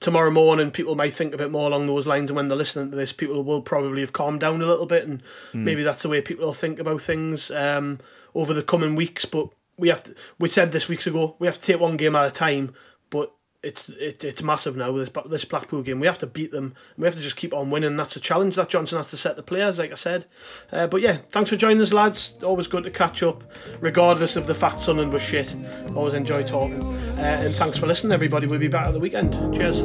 tomorrow 0.00 0.30
morning. 0.30 0.70
People 0.70 0.94
may 0.94 1.10
think 1.10 1.34
a 1.34 1.38
bit 1.38 1.50
more 1.50 1.66
along 1.66 1.86
those 1.86 2.06
lines, 2.06 2.30
and 2.30 2.36
when 2.36 2.48
they're 2.48 2.56
listening 2.56 2.90
to 2.90 2.96
this, 2.96 3.12
people 3.12 3.42
will 3.42 3.62
probably 3.62 4.00
have 4.00 4.12
calmed 4.12 4.40
down 4.40 4.62
a 4.62 4.66
little 4.66 4.86
bit, 4.86 5.06
and 5.06 5.22
mm. 5.52 5.62
maybe 5.62 5.82
that's 5.82 6.02
the 6.02 6.08
way 6.08 6.20
people 6.20 6.46
will 6.46 6.54
think 6.54 6.78
about 6.78 7.02
things 7.02 7.50
um, 7.50 7.98
over 8.34 8.54
the 8.54 8.62
coming 8.62 8.94
weeks. 8.94 9.24
But 9.24 9.48
we 9.80 9.88
have 9.88 10.02
to. 10.04 10.14
We 10.38 10.48
said 10.48 10.72
this 10.72 10.88
weeks 10.88 11.06
ago. 11.06 11.36
We 11.38 11.46
have 11.46 11.56
to 11.56 11.62
take 11.62 11.80
one 11.80 11.96
game 11.96 12.14
at 12.14 12.26
a 12.26 12.30
time, 12.30 12.74
but 13.10 13.32
it's 13.62 13.90
it, 13.90 14.24
it's 14.24 14.42
massive 14.42 14.76
now 14.76 14.90
with 14.92 15.12
this 15.12 15.24
this 15.26 15.44
Blackpool 15.44 15.82
game. 15.82 16.00
We 16.00 16.06
have 16.06 16.18
to 16.18 16.26
beat 16.26 16.50
them. 16.52 16.74
We 16.96 17.06
have 17.06 17.14
to 17.14 17.20
just 17.20 17.36
keep 17.36 17.52
on 17.52 17.70
winning. 17.70 17.96
That's 17.96 18.16
a 18.16 18.20
challenge 18.20 18.56
that 18.56 18.68
Johnson 18.68 18.98
has 18.98 19.10
to 19.10 19.16
set 19.16 19.36
the 19.36 19.42
players, 19.42 19.78
like 19.78 19.92
I 19.92 19.96
said. 19.96 20.26
Uh, 20.72 20.86
but 20.86 21.00
yeah, 21.00 21.18
thanks 21.30 21.50
for 21.50 21.56
joining 21.56 21.80
us, 21.82 21.92
lads. 21.92 22.34
Always 22.42 22.66
good 22.66 22.84
to 22.84 22.90
catch 22.90 23.22
up, 23.22 23.44
regardless 23.80 24.36
of 24.36 24.46
the 24.46 24.54
fact 24.54 24.80
Sunderland 24.80 25.12
was 25.12 25.22
shit. 25.22 25.54
Always 25.94 26.14
enjoy 26.14 26.42
talking. 26.44 26.82
Uh, 26.82 27.42
and 27.44 27.54
thanks 27.54 27.78
for 27.78 27.86
listening, 27.86 28.12
everybody. 28.12 28.46
We'll 28.46 28.58
be 28.58 28.68
back 28.68 28.86
at 28.86 28.94
the 28.94 29.00
weekend. 29.00 29.32
Cheers. 29.54 29.84